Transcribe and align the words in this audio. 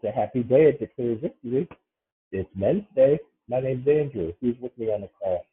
It's 0.00 0.16
a 0.16 0.16
happy 0.16 0.44
day 0.44 0.68
at 0.68 0.78
Declare 0.78 1.16
Victory. 1.16 1.68
It's 2.30 2.48
Men's 2.54 2.84
Day. 2.94 3.18
My 3.48 3.58
name's 3.58 3.88
Andrew. 3.88 4.32
Who's 4.40 4.54
with 4.60 4.70
me 4.78 4.92
on 4.92 5.00
the 5.00 5.08
call? 5.20 5.44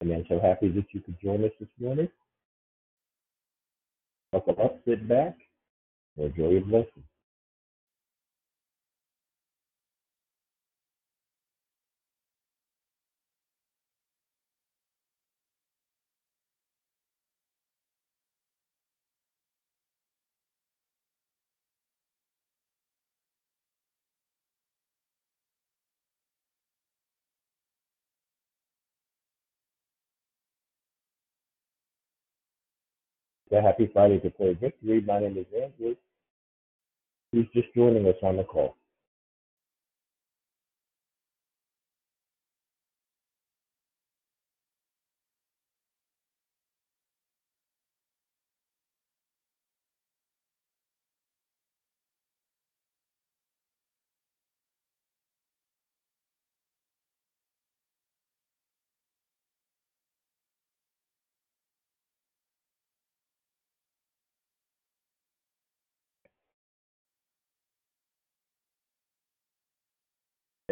And 0.00 0.12
I'm 0.12 0.24
so 0.30 0.40
happy 0.40 0.68
that 0.68 0.86
you 0.92 1.00
could 1.00 1.20
join 1.22 1.44
us 1.44 1.52
this 1.60 1.68
morning. 1.78 2.08
Buckle 4.32 4.56
up, 4.64 4.80
sit 4.86 5.06
back, 5.06 5.36
and 6.16 6.26
enjoy 6.26 6.52
your 6.52 6.62
blessing. 6.62 7.04
So 33.52 33.60
happy 33.60 33.90
Friday, 33.92 34.18
Declare 34.18 34.54
Victory. 34.54 35.02
My 35.02 35.20
name 35.20 35.36
is 35.36 35.44
Andrew. 35.52 35.94
Who's 37.32 37.46
just 37.52 37.68
joining 37.76 38.06
us 38.08 38.14
on 38.22 38.38
the 38.38 38.44
call? 38.44 38.76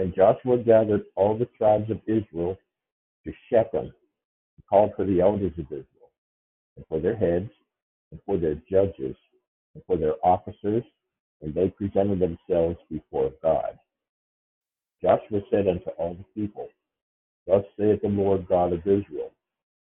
And 0.01 0.15
Joshua 0.15 0.57
gathered 0.57 1.05
all 1.15 1.37
the 1.37 1.45
tribes 1.59 1.91
of 1.91 2.01
Israel 2.07 2.57
to 3.27 3.33
Shechem 3.51 3.85
and 3.85 4.67
called 4.67 4.93
for 4.97 5.05
the 5.05 5.21
elders 5.21 5.53
of 5.59 5.67
Israel, 5.67 6.11
and 6.77 6.87
for 6.89 7.01
their 7.01 7.15
heads, 7.15 7.51
and 8.11 8.19
for 8.25 8.39
their 8.39 8.55
judges, 8.71 9.15
and 9.75 9.85
for 9.87 9.99
their 9.99 10.15
officers, 10.25 10.85
and 11.43 11.53
they 11.55 11.69
presented 11.69 12.19
themselves 12.19 12.79
before 12.91 13.31
God. 13.43 13.79
Joshua 15.03 15.43
said 15.51 15.69
unto 15.69 15.91
all 15.99 16.15
the 16.15 16.41
people, 16.41 16.71
Thus 17.47 17.65
saith 17.79 18.01
the 18.01 18.09
Lord 18.09 18.49
God 18.49 18.73
of 18.73 18.81
Israel, 18.81 19.33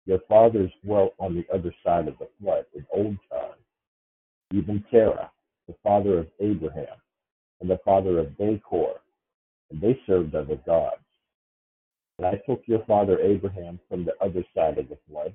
Your 0.06 0.18
fathers 0.28 0.72
dwelt 0.84 1.14
on 1.20 1.36
the 1.36 1.46
other 1.54 1.72
side 1.86 2.08
of 2.08 2.18
the 2.18 2.28
flood 2.40 2.64
in 2.74 2.84
old 2.92 3.18
time, 3.30 3.60
even 4.52 4.84
Terah, 4.90 5.30
the 5.68 5.76
father 5.80 6.18
of 6.18 6.26
Abraham, 6.40 6.98
and 7.60 7.70
the 7.70 7.78
father 7.84 8.18
of 8.18 8.26
Nachor, 8.40 8.94
and 9.72 9.80
they 9.80 9.98
served 10.06 10.34
other 10.34 10.56
gods. 10.66 10.96
And 12.18 12.26
I 12.26 12.34
took 12.46 12.62
your 12.66 12.84
father 12.84 13.18
Abraham 13.20 13.80
from 13.88 14.04
the 14.04 14.12
other 14.20 14.44
side 14.54 14.78
of 14.78 14.88
the 14.88 14.98
flood, 15.08 15.34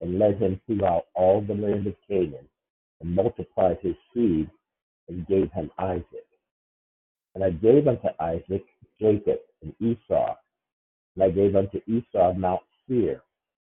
and 0.00 0.18
led 0.18 0.38
him 0.38 0.60
throughout 0.66 1.04
all 1.14 1.40
the 1.40 1.54
land 1.54 1.86
of 1.86 1.94
Canaan, 2.06 2.48
and 3.00 3.14
multiplied 3.14 3.78
his 3.80 3.94
seed, 4.12 4.50
and 5.08 5.26
gave 5.28 5.50
him 5.52 5.70
Isaac. 5.78 6.26
And 7.34 7.44
I 7.44 7.50
gave 7.50 7.86
unto 7.86 8.08
Isaac 8.20 8.64
Jacob 9.00 9.38
and 9.62 9.74
Esau, 9.80 10.34
and 11.14 11.24
I 11.24 11.30
gave 11.30 11.54
unto 11.54 11.80
Esau 11.86 12.32
Mount 12.34 12.62
Seir 12.86 13.22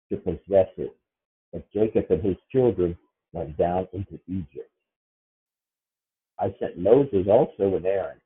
to 0.10 0.18
possess 0.18 0.70
it. 0.78 0.96
But 1.54 1.72
Jacob 1.72 2.06
and 2.10 2.24
his 2.24 2.38
children 2.52 2.98
went 3.32 3.58
down 3.58 3.88
into 3.94 4.20
Egypt. 4.28 4.72
I 6.40 6.54
sent 6.60 6.78
Moses 6.78 7.28
also 7.30 7.76
and 7.76 7.86
Aaron, 7.86 8.20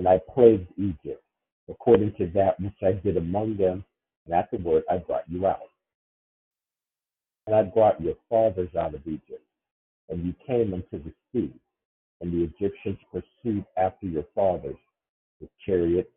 and 0.00 0.08
I 0.08 0.18
plagued 0.34 0.66
Egypt, 0.78 1.22
according 1.68 2.14
to 2.14 2.26
that 2.34 2.58
which 2.58 2.72
I 2.82 2.92
did 2.92 3.18
among 3.18 3.58
them, 3.58 3.84
and 4.24 4.34
afterward 4.34 4.82
I 4.90 4.96
brought 4.96 5.28
you 5.28 5.46
out. 5.46 5.68
And 7.46 7.54
I 7.54 7.64
brought 7.64 8.00
your 8.00 8.14
fathers 8.30 8.70
out 8.74 8.94
of 8.94 9.06
Egypt, 9.06 9.44
and 10.08 10.24
you 10.24 10.32
came 10.46 10.72
unto 10.72 11.04
the 11.04 11.12
sea, 11.30 11.52
and 12.22 12.32
the 12.32 12.44
Egyptians 12.44 12.96
pursued 13.12 13.66
after 13.76 14.06
your 14.06 14.24
fathers 14.34 14.78
with 15.38 15.50
chariots 15.66 16.08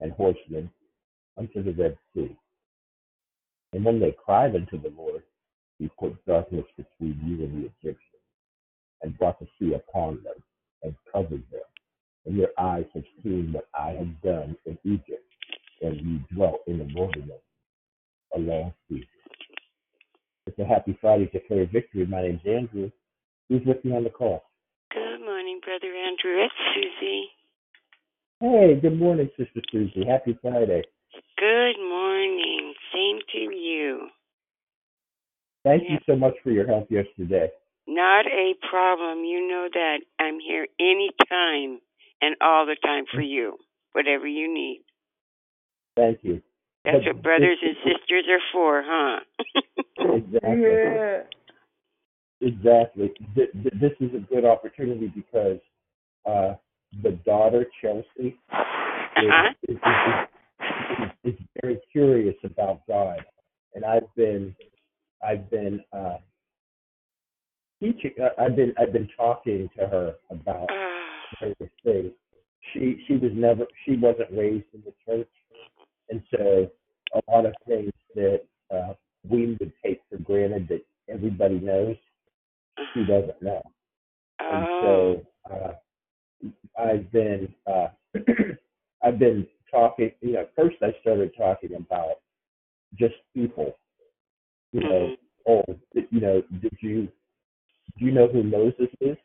and 0.00 0.12
horsemen 0.12 0.70
unto 1.38 1.62
the 1.62 1.72
Red 1.72 1.96
Sea. 2.14 2.36
And 3.72 3.86
when 3.86 4.00
they 4.00 4.14
cried 4.22 4.54
unto 4.54 4.78
the 4.78 4.92
Lord, 4.94 5.22
he 5.78 5.90
put 5.98 6.22
darkness 6.26 6.66
between 6.76 7.18
you 7.24 7.42
and 7.46 7.54
the 7.54 7.70
Egyptians, 7.70 8.22
and 9.00 9.16
brought 9.16 9.40
the 9.40 9.46
sea 9.58 9.72
upon 9.72 10.22
them, 10.24 10.36
and 10.82 10.94
covered 11.10 11.42
them. 11.50 11.69
And 12.26 12.36
your 12.36 12.50
eyes 12.58 12.84
have 12.94 13.04
seen 13.22 13.52
what 13.52 13.68
I 13.74 13.90
have 13.92 14.20
done 14.22 14.56
in 14.66 14.78
Egypt, 14.84 15.24
and 15.80 15.96
you 16.00 16.18
dwelt 16.34 16.60
in 16.66 16.78
the 16.78 16.88
wilderness 16.94 17.40
a 18.36 18.38
long 18.38 18.72
season. 18.88 19.06
It's 20.46 20.58
a 20.58 20.64
happy 20.64 20.96
Friday 21.00 21.26
to 21.26 21.38
declare 21.38 21.66
victory. 21.66 22.06
My 22.06 22.22
name's 22.22 22.40
Andrew. 22.46 22.90
Who's 23.48 23.62
with 23.66 23.84
me 23.84 23.96
on 23.96 24.04
the 24.04 24.10
call? 24.10 24.42
Good 24.92 25.20
morning, 25.24 25.60
Brother 25.64 25.92
Andrew. 25.94 26.44
It's 26.44 26.54
Susie. 26.74 27.24
Hey, 28.40 28.78
good 28.80 28.98
morning, 28.98 29.28
Sister 29.36 29.60
Susie. 29.70 30.04
Happy 30.06 30.38
Friday. 30.42 30.82
Good 31.38 31.78
morning. 31.78 32.74
Same 32.92 33.18
to 33.32 33.54
you. 33.56 34.08
Thank 35.64 35.84
Yeah. 35.84 35.92
you 35.92 35.98
so 36.06 36.16
much 36.16 36.34
for 36.42 36.50
your 36.50 36.66
help 36.66 36.90
yesterday. 36.90 37.50
Not 37.86 38.26
a 38.26 38.54
problem. 38.68 39.24
You 39.24 39.46
know 39.48 39.68
that 39.72 40.00
I'm 40.18 40.38
here 40.40 40.66
anytime 40.78 41.80
and 42.20 42.36
all 42.40 42.66
the 42.66 42.76
time 42.82 43.04
for 43.12 43.20
you, 43.20 43.56
whatever 43.92 44.26
you 44.26 44.52
need. 44.52 44.82
Thank 45.96 46.20
you. 46.22 46.40
That's 46.84 47.04
what 47.06 47.22
brothers 47.22 47.58
and 47.62 47.76
sisters 47.84 48.24
are 48.30 48.40
for, 48.52 48.82
huh? 48.86 49.20
Exactly. 49.98 50.60
Yeah. 50.60 51.22
Exactly. 52.40 53.12
Th- 53.34 53.50
th- 53.52 53.74
This 53.80 53.92
is 54.00 54.14
a 54.14 54.20
good 54.32 54.46
opportunity 54.46 55.08
because 55.14 55.58
uh, 56.24 56.54
the 57.02 57.12
daughter, 57.26 57.66
Chelsea, 57.82 58.06
is, 58.18 58.34
Uh-huh. 58.52 59.52
is, 59.68 59.76
is, 59.76 61.04
is, 61.24 61.34
is 61.34 61.46
very 61.60 61.78
curious 61.92 62.36
about 62.44 62.80
God. 62.88 63.18
And 63.74 63.84
I've 63.84 64.12
been, 64.16 64.56
I've 65.22 65.50
been, 65.50 65.84
uh, 65.92 66.16
teaching, 67.82 68.12
uh, 68.22 68.30
I've 68.42 68.56
been, 68.56 68.72
I've 68.78 68.92
been 68.92 69.08
talking 69.16 69.68
to 69.78 69.86
her 69.86 70.14
about 70.30 70.68
Ah, 70.70 70.89
various 71.38 71.72
things. 71.84 72.12
She, 72.72 73.04
she 73.06 73.14
was 73.14 73.32
never, 73.34 73.66
she 73.84 73.96
wasn't 73.96 74.30
raised 74.32 74.66
in 74.74 74.82
the 74.84 74.92
church. 75.06 75.28
And 76.08 76.22
so 76.30 76.70
a 77.14 77.30
lot 77.30 77.46
of 77.46 77.54
things 77.66 77.92
that 78.14 78.42
uh, 78.72 78.94
we 79.28 79.56
would 79.58 79.72
take 79.84 80.00
for 80.10 80.18
granted 80.18 80.68
that 80.68 80.84
everybody 81.08 81.60
knows, 81.60 81.96
she 82.94 83.04
doesn't 83.04 83.40
know. 83.42 83.62
And 84.38 84.66
oh. 84.68 85.22
so 85.48 85.54
uh, 85.54 85.72
I've 86.78 87.10
been 87.12 87.52
uh, 87.66 87.88
I've 89.02 89.18
been 89.18 89.46
talking. 89.70 90.10
You 90.20 90.32
know, 90.34 90.46
first 90.56 90.76
I 90.82 90.94
started 91.00 91.32
talking 91.36 91.74
about 91.74 92.16
just 92.98 93.14
people. 93.34 93.76
You 94.72 94.80
know, 94.80 95.16
oh, 95.48 95.64
you 95.94 96.20
know, 96.20 96.42
did 96.62 96.76
you 96.80 97.08
do 97.98 98.04
you 98.04 98.12
know 98.12 98.28
who 98.28 98.42
Moses 98.42 98.88
is? 99.00 99.16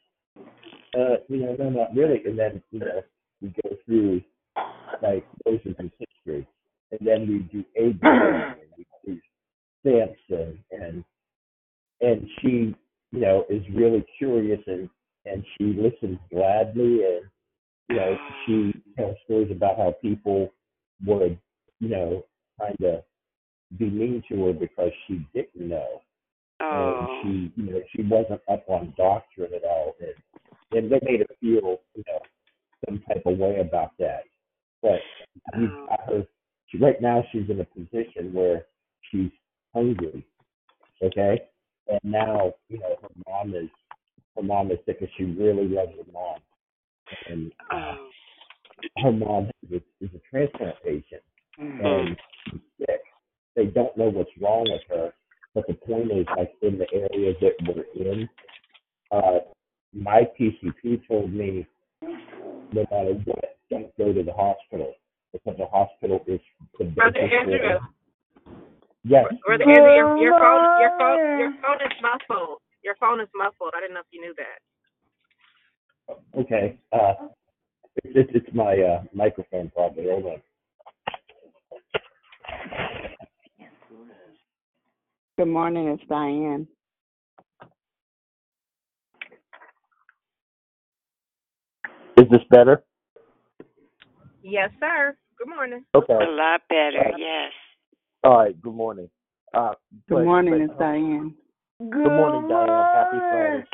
Uh, 0.96 1.18
you 1.28 1.38
know, 1.38 1.56
no, 1.60 1.70
not 1.70 1.96
really. 1.96 2.22
And 2.26 2.38
then 2.38 2.62
you 2.72 2.80
know, 2.80 3.02
we 3.42 3.54
go 3.64 3.76
through 3.86 4.22
like 5.02 5.26
Moses' 5.46 5.76
history, 6.00 6.48
and 6.92 7.00
then 7.02 7.28
we 7.28 7.40
do 7.52 7.66
Abraham, 7.76 8.58
and 8.60 8.70
we 8.78 8.86
do 9.06 9.20
Samson, 9.84 10.60
and 10.72 11.04
and 12.02 12.28
she, 12.42 12.76
you 13.12 13.20
know, 13.20 13.46
is 13.50 13.64
really 13.74 14.06
curious 14.18 14.62
and 14.68 14.90
and 15.26 15.44
she 15.58 15.66
listens 15.66 16.20
gladly 16.32 17.02
and 17.04 17.26
you 17.90 17.96
know 17.96 18.18
she 18.46 18.74
tells 18.98 19.16
stories 19.26 19.52
about 19.52 19.78
how 19.78 19.96
people 20.02 20.50
would 21.06 21.38
you 21.80 21.90
know 21.90 22.24
kind 22.60 22.78
of 22.84 23.04
be 23.78 23.90
mean 23.90 24.24
to 24.30 24.46
her 24.46 24.54
because 24.54 24.92
she 25.08 25.26
didn't 25.34 25.68
know 25.70 26.02
Oh. 26.62 27.20
and 27.24 27.52
she 27.54 27.62
you 27.62 27.70
know 27.70 27.82
she 27.94 28.02
wasn't 28.04 28.40
up 28.50 28.64
on 28.70 28.94
doctrine 28.96 29.54
at 29.54 29.66
all 29.66 29.94
and 30.00 30.14
and 30.76 30.92
they 30.92 31.00
made 31.04 31.22
her 31.22 31.36
feel 31.42 31.82
you 31.96 32.04
know 32.08 32.20
some 32.86 33.02
type 33.08 33.24
of 33.26 33.38
way 33.38 33.60
about 33.60 33.92
that 33.98 34.24
but 34.82 35.02
Oh. 35.54 35.86
got 35.90 36.00
her 36.10 36.28
right 36.80 37.02
now 37.02 37.24
she's 37.32 37.50
in 37.50 37.60
a 37.60 37.66
position 37.66 38.34
where 38.34 38.66
she's 39.12 39.32
hungry. 39.74 40.26
Okay, 41.02 41.42
and 41.88 42.00
now 42.04 42.54
you 42.70 42.80
know 42.80 42.96
her 43.02 43.10
mom 43.28 43.54
is 43.54 43.70
her 44.36 44.44
mom 44.44 44.72
is 44.72 44.80
sick, 44.86 44.98
and 45.02 45.10
she 45.18 45.26
really 45.26 45.68
loves 45.68 45.92
her 45.92 46.12
mom, 46.12 46.40
and 47.28 47.52
uh, 47.72 47.96
her 49.04 49.12
mom 49.12 49.52
is 49.64 49.82
a, 49.82 50.06
is 50.06 50.10
a 50.16 50.20
transplant 50.30 50.76
patient, 50.84 51.22
Mhm. 51.60 51.86
and 51.86 52.18
she's 52.46 52.62
sick. 52.80 53.02
They 53.56 53.66
don't 53.66 53.96
know 53.98 54.10
what's 54.10 54.32
wrong 54.40 54.66
with 54.70 54.82
her, 54.90 55.14
but 55.54 55.68
the 55.68 55.74
point 55.74 56.12
is, 56.12 56.26
like 56.38 56.54
in 56.62 56.78
the 56.78 56.88
area 56.94 57.34
that 57.42 57.56
we're 57.68 58.12
in, 58.12 58.30
uh, 59.12 59.40
my 59.96 60.28
PCP 60.40 61.08
told 61.08 61.32
me 61.34 61.66
no 62.02 62.86
matter 62.92 63.14
what, 63.24 63.58
don't 63.70 63.98
go 63.98 64.12
to 64.14 64.24
the 64.24 64.34
hospital 64.34 64.94
because 65.32 65.58
the 65.58 65.66
hospital 65.66 66.24
is 66.28 66.40
the 66.78 66.86
Brother 66.86 67.14
basis 67.14 67.34
Andrew, 67.42 67.58
for- 67.60 67.88
Yes, 69.08 69.26
Brother 69.46 69.64
Andrew, 69.64 69.94
your, 69.94 70.18
your 70.18 70.40
phone, 70.40 70.82
your 70.82 70.98
phone, 71.00 71.40
your 71.40 71.54
phone 71.62 71.82
is 71.86 71.94
muffled. 72.02 72.58
Your 72.84 72.96
phone 72.96 73.22
is 73.22 73.30
muffled. 73.36 73.72
I 73.76 73.82
didn't 73.82 73.94
know 73.94 74.02
if 74.02 74.06
you 74.12 74.22
knew 74.22 74.34
that. 74.38 74.60
okay. 76.40 76.78
Uh, 76.92 77.14
it's 78.04 78.16
it's, 78.16 78.32
it's 78.34 78.56
my 78.56 78.78
uh, 78.78 79.04
microphone 79.14 79.72
probably. 79.74 80.06
Hold 80.06 80.26
on. 80.26 80.42
Good 85.38 85.48
morning, 85.48 85.88
it's 85.90 86.04
Diane. 86.08 86.68
Is 92.18 92.30
this 92.32 92.42
better? 92.50 92.84
Yes, 94.42 94.70
sir. 94.80 95.16
Good 95.38 95.50
morning. 95.50 95.84
Okay. 95.94 96.14
A 96.14 96.32
lot 96.32 96.62
better, 96.70 97.12
yes. 97.18 97.52
All 98.24 98.38
right. 98.38 98.62
Good 98.62 98.74
morning. 98.74 99.10
Uh, 99.54 99.74
Good 100.08 100.16
but- 100.16 100.24
morning, 100.24 100.54
but, 100.54 100.62
it's 100.62 100.80
Diane. 100.80 101.36
Good 101.80 102.08
morning, 102.08 102.48
Diane. 102.48 102.68
Happy 102.70 103.18
Friday. 103.20 103.66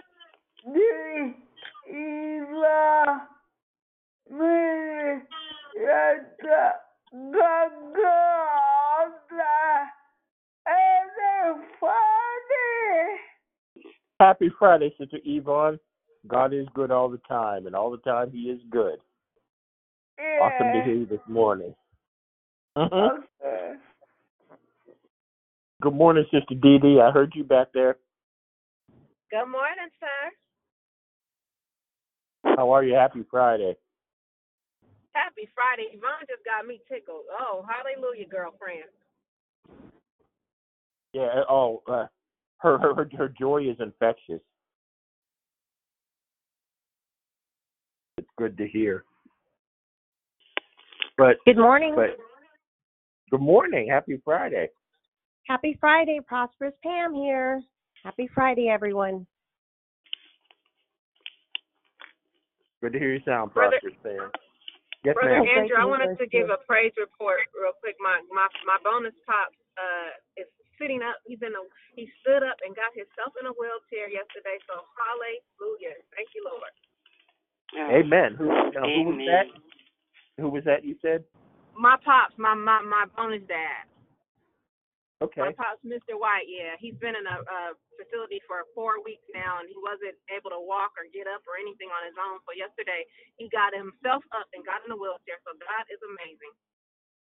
Happy 14.21 14.51
Friday, 14.57 14.93
Sister 14.99 15.17
Yvonne. 15.25 15.79
God 16.27 16.53
is 16.53 16.67
good 16.73 16.91
all 16.91 17.09
the 17.09 17.21
time, 17.27 17.65
and 17.67 17.75
all 17.75 17.91
the 17.91 17.97
time 17.97 18.31
He 18.31 18.49
is 18.49 18.61
good. 18.69 18.99
Awesome 20.39 20.71
to 20.73 20.81
hear 20.81 20.95
you 20.95 21.05
this 21.05 21.27
morning. 21.27 21.75
Mhm. 22.77 23.27
Good 25.81 25.93
morning, 25.93 26.25
Sister 26.31 26.55
Dee 26.55 26.77
Dee. 26.77 27.01
I 27.01 27.11
heard 27.11 27.33
you 27.35 27.43
back 27.43 27.71
there. 27.73 27.97
Good 29.31 29.47
morning, 29.47 29.89
sir. 29.99 30.31
How 32.55 32.71
are 32.71 32.83
you? 32.83 32.93
Happy 32.93 33.23
Friday. 33.23 33.75
Happy 35.13 35.47
Friday. 35.55 35.89
Yvonne 35.93 36.25
just 36.29 36.45
got 36.45 36.65
me 36.65 36.81
tickled. 36.87 37.25
Oh, 37.31 37.65
hallelujah, 37.67 38.27
girlfriend. 38.27 38.89
Yeah. 41.13 41.43
Oh, 41.49 41.81
uh, 41.87 42.07
her 42.59 42.77
her 42.77 43.09
her 43.17 43.29
joy 43.29 43.69
is 43.69 43.79
infectious. 43.79 44.41
Good 48.41 48.57
to 48.57 48.67
hear. 48.67 49.05
But 51.15 51.37
Good 51.45 51.57
morning. 51.61 51.93
but 51.95 52.17
good 53.29 53.41
morning. 53.41 53.85
Happy 53.93 54.17
Friday. 54.25 54.69
Happy 55.45 55.77
Friday, 55.79 56.17
Prosperous 56.25 56.73
Pam 56.81 57.13
here. 57.13 57.61
Happy 58.03 58.27
Friday, 58.33 58.65
everyone. 58.69 59.27
Good 62.81 62.93
to 62.93 62.99
hear 62.99 63.13
you 63.13 63.21
sound 63.21 63.53
Brother- 63.53 63.77
prosperous, 63.77 64.01
Pam. 64.01 64.31
Yes, 65.05 65.13
Brother 65.13 65.37
ma'am. 65.37 65.45
Great 65.45 65.57
Andrew, 65.69 65.77
I 65.77 65.85
wanted 65.85 66.17
to 66.17 66.25
give 66.25 66.49
a 66.49 66.57
praise 66.65 66.93
report 66.97 67.45
real 67.53 67.73
quick. 67.77 67.97
My 68.01 68.21
my 68.33 68.47
my 68.65 68.77
bonus 68.81 69.13
pop 69.29 69.49
uh 69.77 70.13
is 70.37 70.49
sitting 70.81 71.01
up. 71.05 71.17
He's 71.29 71.41
in 71.45 71.53
a 71.53 71.61
he 71.93 72.09
stood 72.21 72.41
up 72.41 72.57
and 72.65 72.73
got 72.73 72.89
himself 72.97 73.33
in 73.37 73.45
a 73.45 73.53
wheelchair 73.53 74.09
yesterday. 74.09 74.57
So 74.65 74.81
hallelujah. 74.97 75.97
Thank 76.17 76.33
you, 76.33 76.41
Lord. 76.45 76.73
Oh, 77.77 77.87
Amen. 77.91 78.35
Who, 78.35 78.47
now, 78.47 78.83
who 78.83 79.03
was 79.15 79.21
that? 79.27 79.47
Who 80.41 80.49
was 80.49 80.63
that? 80.65 80.83
You 80.83 80.95
said? 81.01 81.23
My 81.77 81.95
pops, 82.03 82.35
my 82.37 82.53
my 82.53 82.81
my 82.83 83.05
bonus 83.15 83.43
dad. 83.47 83.87
Okay. 85.21 85.39
My 85.39 85.53
pops, 85.53 85.79
Mr. 85.85 86.17
White, 86.17 86.49
yeah, 86.49 86.73
he's 86.81 86.97
been 86.97 87.13
in 87.13 87.23
a, 87.29 87.37
a 87.45 87.59
facility 87.93 88.41
for 88.49 88.65
four 88.73 88.97
weeks 89.05 89.23
now, 89.31 89.61
and 89.61 89.69
he 89.69 89.77
wasn't 89.77 90.17
able 90.33 90.49
to 90.49 90.57
walk 90.57 90.97
or 90.97 91.05
get 91.13 91.29
up 91.29 91.45
or 91.45 91.61
anything 91.61 91.93
on 91.93 92.01
his 92.09 92.17
own. 92.17 92.41
So 92.43 92.57
yesterday, 92.57 93.05
he 93.37 93.45
got 93.53 93.71
himself 93.71 94.25
up 94.33 94.49
and 94.57 94.65
got 94.65 94.81
in 94.83 94.89
a 94.91 94.97
wheelchair. 94.97 95.37
So 95.45 95.53
God 95.61 95.85
is 95.93 96.01
amazing. 96.01 96.53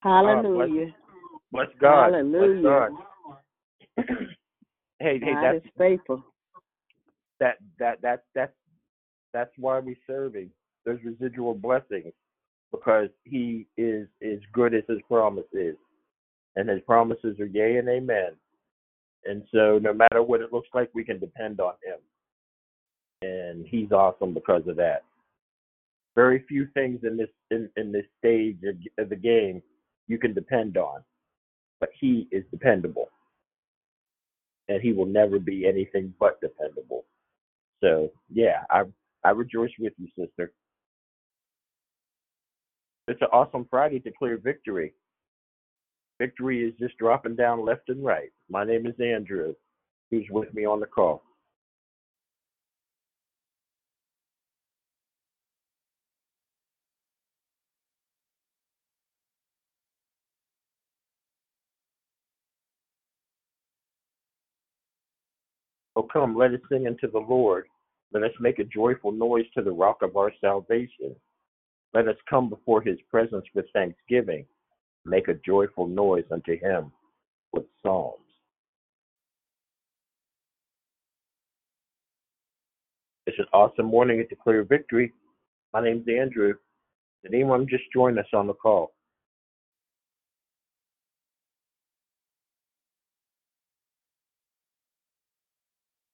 Hallelujah. 0.06 0.94
Bless 1.52 1.74
God. 1.82 2.14
Hallelujah. 2.14 2.62
Bless 2.62 2.64
God. 2.64 2.92
hey, 5.04 5.18
hey, 5.20 5.34
God 5.34 5.42
that's 5.42 5.66
is 5.66 5.72
faithful. 5.76 6.24
that 7.40 7.58
that 7.80 8.02
that 8.02 8.24
that's 8.36 8.54
that's 9.34 9.52
why 9.58 9.80
we 9.80 9.96
serving. 10.08 10.50
There's 10.86 11.04
residual 11.04 11.54
blessings 11.54 12.14
because 12.72 13.10
he 13.24 13.68
is 13.78 14.08
as 14.24 14.40
good 14.54 14.74
as 14.74 14.84
his 14.88 15.00
promise 15.08 15.46
is. 15.54 15.76
And 16.56 16.70
his 16.70 16.82
promises 16.86 17.40
are 17.40 17.46
yea 17.46 17.78
and 17.78 17.88
amen. 17.88 18.32
And 19.26 19.44
so 19.54 19.80
no 19.82 19.94
matter 19.94 20.24
what 20.24 20.42
it 20.42 20.54
looks 20.54 20.70
like, 20.74 20.90
we 20.94 21.04
can 21.04 21.20
depend 21.20 21.60
on 21.60 21.74
him. 21.84 22.00
And 23.22 23.66
he's 23.68 23.92
awesome 23.92 24.34
because 24.34 24.64
of 24.68 24.76
that. 24.78 25.04
Very 26.16 26.44
few 26.48 26.68
things 26.74 27.02
in 27.04 27.18
this 27.18 27.30
in, 27.52 27.70
in 27.78 27.92
this 27.92 28.06
stage 28.18 28.58
of, 28.68 28.76
of 29.04 29.10
the 29.10 29.16
game 29.16 29.62
you 30.08 30.18
can 30.18 30.34
depend 30.34 30.78
on. 30.78 31.02
But 31.80 31.90
he 32.00 32.28
is 32.32 32.44
dependable. 32.52 33.10
And 34.68 34.82
he 34.82 34.92
will 34.92 35.06
never 35.06 35.40
be 35.40 35.68
anything 35.68 36.14
but 36.20 36.42
dependable. 36.42 37.06
So 37.82 38.10
yeah, 38.30 38.64
I 38.70 38.84
I 39.24 39.32
rejoice 39.32 39.72
with 39.80 39.94
you, 39.98 40.08
sister. 40.18 40.54
It's 43.08 43.22
an 43.22 43.28
awesome 43.34 43.68
Friday 43.70 44.00
to 44.02 44.12
clear 44.18 44.38
victory. 44.38 44.94
Victory 46.20 46.66
is 46.68 46.74
just 46.80 46.98
dropping 46.98 47.36
down 47.36 47.66
left 47.66 47.90
and 47.90 48.04
right. 48.04 48.30
My 48.50 48.64
name 48.64 48.86
is 48.86 48.94
Andrew, 49.00 49.54
who's 50.12 50.26
with 50.30 50.54
me 50.54 50.66
on 50.66 50.80
the 50.80 50.86
call. 50.86 51.24
Oh, 65.96 66.04
come, 66.04 66.38
let 66.38 66.54
us 66.54 66.60
sing 66.72 66.88
unto 66.88 67.12
the 67.12 67.20
Lord. 67.20 67.66
Let 68.12 68.24
us 68.24 68.32
make 68.40 68.60
a 68.60 68.64
joyful 68.64 69.12
noise 69.12 69.46
to 69.56 69.64
the 69.64 69.72
rock 69.72 70.00
of 70.02 70.18
our 70.18 70.32
salvation. 70.42 71.16
Let 71.94 72.08
us 72.08 72.16
come 72.30 72.50
before 72.50 72.82
his 72.82 72.98
presence 73.10 73.46
with 73.54 73.66
thanksgiving. 73.74 74.46
Make 75.06 75.28
a 75.28 75.36
joyful 75.46 75.88
noise 75.88 76.26
unto 76.32 76.60
him 76.60 76.92
with 77.54 77.66
psalms. 77.82 78.18
It's 83.28 83.38
an 83.38 83.46
awesome 83.54 83.86
morning 83.86 84.20
at 84.20 84.30
Declare 84.30 84.64
Victory. 84.64 85.14
My 85.72 85.84
name's 85.84 86.08
Andrew. 86.08 86.56
Did 87.24 87.34
anyone 87.34 87.68
just 87.70 87.84
join 87.94 88.18
us 88.18 88.26
on 88.34 88.48
the 88.48 88.54
call? 88.54 88.94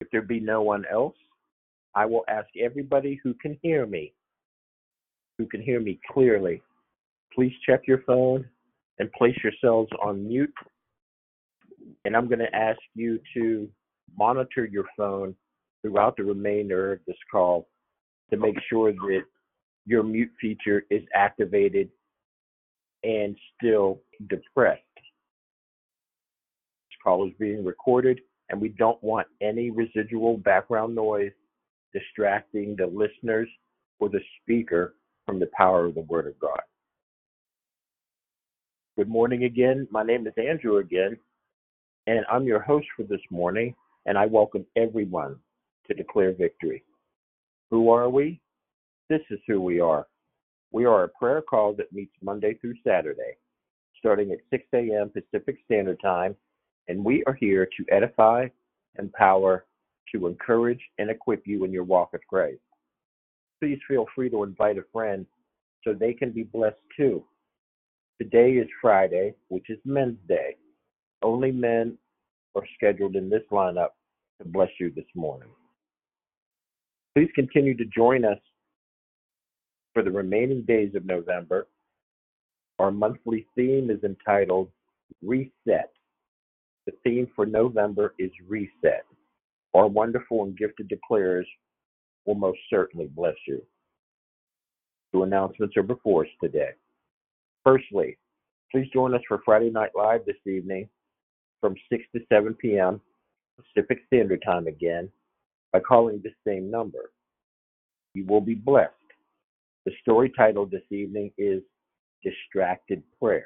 If 0.00 0.08
there 0.10 0.22
be 0.22 0.40
no 0.40 0.62
one 0.62 0.84
else, 0.90 1.14
I 1.96 2.04
will 2.04 2.24
ask 2.28 2.46
everybody 2.62 3.18
who 3.24 3.32
can 3.34 3.58
hear 3.62 3.86
me, 3.86 4.12
who 5.38 5.46
can 5.46 5.62
hear 5.62 5.80
me 5.80 5.98
clearly, 6.12 6.60
please 7.34 7.54
check 7.66 7.88
your 7.88 8.02
phone 8.06 8.44
and 8.98 9.10
place 9.12 9.36
yourselves 9.42 9.90
on 10.02 10.28
mute. 10.28 10.52
And 12.04 12.14
I'm 12.14 12.28
going 12.28 12.40
to 12.40 12.54
ask 12.54 12.78
you 12.94 13.18
to 13.34 13.66
monitor 14.16 14.66
your 14.66 14.84
phone 14.94 15.34
throughout 15.80 16.18
the 16.18 16.24
remainder 16.24 16.92
of 16.92 17.00
this 17.06 17.16
call 17.30 17.66
to 18.30 18.36
make 18.36 18.56
sure 18.68 18.92
that 18.92 19.22
your 19.86 20.02
mute 20.02 20.30
feature 20.38 20.82
is 20.90 21.02
activated 21.14 21.88
and 23.04 23.36
still 23.56 24.00
depressed. 24.28 24.82
This 24.96 26.98
call 27.02 27.26
is 27.26 27.32
being 27.38 27.64
recorded, 27.64 28.20
and 28.50 28.60
we 28.60 28.70
don't 28.70 29.02
want 29.02 29.28
any 29.40 29.70
residual 29.70 30.36
background 30.38 30.94
noise 30.94 31.32
distracting 31.92 32.76
the 32.76 32.86
listeners 32.86 33.48
or 33.98 34.08
the 34.08 34.20
speaker 34.42 34.94
from 35.24 35.40
the 35.40 35.50
power 35.56 35.86
of 35.86 35.94
the 35.94 36.02
Word 36.02 36.26
of 36.26 36.38
God. 36.38 36.60
Good 38.96 39.08
morning 39.08 39.44
again. 39.44 39.86
My 39.90 40.02
name 40.02 40.26
is 40.26 40.32
Andrew 40.38 40.78
again, 40.78 41.18
and 42.06 42.24
I'm 42.30 42.44
your 42.44 42.60
host 42.60 42.86
for 42.96 43.02
this 43.02 43.20
morning, 43.30 43.74
and 44.06 44.16
I 44.16 44.26
welcome 44.26 44.64
everyone 44.76 45.36
to 45.86 45.94
Declare 45.94 46.34
Victory. 46.34 46.82
Who 47.70 47.90
are 47.90 48.08
we? 48.08 48.40
This 49.08 49.20
is 49.30 49.38
who 49.46 49.60
we 49.60 49.80
are. 49.80 50.06
We 50.72 50.84
are 50.84 51.04
a 51.04 51.08
prayer 51.08 51.42
call 51.42 51.74
that 51.74 51.92
meets 51.92 52.14
Monday 52.22 52.54
through 52.54 52.74
Saturday, 52.86 53.36
starting 53.98 54.32
at 54.32 54.38
6 54.50 54.64
a.m. 54.74 55.10
Pacific 55.10 55.58
Standard 55.64 56.00
Time, 56.02 56.36
and 56.88 57.04
we 57.04 57.22
are 57.24 57.34
here 57.34 57.66
to 57.66 57.94
edify, 57.94 58.48
empower, 58.98 59.66
to 60.14 60.26
encourage, 60.26 60.80
and 60.98 61.10
equip 61.10 61.46
you 61.46 61.64
in 61.64 61.72
your 61.72 61.84
walk 61.84 62.14
of 62.14 62.20
grace. 62.28 62.58
Please 63.60 63.78
feel 63.88 64.06
free 64.14 64.30
to 64.30 64.42
invite 64.42 64.78
a 64.78 64.84
friend 64.92 65.26
so 65.84 65.92
they 65.92 66.12
can 66.12 66.30
be 66.30 66.42
blessed 66.42 66.76
too. 66.96 67.24
Today 68.20 68.52
is 68.52 68.68
Friday, 68.80 69.34
which 69.48 69.68
is 69.68 69.78
Men's 69.84 70.18
Day. 70.28 70.56
Only 71.22 71.52
men 71.52 71.96
are 72.54 72.66
scheduled 72.74 73.16
in 73.16 73.28
this 73.28 73.42
lineup 73.50 73.90
to 74.40 74.48
bless 74.48 74.70
you 74.80 74.90
this 74.94 75.04
morning. 75.14 75.48
Please 77.14 77.30
continue 77.34 77.76
to 77.76 77.84
join 77.86 78.24
us 78.24 78.38
for 79.94 80.02
the 80.02 80.10
remaining 80.10 80.62
days 80.62 80.94
of 80.94 81.06
November. 81.06 81.66
Our 82.78 82.90
monthly 82.90 83.46
theme 83.54 83.90
is 83.90 84.02
entitled 84.04 84.70
Reset. 85.22 85.90
The 86.86 86.92
theme 87.02 87.28
for 87.34 87.46
November 87.46 88.14
is 88.18 88.30
Reset. 88.46 89.04
Our 89.76 89.88
wonderful 89.88 90.42
and 90.42 90.56
gifted 90.56 90.88
declares 90.88 91.46
will 92.24 92.34
most 92.34 92.58
certainly 92.70 93.08
bless 93.14 93.34
you. 93.46 93.60
Two 95.12 95.22
announcements 95.22 95.76
are 95.76 95.82
before 95.82 96.24
us 96.24 96.30
today. 96.42 96.70
Firstly, 97.62 98.16
please 98.72 98.88
join 98.90 99.14
us 99.14 99.20
for 99.28 99.42
Friday 99.44 99.68
Night 99.68 99.90
Live 99.94 100.24
this 100.24 100.36
evening 100.46 100.88
from 101.60 101.74
6 101.92 102.02
to 102.14 102.22
7 102.32 102.54
p.m. 102.54 103.02
Pacific 103.74 103.98
Standard 104.06 104.42
Time 104.46 104.66
again 104.66 105.10
by 105.74 105.80
calling 105.80 106.22
the 106.22 106.32
same 106.46 106.70
number. 106.70 107.10
You 108.14 108.24
will 108.24 108.40
be 108.40 108.54
blessed. 108.54 108.94
The 109.84 109.92
story 110.00 110.32
titled 110.34 110.70
this 110.70 110.90
evening 110.90 111.32
is 111.36 111.60
Distracted 112.24 113.02
Prayer. 113.20 113.44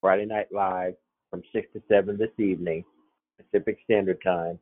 Friday 0.00 0.24
Night 0.24 0.48
Live 0.50 0.94
from 1.28 1.42
6 1.52 1.66
to 1.74 1.82
7 1.86 2.16
this 2.16 2.30
evening, 2.38 2.82
Pacific 3.38 3.76
Standard 3.84 4.18
Time. 4.24 4.58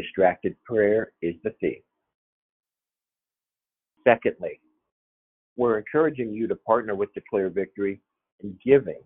Distracted 0.00 0.54
prayer 0.62 1.10
is 1.22 1.34
the 1.42 1.50
theme. 1.60 1.82
Secondly, 4.06 4.60
we're 5.56 5.76
encouraging 5.76 6.32
you 6.32 6.46
to 6.46 6.54
partner 6.54 6.94
with 6.94 7.12
Declare 7.14 7.50
Victory 7.50 8.00
in 8.44 8.56
giving 8.64 9.02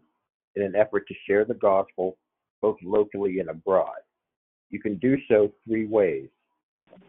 in 0.54 0.62
an 0.62 0.76
effort 0.76 1.08
to 1.08 1.14
share 1.26 1.46
the 1.46 1.54
gospel 1.54 2.18
both 2.60 2.76
locally 2.84 3.38
and 3.38 3.48
abroad. 3.48 4.00
You 4.68 4.80
can 4.80 4.98
do 4.98 5.16
so 5.30 5.50
three 5.66 5.86
ways. 5.86 6.28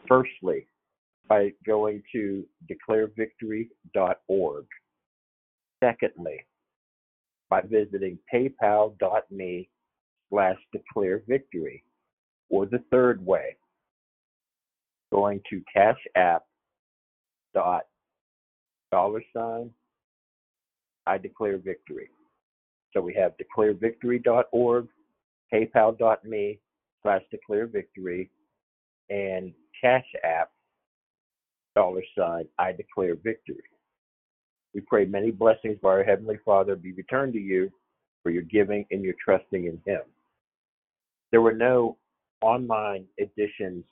Firstly, 0.07 0.65
by 1.27 1.51
going 1.65 2.03
to 2.13 2.45
declarevictory.org. 2.71 4.65
Secondly, 5.83 6.45
by 7.49 7.61
visiting 7.69 8.17
paypal.me 8.33 9.69
slash 10.29 10.57
declarevictory. 10.73 11.83
Or 12.49 12.65
the 12.65 12.83
third 12.89 13.25
way, 13.25 13.57
going 15.13 15.39
to 15.49 15.61
Cash 15.71 15.99
App 16.15 16.43
dot 17.53 17.83
dollar 18.91 19.21
sign 19.35 19.69
I 21.05 21.17
declare 21.17 21.57
victory. 21.57 22.09
So 22.93 23.01
we 23.01 23.13
have 23.15 23.33
declarevictory.org, 23.37 24.87
paypal.me 25.53 26.59
slash 27.01 27.21
declare 27.29 27.67
victory, 27.67 28.31
and 29.09 29.53
Cash 29.79 30.05
App 30.23 30.51
dollar 31.75 32.01
sign 32.17 32.45
I 32.57 32.71
declare 32.71 33.15
victory. 33.15 33.63
We 34.73 34.81
pray 34.81 35.05
many 35.05 35.29
blessings 35.29 35.77
by 35.81 35.89
our 35.89 36.03
Heavenly 36.03 36.39
Father 36.43 36.75
be 36.75 36.93
returned 36.93 37.33
to 37.33 37.39
you 37.39 37.69
for 38.23 38.31
your 38.31 38.43
giving 38.43 38.85
and 38.89 39.03
your 39.03 39.15
trusting 39.23 39.65
in 39.65 39.79
Him. 39.85 40.01
There 41.31 41.41
were 41.41 41.53
no 41.53 41.97
online 42.41 43.05
editions 43.19 43.83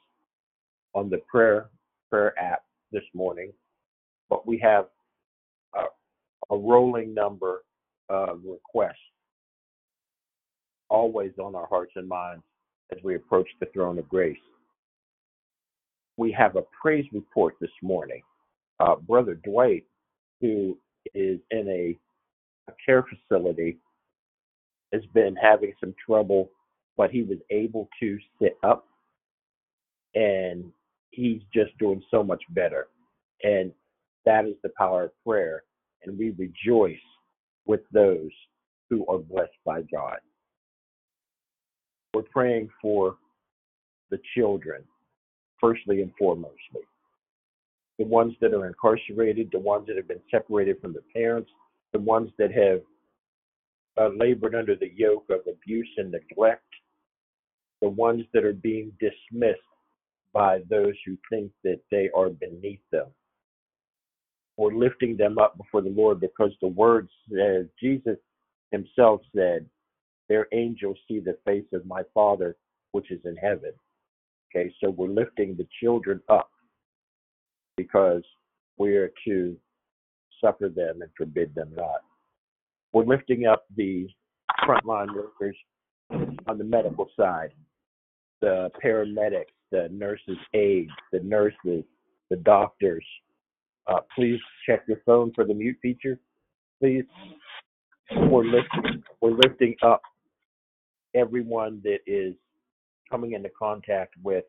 on 0.93 1.09
the 1.09 1.19
prayer 1.29 1.69
prayer 2.09 2.37
app 2.37 2.63
this 2.91 3.03
morning, 3.13 3.51
but 4.29 4.45
we 4.45 4.57
have 4.57 4.87
a, 5.75 5.83
a 6.53 6.57
rolling 6.57 7.13
number 7.13 7.63
of 8.09 8.41
requests 8.45 8.97
always 10.89 11.31
on 11.41 11.55
our 11.55 11.67
hearts 11.67 11.93
and 11.95 12.07
minds 12.07 12.43
as 12.91 13.01
we 13.03 13.15
approach 13.15 13.47
the 13.59 13.65
throne 13.67 13.97
of 13.97 14.07
grace. 14.09 14.37
We 16.17 16.31
have 16.33 16.57
a 16.57 16.63
praise 16.81 17.05
report 17.13 17.55
this 17.61 17.71
morning. 17.81 18.21
Uh, 18.79 18.95
Brother 18.95 19.35
Dwight, 19.35 19.85
who 20.41 20.77
is 21.15 21.39
in 21.51 21.67
a, 21.69 21.97
a 22.69 22.73
care 22.85 23.03
facility, 23.03 23.77
has 24.91 25.03
been 25.13 25.35
having 25.37 25.73
some 25.79 25.95
trouble, 26.05 26.51
but 26.97 27.11
he 27.11 27.23
was 27.23 27.37
able 27.49 27.87
to 28.01 28.19
sit 28.41 28.57
up 28.63 28.85
and 30.15 30.65
he's 31.11 31.41
just 31.53 31.77
doing 31.77 32.01
so 32.09 32.23
much 32.23 32.41
better. 32.49 32.87
And 33.43 33.71
that 34.25 34.45
is 34.45 34.55
the 34.63 34.71
power 34.77 35.05
of 35.05 35.11
prayer. 35.25 35.63
And 36.03 36.17
we 36.17 36.31
rejoice 36.31 36.95
with 37.65 37.81
those 37.91 38.31
who 38.89 39.05
are 39.07 39.19
blessed 39.19 39.51
by 39.65 39.81
God. 39.83 40.17
We're 42.13 42.23
praying 42.23 42.69
for 42.81 43.17
the 44.09 44.19
children, 44.35 44.83
firstly 45.59 46.01
and 46.01 46.11
foremostly. 46.21 46.83
The 47.99 48.05
ones 48.05 48.33
that 48.41 48.53
are 48.53 48.67
incarcerated, 48.67 49.49
the 49.51 49.59
ones 49.59 49.87
that 49.87 49.95
have 49.95 50.07
been 50.07 50.21
separated 50.29 50.81
from 50.81 50.93
their 50.93 51.03
parents, 51.13 51.49
the 51.93 51.99
ones 51.99 52.31
that 52.37 52.51
have 52.51 52.81
uh, 53.97 54.09
labored 54.15 54.55
under 54.55 54.75
the 54.75 54.91
yoke 54.95 55.25
of 55.29 55.41
abuse 55.47 55.89
and 55.97 56.11
neglect, 56.11 56.63
the 57.81 57.89
ones 57.89 58.23
that 58.33 58.43
are 58.43 58.53
being 58.53 58.91
dismissed 58.99 59.59
by 60.33 60.59
those 60.69 60.93
who 61.05 61.17
think 61.29 61.51
that 61.63 61.79
they 61.91 62.09
are 62.15 62.29
beneath 62.29 62.81
them. 62.91 63.07
We're 64.57 64.73
lifting 64.73 65.17
them 65.17 65.37
up 65.37 65.57
before 65.57 65.81
the 65.81 65.89
Lord 65.89 66.19
because 66.19 66.51
the 66.61 66.67
word 66.67 67.09
says, 67.29 67.65
Jesus 67.81 68.17
himself 68.71 69.21
said, 69.35 69.65
Their 70.29 70.47
angels 70.53 70.97
see 71.07 71.19
the 71.19 71.37
face 71.45 71.65
of 71.73 71.85
my 71.85 72.03
Father 72.13 72.55
which 72.91 73.11
is 73.11 73.21
in 73.25 73.35
heaven. 73.37 73.71
Okay, 74.53 74.73
so 74.83 74.89
we're 74.89 75.07
lifting 75.07 75.55
the 75.55 75.67
children 75.81 76.21
up 76.29 76.51
because 77.77 78.23
we 78.77 78.95
are 78.97 79.11
to 79.25 79.55
suffer 80.41 80.67
them 80.67 81.01
and 81.01 81.11
forbid 81.17 81.55
them 81.55 81.71
not. 81.75 82.01
We're 82.91 83.05
lifting 83.05 83.45
up 83.45 83.65
the 83.77 84.07
frontline 84.67 85.15
workers 85.15 85.55
on 86.11 86.57
the 86.57 86.63
medical 86.63 87.09
side, 87.17 87.53
the 88.41 88.69
paramedics, 88.83 89.45
the 89.71 89.89
nurses' 89.91 90.37
aides, 90.53 90.91
the 91.11 91.19
nurses, 91.19 91.83
the 92.29 92.37
doctors. 92.37 93.05
Uh, 93.87 93.99
please 94.15 94.39
check 94.65 94.83
your 94.87 95.01
phone 95.05 95.31
for 95.33 95.45
the 95.45 95.53
mute 95.53 95.77
feature, 95.81 96.19
please. 96.79 97.05
We're 98.15 98.43
lifting, 98.43 99.03
we're 99.21 99.31
lifting 99.31 99.75
up 99.81 100.01
everyone 101.15 101.81
that 101.83 101.99
is 102.05 102.35
coming 103.09 103.33
into 103.33 103.49
contact 103.57 104.13
with 104.23 104.45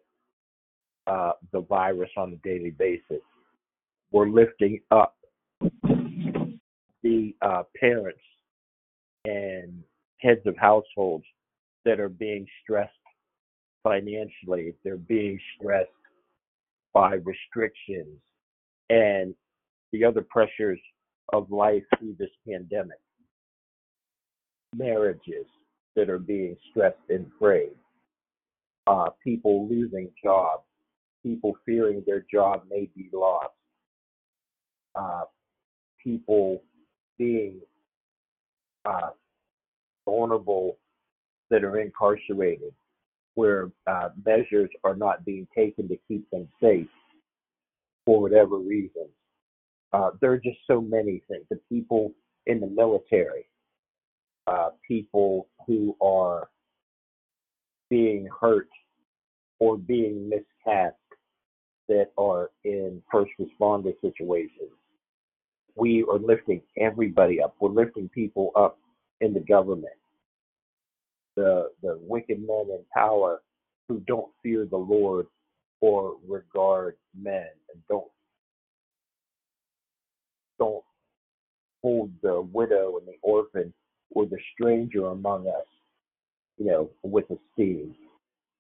uh, 1.07 1.33
the 1.53 1.61
virus 1.63 2.11
on 2.17 2.33
a 2.33 2.49
daily 2.49 2.71
basis. 2.71 3.23
We're 4.11 4.29
lifting 4.29 4.81
up 4.91 5.17
the 7.03 7.35
uh, 7.43 7.63
parents 7.79 8.21
and 9.25 9.83
heads 10.19 10.47
of 10.47 10.57
households 10.57 11.25
that 11.85 11.99
are 11.99 12.09
being 12.09 12.47
stressed 12.63 12.93
financially, 13.83 14.75
they're 14.85 14.97
being 14.97 15.39
stressed 15.57 15.91
by 16.93 17.15
restrictions 17.25 18.19
and 18.91 19.35
the 19.93 20.05
other 20.05 20.25
pressures 20.29 20.81
of 21.33 21.51
life 21.51 21.83
through 21.99 22.15
this 22.19 22.31
pandemic. 22.49 22.99
Marriages 24.75 25.47
that 25.97 26.09
are 26.09 26.19
being 26.19 26.57
stressed 26.71 26.97
and 27.09 27.27
frayed, 27.39 27.77
uh, 28.87 29.09
people 29.23 29.69
losing 29.69 30.11
jobs, 30.23 30.63
people 31.23 31.55
fearing 31.67 32.03
their 32.07 32.25
job 32.33 32.63
may 32.71 32.89
be 32.97 33.09
lost, 33.13 33.53
uh, 34.95 35.23
people 36.03 36.63
being 37.19 37.61
uh, 38.85 39.11
vulnerable 40.05 40.79
that 41.51 41.65
are 41.65 41.79
incarcerated, 41.79 42.73
where 43.35 43.71
uh, 43.87 44.11
measures 44.25 44.71
are 44.85 44.97
not 44.97 45.25
being 45.25 45.47
taken 45.57 45.89
to 45.89 45.97
keep 46.09 46.29
them 46.31 46.49
safe 46.61 46.89
for 48.05 48.21
whatever 48.21 48.59
reason. 48.59 49.09
Uh, 49.93 50.11
there 50.21 50.33
are 50.33 50.39
just 50.39 50.59
so 50.67 50.81
many 50.81 51.23
things. 51.29 51.45
The 51.51 51.61
people 51.71 52.13
in 52.47 52.61
the 52.61 52.67
military 52.67 53.47
uh, 54.47 54.71
people 54.87 55.49
who 55.67 55.97
are 56.01 56.49
being 57.91 58.29
hurt 58.41 58.69
or 59.61 59.77
being 59.77 60.29
miscast 60.29 60.97
that 61.89 62.11
are 62.19 62.51
in 62.65 63.03
first 63.11 63.31
responder 63.41 63.93
situations. 64.01 64.71
We 65.75 66.05
are 66.11 66.19
lifting 66.19 66.63
everybody 66.79 67.41
up. 67.41 67.55
We're 67.61 67.71
lifting 67.71 68.09
people 68.09 68.51
up 68.57 68.79
in 69.21 69.33
the 69.33 69.41
government, 69.41 69.95
the 71.37 71.71
the 71.83 71.99
wicked 72.03 72.39
men 72.39 72.67
in 72.71 72.81
power 72.95 73.43
who 73.89 74.01
don't 74.07 74.31
fear 74.43 74.67
the 74.67 74.77
Lord 74.77 75.27
or 75.81 76.17
regard 76.29 76.97
men 77.21 77.47
and 77.73 77.83
don't 77.89 78.11
don't 80.59 80.85
hold 81.83 82.11
the 82.23 82.41
widow 82.53 82.99
and 82.99 83.07
the 83.07 83.19
orphan 83.23 83.73
or 84.11 84.27
the 84.27 84.39
stranger 84.55 85.07
among 85.07 85.49
us, 85.49 85.67
you 86.59 86.67
know, 86.67 86.91
with 87.03 87.25
esteem. 87.25 87.95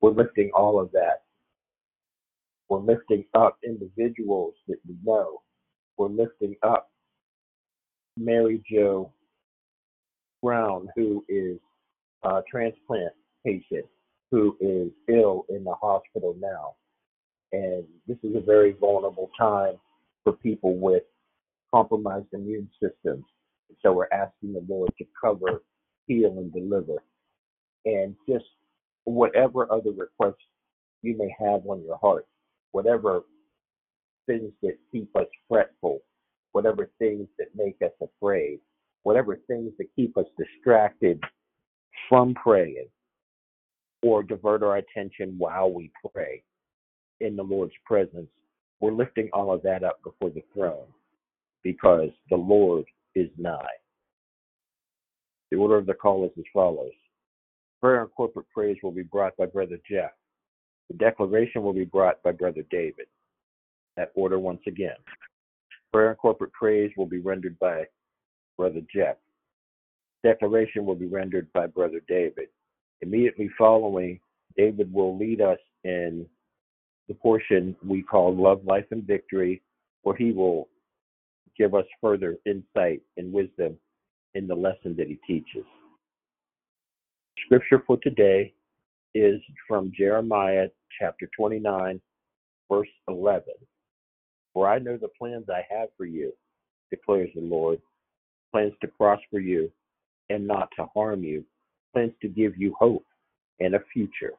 We're 0.00 0.11
lifting 0.11 0.50
all 0.55 0.81
of 0.81 0.91
that. 0.93 1.23
We're 2.69 2.79
lifting 2.81 3.25
up 3.35 3.59
individuals 3.64 4.55
that 4.67 4.79
we 4.88 4.97
know. 5.05 5.43
We're 5.97 6.09
lifting 6.09 6.57
up 6.62 6.91
Mary 8.17 8.62
Jo 8.71 9.12
Brown, 10.43 10.88
who 10.97 11.25
is 11.29 11.59
a 12.25 12.43
transplant 12.50 13.12
patient, 13.45 13.87
who 14.31 14.57
is 14.61 14.91
ill 15.09 15.45
in 15.49 15.64
the 15.64 15.75
hospital 15.75 16.35
now. 16.41 16.75
And 17.52 17.85
this 18.07 18.17
is 18.23 18.35
a 18.35 18.41
very 18.41 18.73
vulnerable 18.73 19.31
time 19.38 19.75
for 20.25 20.33
people 20.33 20.76
with 20.76 21.02
compromised 21.73 22.29
immune 22.33 22.71
systems. 22.81 23.25
So 23.83 23.93
we're 23.93 24.09
asking 24.12 24.55
the 24.55 24.64
Lord 24.69 24.91
to 24.99 25.05
cover, 25.21 25.62
heal, 26.07 26.38
and 26.38 26.52
deliver. 26.52 27.02
And 27.85 28.14
just 28.29 28.45
whatever 29.05 29.71
other 29.73 29.91
requests 29.91 30.45
you 31.02 31.17
may 31.19 31.35
have 31.38 31.67
on 31.67 31.83
your 31.85 31.99
heart, 31.99 32.26
whatever 32.71 33.23
things 34.26 34.52
that 34.62 34.79
keep 34.91 35.14
us 35.17 35.26
fretful, 35.49 36.00
whatever 36.52 36.91
things 36.99 37.26
that 37.38 37.49
make 37.55 37.76
us 37.83 37.93
afraid, 38.00 38.61
whatever 39.02 39.37
things 39.49 39.73
that 39.79 39.88
keep 39.97 40.17
us 40.17 40.26
distracted 40.38 41.21
from 42.12 42.35
praying 42.35 42.88
or 44.02 44.23
divert 44.23 44.62
our 44.62 44.76
attention 44.76 45.35
while 45.38 45.73
we 45.73 45.90
pray 46.14 46.42
in 47.23 47.37
the 47.37 47.42
Lord's 47.42 47.73
presence, 47.87 48.28
we're 48.81 48.92
lifting 48.92 49.31
all 49.33 49.50
of 49.50 49.62
that 49.62 49.83
up 49.83 49.99
before 50.04 50.28
the 50.28 50.42
throne 50.52 50.85
because 51.62 52.11
the 52.28 52.37
Lord 52.37 52.85
is 53.14 53.31
nigh. 53.38 53.64
The 55.50 55.57
order 55.57 55.78
of 55.78 55.87
the 55.87 55.95
call 55.95 56.26
is 56.26 56.33
as 56.37 56.45
follows 56.52 56.92
Prayer 57.81 58.02
and 58.02 58.11
corporate 58.14 58.47
praise 58.54 58.76
will 58.83 58.92
be 58.92 59.04
brought 59.04 59.35
by 59.38 59.47
Brother 59.47 59.78
Jeff. 59.90 60.11
The 60.90 60.99
declaration 60.99 61.62
will 61.62 61.73
be 61.73 61.87
brought 61.87 62.23
by 62.23 62.33
Brother 62.33 62.62
David. 62.71 63.07
That 63.97 64.12
order 64.14 64.38
once 64.38 64.61
again. 64.66 64.97
Prayer 65.95 66.11
and 66.11 66.19
corporate 66.19 66.52
praise 66.52 66.92
will 66.95 67.07
be 67.07 67.21
rendered 67.21 67.59
by 67.59 67.85
Brother 68.59 68.83
Jeff. 68.95 69.16
Declaration 70.23 70.87
will 70.87 70.95
be 70.95 71.07
rendered 71.07 71.52
by 71.52 71.67
Brother 71.67 72.00
David. 72.09 72.49
Immediately 73.00 73.50
following, 73.59 74.21
David 74.57 74.93
will 74.93 75.17
lead 75.19 75.41
us 75.41 75.59
in 75.85 76.26
the 77.09 77.14
portion 77.14 77.75
we 77.85 78.02
call 78.02 78.35
Love, 78.35 78.64
Life, 78.64 78.87
and 78.91 79.05
Victory, 79.05 79.62
where 80.02 80.17
he 80.17 80.31
will 80.31 80.69
give 81.59 81.75
us 81.75 81.85
further 82.00 82.37
insight 82.47 83.02
and 83.17 83.33
wisdom 83.33 83.76
in 84.35 84.47
the 84.47 84.55
lesson 84.55 84.95
that 84.97 85.09
he 85.09 85.19
teaches. 85.26 85.64
Scripture 87.45 87.82
for 87.87 87.99
today 87.99 88.54
is 89.15 89.41
from 89.69 89.93
Jeremiah 89.97 90.69
chapter 90.99 91.28
29, 91.37 92.00
verse 92.71 92.89
11. 93.08 93.45
For 94.54 94.69
I 94.69 94.78
know 94.78 94.97
the 94.97 95.08
plans 95.19 95.47
I 95.50 95.67
have 95.75 95.89
for 95.97 96.06
you, 96.06 96.32
declares 96.91 97.30
the 97.35 97.41
Lord 97.41 97.80
plans 98.52 98.73
to 98.82 98.89
prosper 98.89 99.39
you 99.39 99.71
and 100.32 100.47
not 100.47 100.68
to 100.76 100.86
harm 100.95 101.23
you, 101.23 101.45
plans 101.92 102.12
to 102.23 102.28
give 102.28 102.56
you 102.56 102.75
hope 102.78 103.04
and 103.60 103.75
a 103.75 103.80
future. 103.92 104.32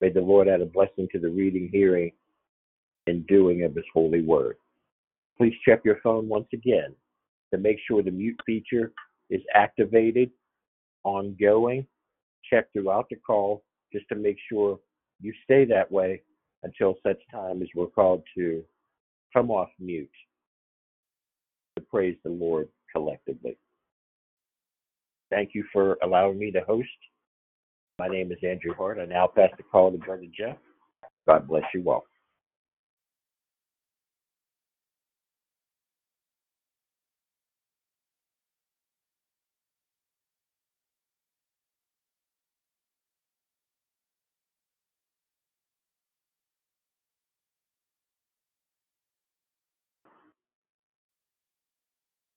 May 0.00 0.10
the 0.10 0.20
Lord 0.20 0.48
add 0.48 0.60
a 0.60 0.66
blessing 0.66 1.08
to 1.12 1.18
the 1.18 1.28
reading, 1.28 1.68
hearing, 1.72 2.12
and 3.06 3.26
doing 3.26 3.64
of 3.64 3.74
his 3.74 3.84
holy 3.92 4.22
word. 4.22 4.56
Please 5.36 5.54
check 5.66 5.80
your 5.84 5.98
phone 6.02 6.28
once 6.28 6.46
again 6.52 6.94
to 7.52 7.58
make 7.58 7.78
sure 7.86 8.02
the 8.02 8.10
mute 8.10 8.38
feature 8.46 8.92
is 9.30 9.42
activated, 9.54 10.30
ongoing. 11.04 11.86
Check 12.48 12.72
throughout 12.72 13.06
the 13.10 13.16
call 13.16 13.62
just 13.92 14.06
to 14.08 14.14
make 14.14 14.36
sure 14.50 14.78
you 15.20 15.32
stay 15.44 15.64
that 15.64 15.90
way 15.90 16.22
until 16.62 16.96
such 17.02 17.18
time 17.30 17.62
as 17.62 17.68
we're 17.74 17.86
called 17.86 18.22
to 18.36 18.62
come 19.32 19.50
off 19.50 19.68
mute 19.78 20.08
to 21.76 21.82
praise 21.82 22.16
the 22.24 22.30
Lord 22.30 22.68
collectively. 22.92 23.56
Thank 25.34 25.50
you 25.54 25.64
for 25.72 25.98
allowing 26.04 26.38
me 26.38 26.52
to 26.52 26.60
host. 26.60 26.88
My 27.98 28.06
name 28.08 28.30
is 28.30 28.38
Andrew 28.44 28.72
Hart. 28.76 29.00
I 29.00 29.06
now 29.06 29.26
pass 29.26 29.50
the 29.56 29.64
call 29.64 29.90
to 29.90 29.98
Brother 29.98 30.26
Jeff. 30.38 30.56
God 31.26 31.48
bless 31.48 31.64
you 31.74 31.90
all. 31.90 32.04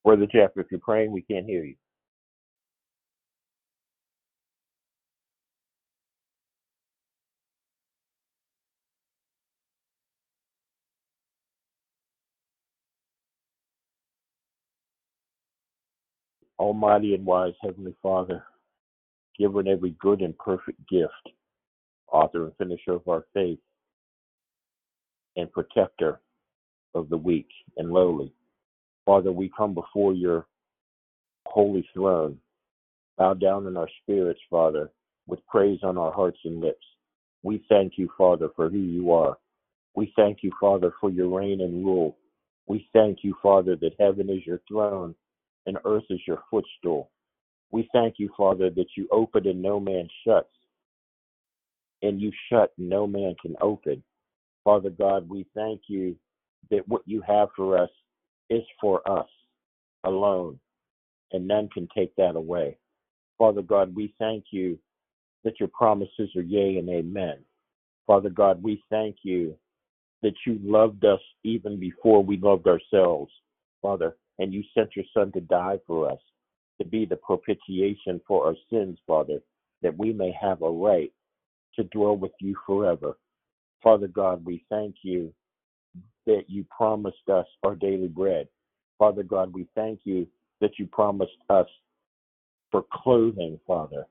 Brother 0.05 0.27
Jeff, 0.31 0.51
if 0.55 0.67
you're 0.71 0.79
praying, 0.79 1.11
we 1.11 1.21
can't 1.23 1.45
hear 1.45 1.63
you. 1.63 1.75
Almighty 16.59 17.13
and 17.13 17.25
wise 17.25 17.53
Heavenly 17.61 17.95
Father, 18.01 18.43
giver 19.37 19.59
of 19.59 19.67
every 19.67 19.91
good 19.99 20.21
and 20.21 20.37
perfect 20.37 20.79
gift, 20.89 21.11
author 22.11 22.45
and 22.45 22.55
finisher 22.57 22.93
of 22.93 23.07
our 23.07 23.25
faith, 23.33 23.59
and 25.35 25.51
protector 25.51 26.19
of 26.95 27.09
the 27.09 27.17
weak 27.17 27.47
and 27.77 27.91
lowly. 27.91 28.31
Father, 29.05 29.31
we 29.31 29.51
come 29.55 29.73
before 29.73 30.13
your 30.13 30.47
holy 31.45 31.87
throne, 31.93 32.37
bow 33.17 33.33
down 33.35 33.67
in 33.67 33.77
our 33.77 33.89
spirits, 34.01 34.41
Father, 34.49 34.91
with 35.27 35.45
praise 35.47 35.79
on 35.83 35.97
our 35.97 36.11
hearts 36.11 36.39
and 36.43 36.59
lips. 36.59 36.85
We 37.43 37.63
thank 37.69 37.93
you, 37.97 38.09
Father, 38.17 38.49
for 38.55 38.69
who 38.69 38.79
you 38.79 39.11
are. 39.11 39.37
We 39.95 40.11
thank 40.15 40.39
you, 40.41 40.51
Father, 40.59 40.93
for 40.99 41.09
your 41.09 41.29
reign 41.29 41.61
and 41.61 41.85
rule. 41.85 42.17
We 42.65 42.87
thank 42.93 43.19
you, 43.23 43.35
Father, 43.41 43.75
that 43.77 43.95
heaven 43.99 44.29
is 44.29 44.45
your 44.45 44.61
throne 44.67 45.15
and 45.67 45.77
earth 45.85 46.05
is 46.09 46.21
your 46.25 46.41
footstool. 46.49 47.11
We 47.71 47.87
thank 47.93 48.15
you, 48.17 48.29
Father, 48.35 48.69
that 48.71 48.87
you 48.95 49.07
open 49.11 49.45
and 49.45 49.61
no 49.61 49.79
man 49.79 50.07
shuts, 50.25 50.47
and 52.01 52.19
you 52.19 52.31
shut 52.49 52.71
and 52.77 52.89
no 52.89 53.05
man 53.05 53.35
can 53.41 53.55
open. 53.61 54.01
Father 54.63 54.89
God, 54.89 55.29
we 55.29 55.45
thank 55.53 55.81
you 55.87 56.15
that 56.71 56.87
what 56.87 57.01
you 57.05 57.21
have 57.27 57.49
for 57.55 57.77
us 57.77 57.89
is 58.49 58.63
for 58.79 59.07
us 59.09 59.27
alone, 60.05 60.57
and 61.33 61.47
none 61.47 61.69
can 61.73 61.87
take 61.95 62.15
that 62.15 62.35
away. 62.35 62.77
Father 63.37 63.61
God, 63.61 63.93
we 63.93 64.15
thank 64.17 64.45
you 64.51 64.79
that 65.43 65.59
your 65.59 65.69
promises 65.69 66.29
are 66.35 66.41
yea 66.41 66.77
and 66.77 66.89
amen. 66.89 67.37
Father 68.07 68.29
God, 68.29 68.63
we 68.63 68.83
thank 68.89 69.17
you 69.23 69.55
that 70.23 70.33
you 70.45 70.59
loved 70.63 71.03
us 71.03 71.19
even 71.43 71.77
before 71.79 72.23
we 72.23 72.37
loved 72.37 72.67
ourselves, 72.67 73.31
Father 73.81 74.15
and 74.39 74.53
you 74.53 74.63
sent 74.73 74.95
your 74.95 75.05
Son 75.13 75.31
to 75.33 75.41
die 75.41 75.79
for 75.87 76.11
us, 76.11 76.19
to 76.79 76.87
be 76.87 77.05
the 77.05 77.15
propitiation 77.15 78.21
for 78.27 78.45
our 78.45 78.55
sins, 78.69 78.97
Father, 79.07 79.39
that 79.81 79.97
we 79.97 80.13
may 80.13 80.31
have 80.39 80.61
a 80.61 80.69
right 80.69 81.11
to 81.75 81.83
dwell 81.85 82.17
with 82.17 82.31
you 82.39 82.55
forever. 82.65 83.17
Father 83.83 84.07
God, 84.07 84.43
we 84.45 84.63
thank 84.69 84.95
you 85.03 85.33
that 86.25 86.43
you 86.47 86.65
promised 86.75 87.29
us 87.31 87.45
our 87.63 87.75
daily 87.75 88.07
bread. 88.07 88.47
Father 88.97 89.23
God, 89.23 89.53
we 89.53 89.67
thank 89.75 90.01
you 90.03 90.27
that 90.61 90.77
you 90.77 90.87
promised 90.87 91.31
us 91.49 91.67
for 92.71 92.83
clothing, 92.91 93.59
Father, 93.65 94.05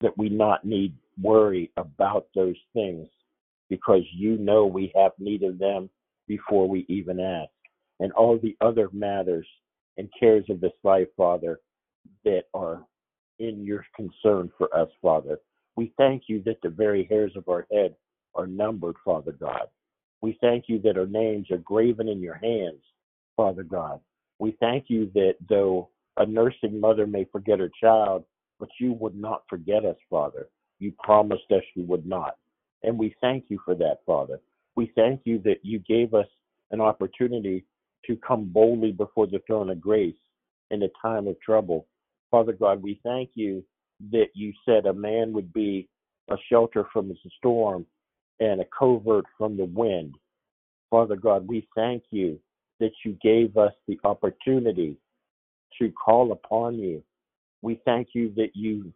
that 0.00 0.16
we 0.18 0.28
not 0.28 0.64
need 0.64 0.94
worry 1.20 1.70
about 1.76 2.26
those 2.34 2.56
things 2.74 3.08
because 3.70 4.02
you 4.12 4.36
know 4.36 4.66
we 4.66 4.92
have 4.94 5.12
need 5.18 5.42
of 5.42 5.58
them 5.58 5.88
before 6.28 6.68
we 6.68 6.84
even 6.88 7.18
ask 7.20 7.50
and 8.00 8.12
all 8.12 8.38
the 8.38 8.56
other 8.60 8.88
matters 8.92 9.46
and 9.96 10.08
cares 10.18 10.44
of 10.50 10.60
this 10.60 10.72
life, 10.84 11.08
Father, 11.16 11.60
that 12.24 12.44
are 12.54 12.84
in 13.38 13.64
your 13.64 13.84
concern 13.94 14.50
for 14.56 14.74
us, 14.76 14.88
Father. 15.02 15.38
We 15.76 15.92
thank 15.96 16.24
you 16.26 16.42
that 16.44 16.60
the 16.62 16.70
very 16.70 17.04
hairs 17.04 17.32
of 17.36 17.48
our 17.48 17.66
head 17.72 17.94
are 18.34 18.46
numbered, 18.46 18.96
Father 19.04 19.32
God. 19.32 19.68
We 20.22 20.38
thank 20.40 20.64
you 20.68 20.80
that 20.80 20.96
our 20.96 21.06
names 21.06 21.50
are 21.50 21.58
graven 21.58 22.08
in 22.08 22.20
your 22.20 22.34
hands, 22.34 22.82
Father 23.36 23.62
God. 23.62 24.00
We 24.38 24.56
thank 24.60 24.86
you 24.88 25.10
that 25.14 25.34
though 25.48 25.90
a 26.16 26.26
nursing 26.26 26.80
mother 26.80 27.06
may 27.06 27.24
forget 27.24 27.60
her 27.60 27.70
child, 27.80 28.24
but 28.58 28.68
you 28.80 28.92
would 28.94 29.14
not 29.14 29.42
forget 29.48 29.84
us, 29.84 29.96
Father. 30.08 30.48
You 30.78 30.92
promised 31.02 31.50
us 31.50 31.62
you 31.74 31.84
would 31.84 32.06
not. 32.06 32.36
And 32.82 32.98
we 32.98 33.14
thank 33.20 33.44
you 33.48 33.58
for 33.64 33.74
that, 33.74 33.98
Father. 34.06 34.40
We 34.74 34.92
thank 34.94 35.22
you 35.24 35.38
that 35.44 35.58
you 35.62 35.78
gave 35.80 36.14
us 36.14 36.26
an 36.70 36.80
opportunity 36.80 37.64
to 38.06 38.16
come 38.16 38.44
boldly 38.44 38.92
before 38.92 39.26
the 39.26 39.40
throne 39.46 39.70
of 39.70 39.80
grace 39.80 40.14
in 40.70 40.82
a 40.82 40.88
time 41.00 41.26
of 41.26 41.40
trouble. 41.40 41.86
Father 42.30 42.52
God, 42.52 42.82
we 42.82 43.00
thank 43.02 43.30
you 43.34 43.64
that 44.12 44.28
you 44.34 44.52
said 44.64 44.86
a 44.86 44.92
man 44.92 45.32
would 45.32 45.52
be 45.52 45.88
a 46.30 46.36
shelter 46.50 46.86
from 46.92 47.08
the 47.08 47.16
storm 47.38 47.86
and 48.40 48.60
a 48.60 48.66
covert 48.76 49.24
from 49.38 49.56
the 49.56 49.64
wind. 49.64 50.16
Father 50.90 51.16
God, 51.16 51.46
we 51.46 51.66
thank 51.74 52.02
you 52.10 52.38
that 52.80 52.92
you 53.04 53.16
gave 53.22 53.56
us 53.56 53.72
the 53.88 53.98
opportunity 54.04 54.96
to 55.78 55.90
call 55.92 56.32
upon 56.32 56.78
you. 56.78 57.02
We 57.62 57.80
thank 57.84 58.08
you 58.12 58.32
that 58.36 58.50
you 58.54 58.92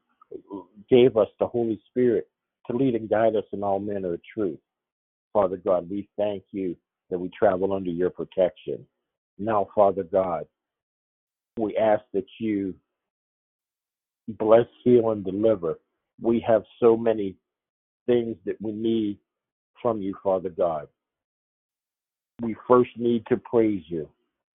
gave 0.88 1.16
us 1.16 1.28
the 1.38 1.46
Holy 1.46 1.80
Spirit 1.88 2.28
to 2.70 2.76
lead 2.76 2.94
and 2.94 3.08
guide 3.08 3.36
us 3.36 3.44
in 3.52 3.62
all 3.62 3.80
manner 3.80 4.14
of 4.14 4.20
truth. 4.34 4.58
Father 5.32 5.56
God, 5.56 5.88
we 5.88 6.08
thank 6.16 6.44
you 6.52 6.76
that 7.10 7.18
we 7.18 7.30
travel 7.36 7.72
under 7.72 7.90
your 7.90 8.10
protection. 8.10 8.86
Now, 9.40 9.68
Father 9.74 10.02
God, 10.02 10.46
we 11.56 11.74
ask 11.78 12.02
that 12.12 12.26
you 12.38 12.74
bless, 14.28 14.66
heal, 14.84 15.10
and 15.10 15.24
deliver. 15.24 15.80
We 16.20 16.44
have 16.46 16.62
so 16.78 16.94
many 16.94 17.36
things 18.06 18.36
that 18.44 18.60
we 18.60 18.72
need 18.72 19.16
from 19.80 20.02
you, 20.02 20.14
Father 20.22 20.50
God. 20.50 20.88
We 22.42 22.54
first 22.68 22.90
need 22.96 23.24
to 23.28 23.38
praise 23.38 23.82
you. 23.88 24.08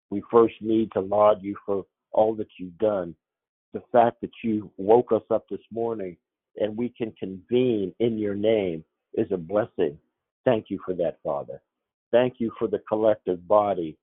We 0.10 0.24
first 0.32 0.56
need 0.62 0.91
to 0.94 1.00
laud 1.00 1.44
you 1.44 1.56
for 1.63 1.86
all 2.12 2.34
that 2.36 2.50
you've 2.58 2.78
done. 2.80 3.15
The 3.74 3.84
fact 3.91 4.20
that 4.22 4.32
you 4.44 4.72
woke 4.78 5.12
us 5.12 5.24
up 5.30 5.46
this 5.48 5.62
morning 5.72 6.17
and 6.58 6.76
we 6.76 6.89
can 6.89 7.13
convene 7.20 7.94
in 8.00 8.17
your 8.17 8.36
name 8.36 8.84
is 9.13 9.28
a 9.32 9.38
blessing. 9.38 9.98
Thank 10.44 10.65
you 10.70 10.80
for 10.84 10.96
that, 10.96 11.20
Father. 11.24 11.62
Thank 12.12 12.36
you 12.39 12.52
for 12.58 12.67
the 12.67 12.82
collective 12.89 13.48
body 13.48 13.96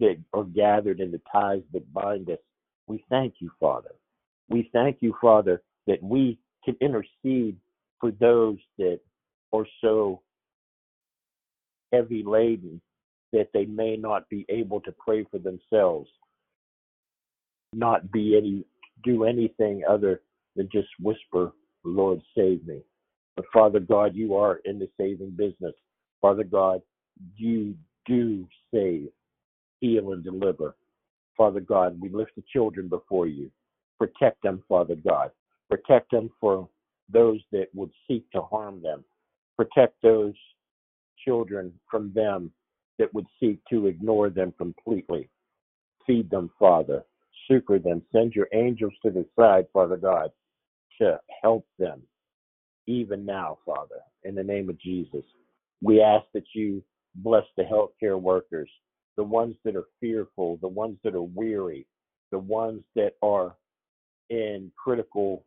that 0.00 0.16
are 0.32 0.44
gathered 0.44 1.00
in 1.00 1.10
the 1.10 1.20
ties 1.32 1.62
that 1.72 1.92
bind 1.92 2.30
us. 2.30 2.38
We 2.86 3.04
thank 3.08 3.34
you, 3.38 3.50
Father. 3.58 3.92
We 4.48 4.70
thank 4.72 4.98
you, 5.00 5.14
Father, 5.20 5.62
that 5.86 6.02
we 6.02 6.38
can 6.64 6.76
intercede 6.80 7.56
for 8.00 8.10
those 8.12 8.58
that 8.78 9.00
are 9.52 9.66
so 9.80 10.22
heavy 11.92 12.22
laden 12.22 12.80
that 13.32 13.48
they 13.52 13.64
may 13.66 13.96
not 13.96 14.28
be 14.28 14.46
able 14.48 14.80
to 14.80 14.92
pray 14.92 15.24
for 15.30 15.38
themselves, 15.38 16.08
not 17.72 18.10
be 18.10 18.36
any 18.36 18.64
do 19.04 19.24
anything 19.24 19.82
other 19.88 20.22
than 20.56 20.68
just 20.72 20.88
whisper, 21.00 21.52
Lord, 21.84 22.20
save 22.36 22.66
me. 22.66 22.80
But 23.36 23.44
Father 23.52 23.78
God, 23.78 24.16
you 24.16 24.34
are 24.34 24.60
in 24.64 24.78
the 24.78 24.88
saving 24.98 25.30
business. 25.30 25.74
Father 26.20 26.42
God, 26.42 26.82
you 27.36 27.76
do 28.06 28.46
save, 28.74 29.08
heal, 29.80 30.12
and 30.12 30.24
deliver. 30.24 30.76
Father 31.36 31.60
God, 31.60 32.00
we 32.00 32.08
lift 32.08 32.32
the 32.36 32.42
children 32.52 32.88
before 32.88 33.26
you. 33.26 33.50
Protect 33.98 34.42
them, 34.42 34.62
Father 34.68 34.96
God. 34.96 35.30
Protect 35.70 36.10
them 36.10 36.30
for 36.40 36.68
those 37.12 37.40
that 37.52 37.68
would 37.74 37.90
seek 38.06 38.30
to 38.32 38.42
harm 38.42 38.82
them. 38.82 39.04
Protect 39.56 39.94
those 40.02 40.34
children 41.24 41.72
from 41.90 42.12
them 42.14 42.52
that 42.98 43.12
would 43.14 43.26
seek 43.40 43.60
to 43.70 43.86
ignore 43.86 44.30
them 44.30 44.52
completely. 44.58 45.28
Feed 46.06 46.30
them, 46.30 46.50
Father. 46.58 47.04
Succor 47.50 47.78
them. 47.78 48.02
Send 48.12 48.34
your 48.34 48.48
angels 48.52 48.92
to 49.04 49.10
the 49.10 49.24
side, 49.38 49.66
Father 49.72 49.96
God, 49.96 50.30
to 51.00 51.18
help 51.42 51.66
them 51.78 52.02
even 52.86 53.24
now, 53.24 53.58
Father, 53.64 54.00
in 54.24 54.34
the 54.34 54.42
name 54.42 54.68
of 54.68 54.80
Jesus. 54.80 55.24
We 55.82 56.00
ask 56.00 56.24
that 56.34 56.46
you 56.54 56.82
bless 57.16 57.44
the 57.56 57.62
healthcare 57.62 58.20
workers, 58.20 58.68
the 59.18 59.24
ones 59.24 59.56
that 59.64 59.74
are 59.74 59.88
fearful, 60.00 60.58
the 60.62 60.68
ones 60.68 60.96
that 61.02 61.12
are 61.12 61.22
weary, 61.22 61.84
the 62.30 62.38
ones 62.38 62.82
that 62.94 63.14
are 63.20 63.56
in 64.30 64.70
critical 64.82 65.44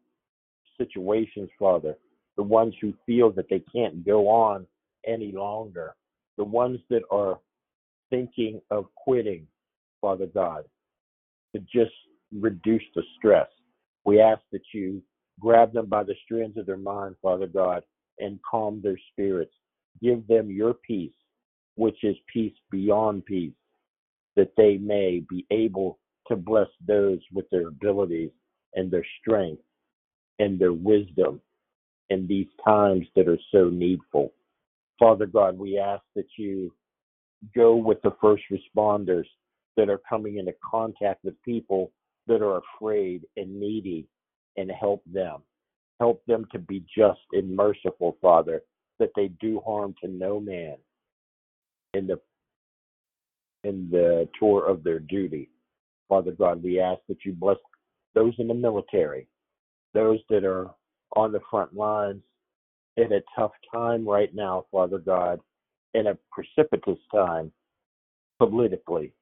situations, 0.77 1.49
Father, 1.57 1.97
the 2.35 2.43
ones 2.43 2.75
who 2.81 2.93
feel 3.05 3.31
that 3.31 3.45
they 3.49 3.63
can't 3.73 4.05
go 4.05 4.27
on 4.27 4.67
any 5.07 5.31
longer, 5.31 5.95
the 6.37 6.43
ones 6.43 6.79
that 6.89 7.03
are 7.11 7.39
thinking 8.09 8.59
of 8.71 8.87
quitting, 8.95 9.47
Father 10.01 10.27
God, 10.27 10.65
to 11.55 11.61
just 11.73 11.93
reduce 12.37 12.83
the 12.93 13.03
stress. 13.17 13.47
We 14.03 14.19
ask 14.19 14.41
that 14.51 14.63
you 14.73 15.01
grab 15.39 15.71
them 15.71 15.85
by 15.85 16.03
the 16.03 16.15
strands 16.25 16.57
of 16.57 16.65
their 16.65 16.75
mind, 16.75 17.15
Father 17.21 17.47
God, 17.47 17.83
and 18.19 18.37
calm 18.49 18.81
their 18.83 18.99
spirits. 19.13 19.53
Give 20.03 20.27
them 20.27 20.51
your 20.51 20.73
peace, 20.73 21.13
which 21.75 22.03
is 22.03 22.17
peace 22.33 22.53
beyond 22.69 23.25
peace, 23.25 23.53
that 24.35 24.51
they 24.57 24.77
may 24.77 25.23
be 25.29 25.45
able 25.51 25.99
to 26.27 26.35
bless 26.35 26.67
those 26.87 27.19
with 27.33 27.49
their 27.49 27.67
abilities 27.67 28.31
and 28.75 28.89
their 28.89 29.05
strength 29.19 29.61
and 30.39 30.57
their 30.57 30.73
wisdom 30.73 31.41
in 32.09 32.27
these 32.27 32.47
times 32.65 33.05
that 33.15 33.27
are 33.27 33.39
so 33.51 33.69
needful. 33.69 34.33
Father 34.99 35.25
God, 35.25 35.57
we 35.57 35.77
ask 35.77 36.03
that 36.15 36.27
you 36.37 36.73
go 37.55 37.75
with 37.75 38.01
the 38.01 38.15
first 38.21 38.43
responders 38.51 39.25
that 39.77 39.89
are 39.89 40.01
coming 40.09 40.37
into 40.37 40.53
contact 40.63 41.23
with 41.23 41.41
people 41.43 41.91
that 42.27 42.41
are 42.41 42.61
afraid 42.75 43.21
and 43.37 43.59
needy 43.59 44.07
and 44.57 44.71
help 44.71 45.01
them. 45.11 45.37
Help 45.99 46.23
them 46.25 46.45
to 46.51 46.59
be 46.59 46.83
just 46.95 47.19
and 47.33 47.55
merciful, 47.55 48.17
Father, 48.21 48.61
that 48.99 49.11
they 49.15 49.29
do 49.39 49.61
harm 49.65 49.95
to 50.03 50.09
no 50.09 50.39
man 50.39 50.75
in 51.93 52.07
the 52.07 52.19
in 53.63 53.89
the 53.91 54.27
tour 54.39 54.65
of 54.67 54.83
their 54.83 54.99
duty. 54.99 55.49
Father 56.09 56.31
God, 56.31 56.63
we 56.63 56.79
ask 56.79 56.99
that 57.07 57.23
you 57.25 57.33
bless 57.33 57.57
those 58.15 58.33
in 58.37 58.47
the 58.47 58.53
military, 58.53 59.27
those 59.93 60.19
that 60.29 60.43
are 60.43 60.71
on 61.15 61.31
the 61.31 61.39
front 61.49 61.73
lines 61.73 62.21
in 62.97 63.13
a 63.13 63.21
tough 63.37 63.51
time 63.73 64.07
right 64.07 64.33
now, 64.33 64.65
Father 64.71 64.97
God, 64.97 65.39
in 65.93 66.07
a 66.07 66.17
precipitous 66.31 66.99
time 67.13 67.51
politically, 68.39 69.13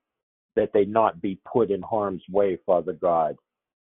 that 0.56 0.71
they 0.73 0.86
not 0.86 1.21
be 1.21 1.39
put 1.52 1.71
in 1.71 1.82
harm's 1.82 2.23
way, 2.30 2.58
Father 2.65 2.93
God. 2.93 3.36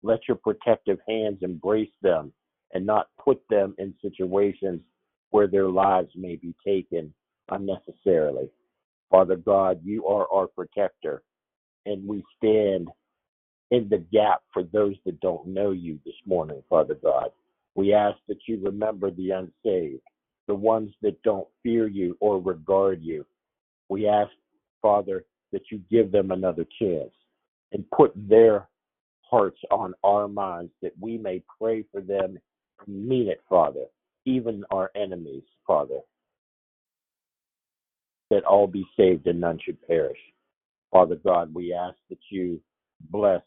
Let 0.02 0.20
your 0.28 0.36
protective 0.36 0.98
hands 1.08 1.38
embrace 1.42 1.92
them 2.02 2.32
and 2.72 2.86
not 2.86 3.08
put 3.22 3.40
them 3.50 3.74
in 3.78 3.94
situations 4.02 4.80
where 5.30 5.46
their 5.46 5.68
lives 5.68 6.10
may 6.14 6.36
be 6.36 6.54
taken 6.66 7.12
unnecessarily. 7.50 8.50
Father 9.10 9.36
God, 9.36 9.80
you 9.84 10.06
are 10.06 10.26
our 10.32 10.46
protector, 10.46 11.22
and 11.86 12.06
we 12.06 12.22
stand 12.36 12.88
in 13.70 13.88
the 13.88 13.98
gap 13.98 14.42
for 14.52 14.62
those 14.62 14.96
that 15.04 15.20
don't 15.20 15.46
know 15.46 15.70
you 15.72 15.98
this 16.04 16.14
morning, 16.26 16.62
Father 16.68 16.94
God. 17.02 17.30
We 17.74 17.92
ask 17.92 18.18
that 18.28 18.38
you 18.46 18.60
remember 18.62 19.10
the 19.10 19.30
unsaved, 19.30 20.02
the 20.46 20.54
ones 20.54 20.92
that 21.02 21.22
don't 21.22 21.46
fear 21.62 21.86
you 21.86 22.16
or 22.20 22.40
regard 22.40 23.02
you. 23.02 23.26
We 23.88 24.08
ask, 24.08 24.30
Father, 24.82 25.24
that 25.52 25.62
you 25.70 25.80
give 25.90 26.12
them 26.12 26.30
another 26.30 26.64
chance 26.80 27.12
and 27.72 27.88
put 27.90 28.12
their 28.16 28.68
hearts 29.22 29.58
on 29.70 29.94
our 30.02 30.28
minds 30.28 30.72
that 30.82 30.92
we 31.00 31.16
may 31.16 31.42
pray 31.60 31.84
for 31.92 32.00
them 32.00 32.38
and 32.86 33.08
mean 33.08 33.28
it, 33.28 33.40
Father, 33.48 33.84
even 34.24 34.64
our 34.70 34.90
enemies, 34.96 35.44
Father, 35.66 36.00
that 38.30 38.44
all 38.44 38.66
be 38.66 38.86
saved 38.96 39.26
and 39.26 39.40
none 39.40 39.58
should 39.62 39.80
perish. 39.86 40.18
Father 40.90 41.16
God, 41.16 41.54
we 41.54 41.72
ask 41.72 41.96
that 42.08 42.18
you 42.30 42.60
bless 43.10 43.42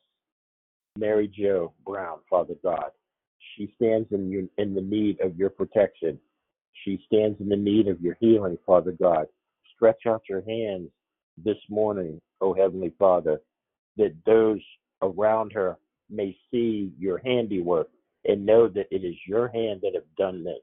Mary 0.98 1.28
Jo 1.28 1.74
Brown, 1.86 2.20
Father 2.30 2.56
God. 2.64 2.92
She 3.56 3.74
stands 3.76 4.08
in, 4.12 4.32
your, 4.32 4.44
in 4.58 4.74
the 4.74 4.82
need 4.82 5.20
of 5.22 5.38
your 5.38 5.50
protection. 5.50 6.20
She 6.84 7.04
stands 7.06 7.40
in 7.40 7.50
the 7.50 7.56
need 7.56 7.88
of 7.88 8.02
your 8.02 8.18
healing, 8.20 8.58
Father 8.66 8.92
God. 8.92 9.28
Stretch 9.76 10.06
out 10.08 10.24
your 10.30 10.44
hands 10.48 10.90
this 11.44 11.58
morning, 11.70 12.22
O 12.42 12.54
Heavenly 12.54 12.94
Father, 12.98 13.42
that 13.98 14.14
those 14.26 14.62
around 15.02 15.52
her 15.54 15.78
may 16.10 16.38
see 16.52 16.94
your 16.98 17.18
handiwork 17.20 17.90
and 18.26 18.46
know 18.46 18.68
that 18.70 18.88
it 18.92 19.04
is 19.04 19.16
your 19.28 19.48
hand 19.50 19.82
that 19.82 19.96
have 19.96 20.16
done 20.18 20.44
this 20.44 20.62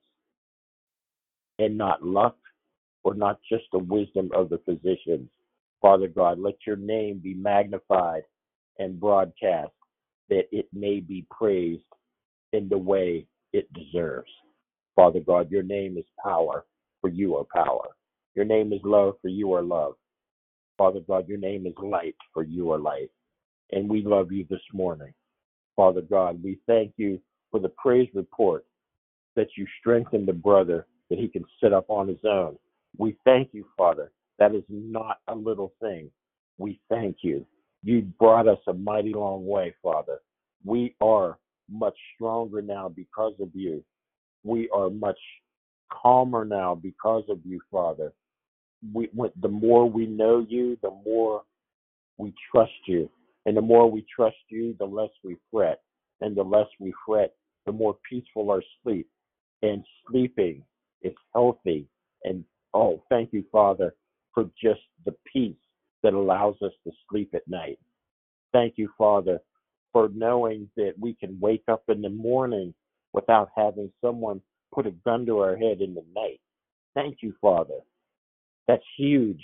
and 1.59 1.77
not 1.77 2.03
luck 2.03 2.37
or 3.05 3.15
not 3.15 3.39
just 3.51 3.65
the 3.73 3.79
wisdom 3.79 4.31
of 4.35 4.49
the 4.49 4.59
physicians. 4.65 5.29
Father 5.81 6.09
God, 6.09 6.39
let 6.39 6.57
your 6.67 6.77
name 6.77 7.19
be 7.19 7.35
magnified 7.35 8.23
and 8.79 9.01
broadcast 9.01 9.73
that 10.29 10.45
it 10.53 10.67
may 10.73 11.01
be 11.01 11.27
praised 11.31 11.83
in 12.53 12.69
the 12.69 12.79
way 12.79 13.27
it 13.53 13.73
deserves. 13.73 14.31
Father 14.95 15.21
God, 15.21 15.51
your 15.51 15.63
name 15.63 15.97
is 15.97 16.05
power, 16.23 16.65
for 17.01 17.09
you 17.09 17.37
are 17.37 17.45
power. 17.55 17.89
Your 18.35 18.45
name 18.45 18.73
is 18.73 18.81
love, 18.85 19.15
for 19.23 19.29
you 19.29 19.53
are 19.55 19.63
love. 19.63 19.95
Father 20.77 21.01
God, 21.01 21.29
your 21.29 21.39
name 21.39 21.67
is 21.67 21.75
light, 21.83 22.17
for 22.33 22.43
you 22.43 22.73
are 22.73 22.79
light. 22.79 23.11
And 23.73 23.89
we 23.89 24.03
love 24.03 24.33
you 24.33 24.47
this 24.49 24.63
morning. 24.73 25.13
Father 25.77 26.03
God, 26.03 26.43
we 26.43 26.59
thank 26.67 26.93
you 26.97 27.21
for 27.51 27.61
the 27.61 27.71
praise 27.71 28.09
report 28.15 28.65
that 29.37 29.49
you 29.57 29.67
strengthened 29.79 30.29
the 30.29 30.33
brother 30.33 30.87
that 31.09 31.19
he 31.19 31.29
can 31.29 31.45
sit 31.63 31.73
up 31.73 31.87
on 31.89 32.09
his 32.09 32.25
own. 32.25 32.57
We 32.99 33.17
thank 33.25 33.51
you, 33.53 33.67
Father. 33.77 34.11
That 34.39 34.55
is 34.55 34.65
not 34.69 35.19
a 35.29 35.35
little 35.35 35.73
thing. 35.81 36.11
We 36.59 36.81
thank 36.89 37.19
you. 37.23 37.47
You 37.83 38.03
brought 38.19 38.49
us 38.49 38.59
a 38.67 38.75
mighty 38.75 39.13
long 39.13 39.47
way, 39.47 39.75
Father. 39.83 40.21
We 40.65 40.95
are 41.01 41.39
much 41.71 41.97
stronger 42.15 42.61
now 42.61 42.89
because 42.89 43.35
of 43.41 43.49
you. 43.55 43.83
We 44.45 44.69
are 44.71 44.91
much 44.91 45.19
calmer 45.91 46.45
now 46.45 46.75
because 46.75 47.25
of 47.29 47.39
you, 47.45 47.61
Father. 47.71 48.13
We, 48.95 49.11
the 49.41 49.49
more 49.49 49.89
we 49.89 50.07
know 50.07 50.45
you, 50.49 50.79
the 50.83 50.91
more 51.05 51.43
we 52.19 52.35
trust 52.51 52.73
you. 52.87 53.11
And 53.47 53.57
the 53.57 53.63
more 53.63 53.91
we 53.91 54.05
trust 54.15 54.37
you, 54.49 54.77
the 54.79 54.85
less 54.85 55.11
we 55.25 55.37
fret. 55.51 55.81
And 56.21 56.37
the 56.37 56.43
less 56.43 56.69
we 56.79 56.93
fret, 57.07 57.35
the 57.67 57.73
more 57.73 57.97
peaceful 58.09 58.51
our 58.51 58.63
sleep. 58.83 59.09
And 59.63 59.85
sleeping 60.07 60.63
is 61.03 61.15
healthy. 61.35 61.87
You, 63.41 63.47
Father, 63.51 63.95
for 64.35 64.45
just 64.63 64.81
the 65.07 65.15
peace 65.33 65.57
that 66.03 66.13
allows 66.13 66.57
us 66.63 66.73
to 66.85 66.93
sleep 67.09 67.31
at 67.35 67.47
night. 67.49 67.79
Thank 68.53 68.75
you, 68.77 68.91
Father, 68.99 69.39
for 69.93 70.11
knowing 70.15 70.69
that 70.77 70.93
we 70.99 71.15
can 71.15 71.39
wake 71.41 71.65
up 71.69 71.85
in 71.89 72.03
the 72.03 72.11
morning 72.11 72.75
without 73.13 73.51
having 73.57 73.91
someone 74.01 74.43
put 74.75 74.87
a 74.87 74.91
gun 74.91 75.25
to 75.27 75.39
our 75.39 75.57
head 75.57 75.81
in 75.81 75.95
the 75.95 76.05
night. 76.15 76.41
Thank 76.95 77.19
you, 77.23 77.35
Father. 77.41 77.79
That's 78.69 78.85
huge. 78.97 79.43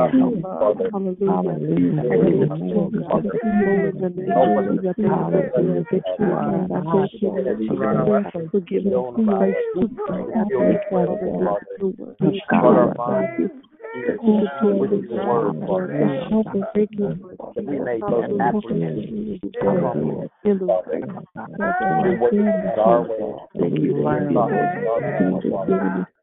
Thank 23.58 25.44
you, 25.44 26.06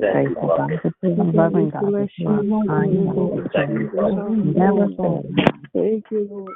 faithful, 0.00 0.48
God. 0.48 0.70
That 0.82 0.94
you 1.02 1.22
are 1.22 1.32
loving, 1.32 1.70
God. 1.70 1.92
That 1.92 2.10
you 2.18 2.28
are 2.28 2.62
kind, 3.54 3.90
God. 3.92 4.28
Never 4.56 4.88
fail. 4.96 5.22
Thank 5.74 6.04
you, 6.10 6.28
Lord 6.30 6.54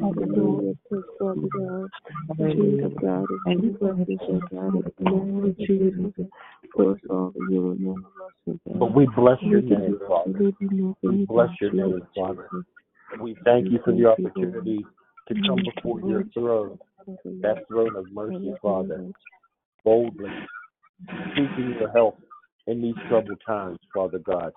Hallelujah. 0.00 0.74
Thank 0.90 1.04
Father 1.18 1.48
God. 1.52 1.90
Jesus, 2.38 2.92
God, 3.00 3.26
and 3.46 3.62
you 3.62 3.70
blessings, 3.78 4.20
oh 4.28 4.40
God, 4.50 4.74
in 4.74 4.82
the 4.82 5.10
name 5.10 5.44
of 5.44 5.56
Jesus. 5.58 6.26
For 6.74 6.92
us 6.92 6.98
all, 7.10 7.32
you 7.48 7.70
and 7.72 7.88
us, 7.88 8.32
oh 8.48 8.78
But 8.78 8.94
we 8.94 9.06
bless 9.16 9.38
your 9.42 9.62
name, 9.62 9.98
Father. 10.06 10.52
We 11.02 11.26
bless 11.26 11.50
your 11.60 11.72
name, 11.72 12.02
Father. 12.14 12.48
We 13.20 13.36
thank 13.44 13.70
you 13.70 13.80
for 13.84 13.92
the 13.92 14.06
opportunity 14.06 14.84
to 15.28 15.34
come 15.46 15.62
before 15.74 16.00
your 16.00 16.24
throne, 16.34 16.78
that 17.42 17.64
throne 17.68 17.96
of 17.96 18.10
mercy, 18.12 18.54
Father, 18.62 19.10
boldly, 19.84 20.30
seeking 21.34 21.76
your 21.78 21.90
help 21.92 22.18
in 22.66 22.82
these 22.82 22.94
troubled 23.08 23.40
times, 23.46 23.78
Father 23.94 24.18
God. 24.18 24.52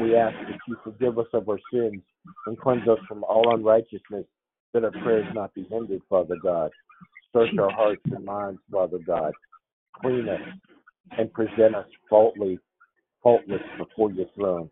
We 0.00 0.16
ask 0.16 0.34
that 0.48 0.58
you 0.66 0.76
forgive 0.82 1.18
us 1.18 1.26
of 1.32 1.48
our 1.48 1.58
sins 1.72 2.02
and 2.46 2.58
cleanse 2.58 2.88
us 2.88 2.98
from 3.06 3.22
all 3.24 3.54
unrighteousness, 3.54 4.24
that 4.72 4.84
our 4.84 4.90
prayers 4.90 5.26
not 5.34 5.54
be 5.54 5.66
hindered, 5.70 6.02
Father 6.08 6.36
God. 6.42 6.70
Search 7.32 7.56
our 7.60 7.70
hearts 7.70 8.02
and 8.06 8.24
minds, 8.24 8.60
Father 8.70 8.98
God. 9.06 9.32
Clean 10.00 10.28
us 10.28 10.40
and 11.16 11.32
present 11.32 11.74
us 11.76 11.86
faultly, 12.10 12.58
faultless 13.22 13.62
before 13.78 14.10
your 14.10 14.26
throne. 14.34 14.68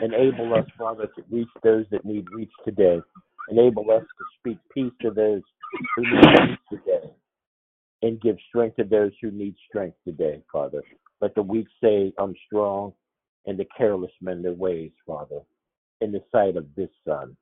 Enable 0.00 0.54
us, 0.54 0.66
Father, 0.78 1.06
to 1.16 1.22
reach 1.30 1.48
those 1.64 1.84
that 1.90 2.04
need 2.04 2.26
reach 2.32 2.52
today. 2.64 3.00
Enable 3.50 3.90
us 3.90 4.02
to 4.02 4.24
speak 4.38 4.58
peace 4.72 4.92
to 5.02 5.10
those 5.10 5.42
who 5.96 6.02
need 6.02 6.22
peace 6.22 6.58
today. 6.78 7.10
And 8.02 8.20
give 8.20 8.36
strength 8.48 8.76
to 8.76 8.84
those 8.84 9.10
who 9.20 9.32
need 9.32 9.56
strength 9.68 9.96
today, 10.04 10.40
Father. 10.52 10.82
Let 11.20 11.34
the 11.34 11.42
weak 11.42 11.66
say, 11.82 12.12
I'm 12.18 12.34
strong, 12.46 12.92
and 13.46 13.58
the 13.58 13.66
careless 13.76 14.12
mend 14.20 14.44
their 14.44 14.52
ways, 14.52 14.92
Father, 15.06 15.40
in 16.00 16.12
the 16.12 16.22
sight 16.30 16.56
of 16.56 16.66
this 16.76 16.90
Son. 17.06 17.36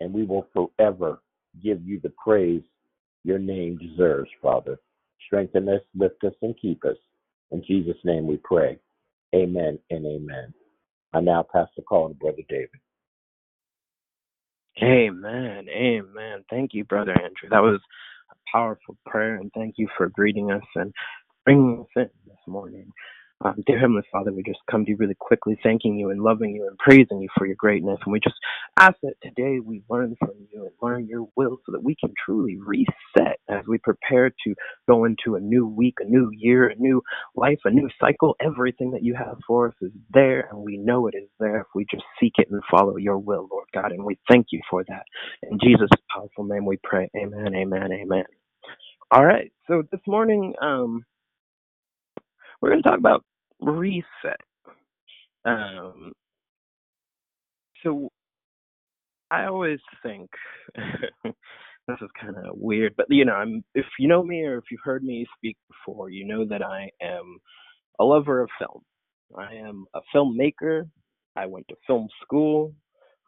And 0.00 0.12
we 0.12 0.24
will 0.24 0.48
forever 0.52 1.22
give 1.62 1.82
you 1.86 2.00
the 2.02 2.12
praise 2.22 2.62
your 3.24 3.38
name 3.38 3.78
deserves, 3.78 4.30
Father. 4.40 4.78
Strengthen 5.26 5.68
us, 5.68 5.80
lift 5.94 6.22
us, 6.24 6.34
and 6.42 6.54
keep 6.60 6.84
us. 6.84 6.96
In 7.50 7.62
Jesus' 7.66 7.96
name 8.04 8.26
we 8.26 8.38
pray. 8.42 8.78
Amen 9.34 9.78
and 9.90 10.06
amen. 10.06 10.54
I 11.12 11.20
now 11.20 11.44
pass 11.52 11.68
the 11.76 11.82
call 11.82 12.08
to 12.08 12.14
Brother 12.14 12.42
David. 12.48 12.70
Amen. 14.82 15.66
Amen. 15.68 16.44
Thank 16.50 16.74
you, 16.74 16.84
Brother 16.84 17.12
Andrew. 17.12 17.48
That 17.50 17.62
was 17.62 17.80
a 18.30 18.34
powerful 18.52 18.96
prayer, 19.06 19.36
and 19.36 19.50
thank 19.54 19.74
you 19.78 19.88
for 19.96 20.08
greeting 20.08 20.50
us 20.50 20.62
and 20.74 20.92
bringing 21.44 21.80
us 21.80 21.86
in 21.96 22.10
morning. 22.46 22.92
Um, 23.44 23.62
dear 23.66 23.78
Heavenly 23.78 24.02
Father, 24.12 24.32
we 24.32 24.42
just 24.44 24.60
come 24.70 24.84
to 24.84 24.92
you 24.92 24.96
really 24.96 25.16
quickly, 25.18 25.58
thanking 25.62 25.98
you 25.98 26.10
and 26.10 26.22
loving 26.22 26.54
you 26.56 26.68
and 26.68 26.78
praising 26.78 27.20
you 27.20 27.28
for 27.36 27.46
your 27.46 27.56
greatness. 27.56 27.98
And 28.04 28.12
we 28.12 28.20
just 28.20 28.36
ask 28.78 28.96
that 29.02 29.14
today 29.22 29.60
we 29.60 29.82
learn 29.90 30.16
from 30.20 30.32
you 30.52 30.62
and 30.62 30.72
learn 30.82 31.06
your 31.08 31.28
will 31.36 31.58
so 31.66 31.72
that 31.72 31.82
we 31.84 31.96
can 31.96 32.14
truly 32.24 32.56
reset 32.58 33.40
as 33.48 33.66
we 33.68 33.78
prepare 33.78 34.30
to 34.30 34.54
go 34.88 35.04
into 35.04 35.36
a 35.36 35.40
new 35.40 35.66
week, 35.66 35.96
a 36.00 36.04
new 36.04 36.30
year, 36.32 36.68
a 36.68 36.76
new 36.76 37.02
life, 37.36 37.58
a 37.64 37.70
new 37.70 37.90
cycle. 38.00 38.36
Everything 38.40 38.92
that 38.92 39.04
you 39.04 39.14
have 39.14 39.38
for 39.46 39.68
us 39.68 39.74
is 39.82 39.92
there, 40.12 40.48
and 40.50 40.60
we 40.60 40.78
know 40.78 41.08
it 41.08 41.14
is 41.16 41.28
there 41.40 41.60
if 41.60 41.66
we 41.74 41.86
just 41.90 42.04
seek 42.20 42.34
it 42.38 42.48
and 42.50 42.62
follow 42.70 42.96
your 42.96 43.18
will, 43.18 43.48
Lord 43.50 43.68
God. 43.74 43.92
And 43.92 44.04
we 44.04 44.18
thank 44.30 44.48
you 44.52 44.60
for 44.70 44.84
that. 44.88 45.04
In 45.50 45.58
Jesus' 45.62 45.90
powerful 46.14 46.44
name 46.44 46.66
we 46.66 46.78
pray. 46.84 47.10
Amen, 47.16 47.54
amen, 47.54 47.92
amen. 47.92 48.24
All 49.10 49.24
right. 49.24 49.52
So 49.68 49.84
this 49.90 50.02
morning, 50.06 50.54
um, 50.60 51.04
we're 52.60 52.70
going 52.70 52.82
to 52.82 52.88
talk 52.88 52.98
about 52.98 53.24
reset. 53.60 54.40
Um, 55.44 56.12
so 57.82 58.10
I 59.30 59.46
always 59.46 59.80
think 60.02 60.30
this 61.24 61.98
is 62.00 62.10
kind 62.20 62.36
of 62.36 62.56
weird, 62.56 62.94
but 62.96 63.06
you 63.10 63.24
know, 63.24 63.34
I'm 63.34 63.64
if 63.74 63.86
you 63.98 64.08
know 64.08 64.22
me 64.22 64.42
or 64.42 64.58
if 64.58 64.64
you've 64.70 64.80
heard 64.84 65.04
me 65.04 65.26
speak 65.36 65.56
before, 65.68 66.10
you 66.10 66.26
know 66.26 66.44
that 66.46 66.62
I 66.62 66.90
am 67.02 67.38
a 68.00 68.04
lover 68.04 68.42
of 68.42 68.50
film. 68.58 68.82
I 69.38 69.54
am 69.54 69.86
a 69.94 70.00
filmmaker. 70.14 70.88
I 71.36 71.46
went 71.46 71.68
to 71.68 71.76
film 71.86 72.08
school. 72.22 72.74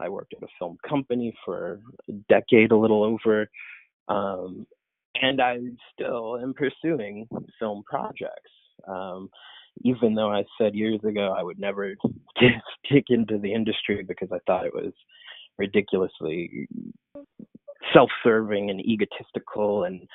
I 0.01 0.09
worked 0.09 0.35
at 0.35 0.43
a 0.45 0.53
film 0.59 0.79
company 0.89 1.35
for 1.45 1.81
a 2.09 2.13
decade, 2.29 2.73
a 2.73 2.77
little 2.77 3.03
over, 3.03 3.49
um, 4.09 4.67
and 5.17 5.43
I 5.43 5.59
still 5.93 6.39
am 6.41 6.55
pursuing 6.55 7.29
film 7.59 7.83
projects. 7.87 8.51
Um, 8.87 9.31
even 9.83 10.15
though 10.15 10.31
I 10.31 10.45
said 10.61 10.75
years 10.75 11.01
ago 11.05 11.35
I 11.37 11.43
would 11.43 11.59
never 11.59 11.95
stick 12.85 13.05
into 13.09 13.39
the 13.39 13.53
industry 13.53 14.05
because 14.07 14.29
I 14.33 14.39
thought 14.47 14.67
it 14.67 14.75
was 14.75 14.93
ridiculously 15.57 16.69
self-serving 17.93 18.71
and 18.71 18.81
egotistical 18.81 19.85
and 19.85 20.07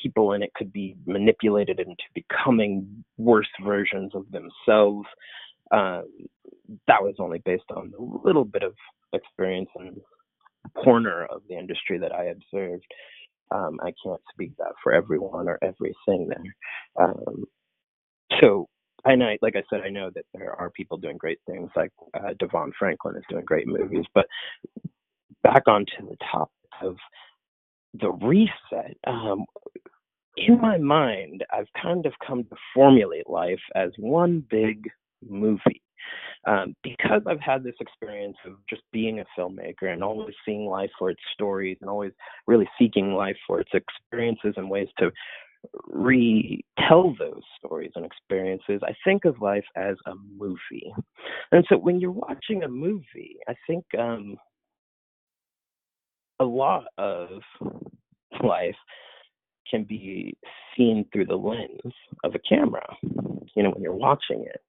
people 0.00 0.32
in 0.32 0.42
it 0.42 0.52
could 0.54 0.72
be 0.72 0.96
manipulated 1.06 1.78
into 1.78 2.02
becoming 2.14 3.04
worse 3.18 3.48
versions 3.64 4.12
of 4.14 4.24
themselves. 4.30 5.06
Um, 5.70 6.04
that 6.86 7.02
was 7.02 7.14
only 7.18 7.38
based 7.44 7.70
on 7.74 7.92
a 7.98 8.26
little 8.26 8.44
bit 8.44 8.62
of 8.62 8.74
experience 9.12 9.68
and 9.76 10.00
corner 10.82 11.26
of 11.26 11.42
the 11.48 11.58
industry 11.58 11.98
that 11.98 12.12
i 12.12 12.24
observed. 12.24 12.84
Um, 13.50 13.78
i 13.82 13.92
can't 14.04 14.20
speak 14.32 14.52
that 14.58 14.72
for 14.82 14.92
everyone 14.92 15.48
or 15.48 15.58
everything 15.62 16.28
there. 16.28 17.04
Um, 17.04 17.44
so 18.42 18.68
and 19.04 19.22
I, 19.22 19.38
like 19.42 19.56
I 19.56 19.62
said, 19.68 19.80
I 19.84 19.88
know 19.88 20.10
that 20.14 20.24
there 20.32 20.54
are 20.54 20.70
people 20.70 20.96
doing 20.96 21.16
great 21.16 21.40
things, 21.46 21.70
like 21.74 21.90
uh, 22.14 22.34
DeVon 22.40 22.70
Franklin 22.78 23.16
is 23.16 23.24
doing 23.28 23.44
great 23.44 23.66
movies. 23.66 24.04
But 24.14 24.26
back 25.42 25.66
onto 25.66 26.08
the 26.08 26.16
top 26.30 26.50
of 26.80 26.96
the 27.94 28.10
reset, 28.10 28.96
um, 29.06 29.44
in 30.36 30.60
my 30.60 30.78
mind, 30.78 31.44
I've 31.52 31.66
kind 31.80 32.06
of 32.06 32.12
come 32.24 32.44
to 32.44 32.56
formulate 32.74 33.28
life 33.28 33.60
as 33.74 33.90
one 33.98 34.44
big 34.48 34.88
movie. 35.28 35.82
Um, 36.44 36.74
because 36.82 37.22
I've 37.28 37.40
had 37.40 37.62
this 37.62 37.76
experience 37.80 38.36
of 38.44 38.54
just 38.68 38.82
being 38.92 39.20
a 39.20 39.24
filmmaker 39.38 39.92
and 39.92 40.02
always 40.02 40.34
seeing 40.44 40.66
life 40.66 40.90
for 40.98 41.10
its 41.10 41.20
stories 41.32 41.76
and 41.80 41.88
always 41.88 42.10
really 42.48 42.68
seeking 42.78 43.14
life 43.14 43.36
for 43.46 43.60
its 43.60 43.70
experiences 43.72 44.54
and 44.56 44.68
ways 44.68 44.88
to 44.98 45.12
retell 45.86 47.14
those 47.18 47.42
stories 47.58 47.92
and 47.94 48.04
experiences, 48.04 48.80
I 48.82 48.94
think 49.04 49.24
of 49.24 49.40
life 49.40 49.64
as 49.76 49.96
a 50.06 50.12
movie. 50.36 50.92
And 51.50 51.64
so 51.68 51.76
when 51.76 52.00
you're 52.00 52.10
watching 52.10 52.62
a 52.62 52.68
movie, 52.68 53.36
I 53.48 53.54
think 53.66 53.84
um, 53.98 54.36
a 56.40 56.44
lot 56.44 56.84
of 56.98 57.28
life 58.42 58.76
can 59.70 59.84
be 59.84 60.36
seen 60.76 61.06
through 61.12 61.26
the 61.26 61.36
lens 61.36 61.94
of 62.24 62.34
a 62.34 62.38
camera, 62.40 62.86
you 63.54 63.62
know, 63.62 63.70
when 63.70 63.82
you're 63.82 63.94
watching 63.94 64.44
it. 64.46 64.60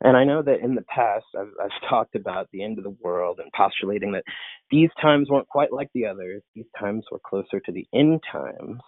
And 0.00 0.16
I 0.16 0.22
know 0.22 0.42
that 0.42 0.60
in 0.60 0.74
the 0.74 0.82
past, 0.82 1.24
I've, 1.38 1.52
I've 1.62 1.88
talked 1.90 2.14
about 2.14 2.48
the 2.52 2.62
end 2.62 2.78
of 2.78 2.84
the 2.84 2.96
world 3.02 3.40
and 3.42 3.50
postulating 3.52 4.12
that 4.12 4.24
these 4.70 4.90
times 5.00 5.28
weren't 5.28 5.48
quite 5.48 5.72
like 5.72 5.88
the 5.94 6.06
others. 6.06 6.42
These 6.54 6.66
times 6.78 7.04
were 7.10 7.20
closer 7.24 7.60
to 7.60 7.72
the 7.72 7.86
end 7.92 8.22
times. 8.30 8.80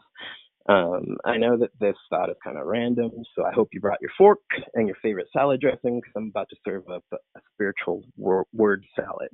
Um, 0.71 1.19
I 1.27 1.39
know 1.39 1.59
that 1.59 1.73
this 1.81 1.97
thought 2.11 2.31
is 2.31 2.37
kind 2.45 2.59
of 2.59 2.67
random, 2.67 3.13
so 3.37 3.45
I 3.45 3.53
hope 3.53 3.71
you 3.75 3.81
brought 3.81 4.03
your 4.03 4.13
fork 4.19 4.41
and 4.75 4.89
your 4.89 4.97
favorite 5.03 5.29
salad 5.35 5.61
dressing 5.61 6.01
because 6.01 6.15
I'm 6.17 6.29
about 6.31 6.51
to 6.51 6.57
serve 6.65 6.89
up 6.91 7.05
a, 7.13 7.19
spiritual 7.55 8.05
wor- 8.19 8.47
word 8.55 8.85
salad. 8.97 9.31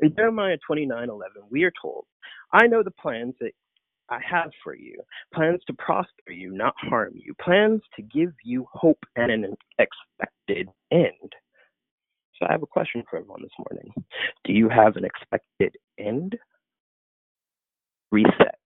In 0.00 0.14
Jeremiah 0.16 0.58
29:11, 0.70 1.20
we 1.50 1.64
are 1.64 1.72
told, 1.82 2.06
"I 2.52 2.66
know 2.68 2.82
the 2.82 2.92
plans 2.92 3.36
that 3.40 3.52
I 4.10 4.20
have 4.20 4.52
for 4.64 4.74
you, 4.76 5.02
plans 5.34 5.62
to 5.66 5.74
prosper 5.74 6.32
you, 6.32 6.52
not 6.52 6.74
harm 6.78 7.14
you, 7.16 7.34
plans 7.36 7.82
to 7.96 8.02
give 8.02 8.34
you 8.44 8.66
hope 8.72 9.04
and 9.16 9.32
an 9.32 9.56
expected 9.78 10.70
end." 10.92 11.34
So 12.36 12.46
I 12.48 12.52
have 12.52 12.62
a 12.64 12.68
question 12.68 13.04
for 13.10 13.18
everyone 13.18 13.42
this 13.42 13.58
morning. 13.70 13.92
Do 14.44 14.52
you 14.54 14.68
have 14.68 14.96
an 14.96 15.04
expected 15.06 15.76
end? 15.98 16.38
Reset. 18.12 18.57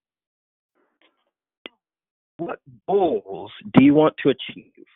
What 2.38 2.58
goals 2.88 3.52
do 3.74 3.84
you 3.84 3.94
want 3.94 4.14
to 4.22 4.30
achieve? 4.30 4.86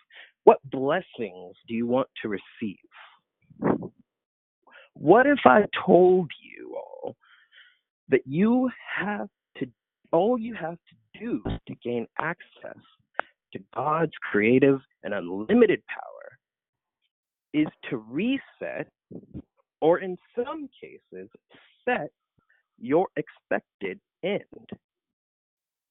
What 0.44 0.58
blessings 0.70 1.56
do 1.68 1.74
you 1.74 1.86
want 1.86 2.08
to 2.22 2.28
receive? 2.28 3.90
What 4.94 5.26
if 5.26 5.40
I 5.44 5.64
told 5.84 6.30
you 6.42 6.76
all 6.76 7.16
that 8.08 8.22
you 8.26 8.70
have 8.96 9.28
to, 9.58 9.66
all 10.12 10.38
you 10.38 10.54
have 10.54 10.76
to 10.76 11.20
do 11.20 11.42
to 11.44 11.74
gain 11.84 12.06
access 12.18 12.80
to 13.52 13.58
God's 13.74 14.12
creative 14.30 14.80
and 15.02 15.12
unlimited 15.12 15.82
power 15.88 16.38
is 17.52 17.68
to 17.90 17.96
reset, 17.96 18.88
or 19.80 19.98
in 19.98 20.16
some 20.34 20.68
cases, 20.80 21.28
set 21.84 22.10
your 22.78 23.08
expected 23.16 24.00
end? 24.22 24.70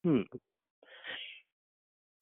Hmm 0.04 0.22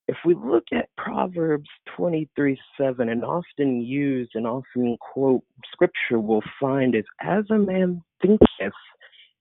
if 0.07 0.17
we 0.25 0.35
look 0.35 0.65
at 0.73 0.89
Proverbs 0.97 1.69
23 1.95 2.59
7, 2.77 3.09
and 3.09 3.23
often 3.23 3.81
used 3.81 4.31
and 4.35 4.45
often 4.45 4.97
quote 4.99 5.43
scripture, 5.71 6.19
we'll 6.19 6.41
find 6.59 6.95
is 6.95 7.05
as 7.21 7.45
a 7.49 7.57
man 7.57 8.03
thinketh 8.21 8.73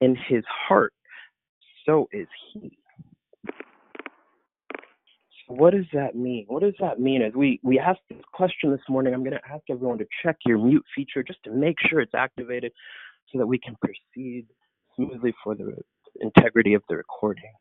in 0.00 0.16
his 0.28 0.44
heart, 0.48 0.92
so 1.86 2.08
is 2.12 2.28
he. 2.52 2.78
So 5.48 5.54
what 5.54 5.72
does 5.72 5.86
that 5.92 6.14
mean? 6.14 6.44
What 6.46 6.62
does 6.62 6.74
that 6.80 7.00
mean? 7.00 7.22
As 7.22 7.32
we, 7.34 7.58
we 7.64 7.78
asked 7.78 8.00
this 8.08 8.18
question 8.32 8.70
this 8.70 8.80
morning, 8.88 9.14
I'm 9.14 9.24
going 9.24 9.36
to 9.36 9.52
ask 9.52 9.64
everyone 9.68 9.98
to 9.98 10.06
check 10.22 10.36
your 10.46 10.58
mute 10.58 10.84
feature 10.94 11.24
just 11.24 11.42
to 11.44 11.50
make 11.50 11.76
sure 11.88 12.00
it's 12.00 12.14
activated 12.14 12.72
so 13.32 13.38
that 13.38 13.46
we 13.46 13.58
can 13.58 13.76
proceed 13.80 14.46
smoothly 14.94 15.34
for 15.42 15.56
the 15.56 15.74
integrity 16.20 16.74
of 16.74 16.82
the 16.88 16.96
recording. 16.96 17.52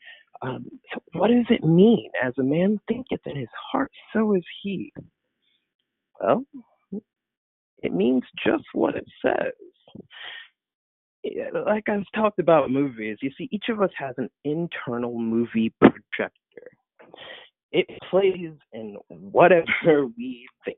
Um, 0.42 0.66
so 0.94 1.02
what 1.14 1.28
does 1.30 1.46
it 1.50 1.64
mean? 1.64 2.10
As 2.24 2.34
a 2.40 2.44
man 2.44 2.80
thinketh 2.88 3.22
in 3.26 3.36
his 3.36 3.50
heart, 3.72 3.92
so 4.14 4.36
is 4.36 4.44
he. 4.64 4.92
Well, 6.20 6.46
it 7.84 7.94
means 7.94 8.24
just 8.46 8.64
what 8.74 8.96
it 8.96 9.06
says. 9.24 9.54
Like 11.66 11.88
I've 11.90 12.06
talked 12.16 12.40
about 12.40 12.72
movies, 12.72 13.18
you 13.22 13.32
see, 13.38 13.48
each 13.52 13.66
of 13.70 13.82
us 13.82 13.92
has 13.98 14.16
an 14.18 14.30
internal 14.44 15.20
movie 15.20 15.72
projector. 15.80 16.72
It 17.72 17.88
plays 18.10 18.52
in 18.74 18.98
whatever 19.10 20.08
we 20.18 20.48
think, 20.66 20.78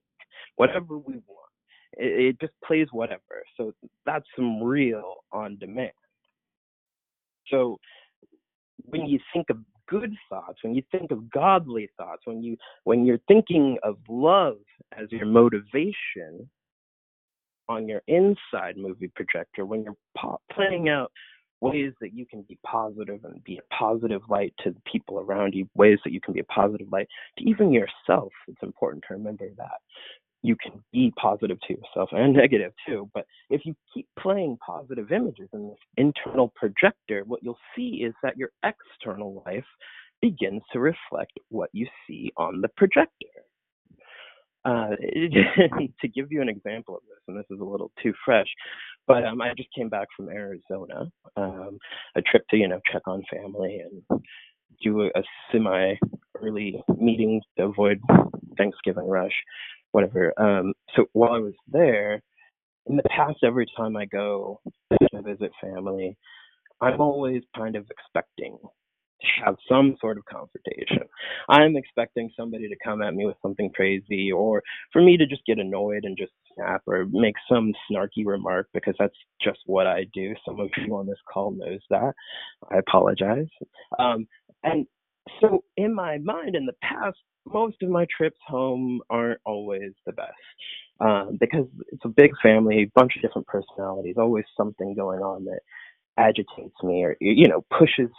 whatever 0.56 0.98
we 0.98 1.14
want. 1.14 1.52
It, 1.94 2.36
it 2.36 2.42
just 2.42 2.54
plays 2.66 2.88
whatever. 2.92 3.22
So 3.58 3.74
that's 4.06 4.26
some 4.36 4.62
real 4.62 5.16
on 5.32 5.58
demand. 5.60 5.92
So 7.50 7.78
when 8.86 9.06
you 9.06 9.20
think 9.34 9.50
of 9.50 9.58
good 9.88 10.14
thoughts, 10.30 10.60
when 10.64 10.74
you 10.74 10.84
think 10.92 11.12
of 11.12 11.30
godly 11.30 11.90
thoughts, 11.98 12.24
when 12.26 12.44
you 12.44 12.58
when 12.84 13.06
you're 13.06 13.20
thinking 13.28 13.78
of 13.84 13.98
love 14.08 14.58
as 14.98 15.12
your 15.12 15.26
motivation 15.26 16.50
on 17.70 17.88
your 17.88 18.02
inside 18.08 18.78
movie 18.78 19.12
projector, 19.16 19.66
when 19.66 19.84
you're 19.84 19.96
po- 20.18 20.42
planning 20.52 20.90
out 20.90 21.12
ways 21.62 21.94
that 22.02 22.14
you 22.14 22.26
can 22.26 22.42
be 22.44 22.58
positive 22.66 23.24
and 23.24 23.42
be 23.46 23.58
a 23.58 23.74
positive 23.74 24.22
light 24.28 24.54
to 24.62 24.72
the 24.72 24.82
people 24.92 25.20
around 25.20 25.54
you, 25.54 25.68
ways 25.76 25.98
that 26.04 26.12
you 26.12 26.20
can 26.20 26.34
be 26.34 26.42
a 26.42 26.46
positive 26.46 26.88
light 26.92 27.08
to 27.38 27.50
even 27.50 27.72
yourself, 27.72 28.34
it's 28.50 28.62
important 28.62 29.04
to 29.08 29.14
remember 29.14 29.48
that 29.58 29.80
you 30.44 30.56
can 30.58 30.84
be 30.92 31.12
positive 31.20 31.58
to 31.68 31.74
yourself 31.74 32.10
and 32.12 32.34
negative 32.36 32.74
too. 32.86 33.10
But 33.14 33.26
if 33.50 33.62
you 33.66 33.76
keep 33.94 34.08
playing 34.20 34.58
positive 34.64 35.12
images 35.12 35.50
in 35.54 35.70
this 35.70 35.80
internal 35.98 36.54
projector, 36.56 37.24
what 37.26 37.42
you'll 37.42 37.58
see 37.76 38.04
is 38.06 38.14
that 38.22 38.38
your 38.38 38.50
external 38.64 39.44
life 39.46 39.66
begins 40.22 40.62
to 40.72 40.80
reflect 40.80 41.34
what 41.50 41.70
you 41.74 41.88
see 42.08 42.32
on 42.38 42.62
the 42.62 42.70
projector. 42.78 43.10
Uh, 44.66 44.92
to 46.02 46.08
give 46.08 46.32
you 46.32 46.42
an 46.42 46.48
example 46.48 46.96
of 46.96 47.02
this, 47.10 47.20
and 47.28 47.38
this 47.38 47.46
is 47.52 47.60
a 47.60 47.66
little 47.66 47.92
too 48.02 48.14
fresh, 48.24 48.48
but 49.08 49.26
um, 49.26 49.42
I 49.42 49.54
just 49.58 49.68
came 49.76 49.90
back 49.90 50.08
from 50.16 50.30
Arizona, 50.30 51.12
um, 51.36 51.78
a 52.16 52.22
trip 52.22 52.46
to 52.50 52.56
you 52.56 52.70
know 52.70 52.80
check 52.90 53.02
on 53.06 53.24
family 53.30 53.82
and 53.82 54.22
do 54.82 55.10
to 55.12 55.20
a 55.20 55.24
semi 55.52 55.96
early 56.42 56.82
meeting 56.98 57.42
to 57.58 57.66
avoid 57.66 58.00
Thanksgiving 58.58 59.08
rush, 59.08 59.34
whatever. 59.94 60.34
Um, 60.40 60.74
so 60.96 61.06
while 61.14 61.32
I 61.32 61.40
was 61.40 61.54
there, 61.68 62.22
in 62.88 62.98
the 62.98 63.04
past, 63.04 63.38
every 63.44 63.66
time 63.78 63.96
I 63.96 64.06
go 64.06 64.60
to 64.92 65.22
visit 65.22 65.52
family, 65.62 66.18
I'm 66.82 67.00
always 67.00 67.44
kind 67.56 67.78
of 67.78 67.86
expecting 67.90 68.58
to 69.22 69.28
have 69.46 69.56
some 69.70 69.96
sort 70.02 70.18
of 70.18 70.26
confrontation. 70.26 71.08
I'm 71.50 71.78
expecting 71.78 72.30
somebody 72.38 72.68
to 72.68 72.76
come 72.84 73.02
at 73.02 73.14
me 73.14 73.26
with 73.26 73.38
something 73.42 73.72
crazy 73.74 74.32
or 74.32 74.62
for 74.92 75.02
me 75.02 75.16
to 75.16 75.26
just 75.26 75.46
get 75.46 75.60
annoyed 75.60 76.04
and 76.04 76.18
just 76.18 76.34
snap 76.56 76.82
or 76.88 77.06
make 77.10 77.36
some 77.50 77.72
snarky 77.90 78.26
remark 78.26 78.68
because 78.74 78.96
that's 79.00 79.16
just 79.42 79.60
what 79.66 79.88
I 79.88 80.06
do. 80.14 80.34
Some 80.46 80.60
of 80.60 80.70
you 80.78 80.94
on 80.96 81.08
this 81.08 81.20
call 81.32 81.52
knows 81.52 81.80
that. 81.90 82.14
I 82.70 82.80
apologize. 82.80 83.48
Um, 83.98 84.28
and 84.64 84.86
so 85.40 85.64
in 85.78 85.96
my 85.96 86.18
mind 86.18 86.56
in 86.56 86.66
the 86.66 86.76
past, 86.82 87.18
most 87.46 87.78
of 87.84 87.90
my 87.90 88.06
trips 88.16 88.40
home 88.48 89.02
aren't 89.10 89.42
always 89.46 89.92
the 90.06 90.14
best 90.14 90.34
um, 91.00 91.38
because 91.40 91.68
it's 91.92 92.06
a 92.06 92.10
big 92.10 92.32
family, 92.42 92.84
a 92.84 93.00
bunch 93.00 93.16
of 93.16 93.22
different 93.22 93.48
personalities, 93.48 94.16
always 94.18 94.46
something 94.58 94.96
going 94.96 95.22
on 95.22 95.46
that 95.46 95.60
agitates 96.18 96.76
me 96.84 97.04
or 97.04 97.16
you 97.22 97.48
know 97.48 97.66
pushes 97.78 98.10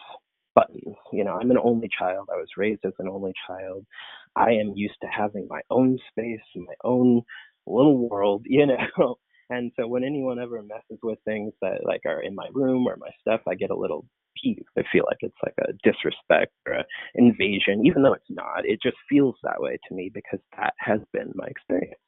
buttons. 0.54 0.96
You 1.12 1.24
know, 1.24 1.38
I'm 1.40 1.50
an 1.50 1.58
only 1.62 1.88
child. 1.98 2.28
I 2.32 2.36
was 2.36 2.48
raised 2.56 2.84
as 2.84 2.92
an 2.98 3.08
only 3.08 3.32
child. 3.46 3.86
I 4.36 4.52
am 4.52 4.72
used 4.74 4.96
to 5.02 5.08
having 5.08 5.46
my 5.48 5.60
own 5.70 5.98
space, 6.10 6.40
my 6.56 6.74
own 6.84 7.22
little 7.66 8.08
world, 8.08 8.42
you 8.48 8.66
know. 8.66 9.16
And 9.50 9.72
so 9.78 9.86
when 9.86 10.04
anyone 10.04 10.40
ever 10.40 10.62
messes 10.62 10.98
with 11.02 11.18
things 11.24 11.52
that 11.62 11.84
like 11.84 12.02
are 12.06 12.22
in 12.22 12.34
my 12.34 12.48
room 12.52 12.86
or 12.86 12.96
my 12.96 13.10
stuff, 13.20 13.42
I 13.48 13.54
get 13.54 13.70
a 13.70 13.76
little 13.76 14.06
I 14.78 14.82
feel 14.92 15.04
like 15.06 15.18
it's 15.20 15.36
like 15.44 15.54
a 15.68 15.72
disrespect 15.84 16.52
or 16.66 16.74
an 16.74 16.84
invasion, 17.14 17.86
even 17.86 18.02
though 18.02 18.14
it's 18.14 18.24
not. 18.30 18.64
It 18.66 18.80
just 18.82 18.96
feels 19.08 19.36
that 19.44 19.60
way 19.60 19.78
to 19.88 19.94
me 19.94 20.10
because 20.14 20.40
that 20.58 20.74
has 20.78 21.00
been 21.12 21.32
my 21.34 21.46
experience. 21.46 22.00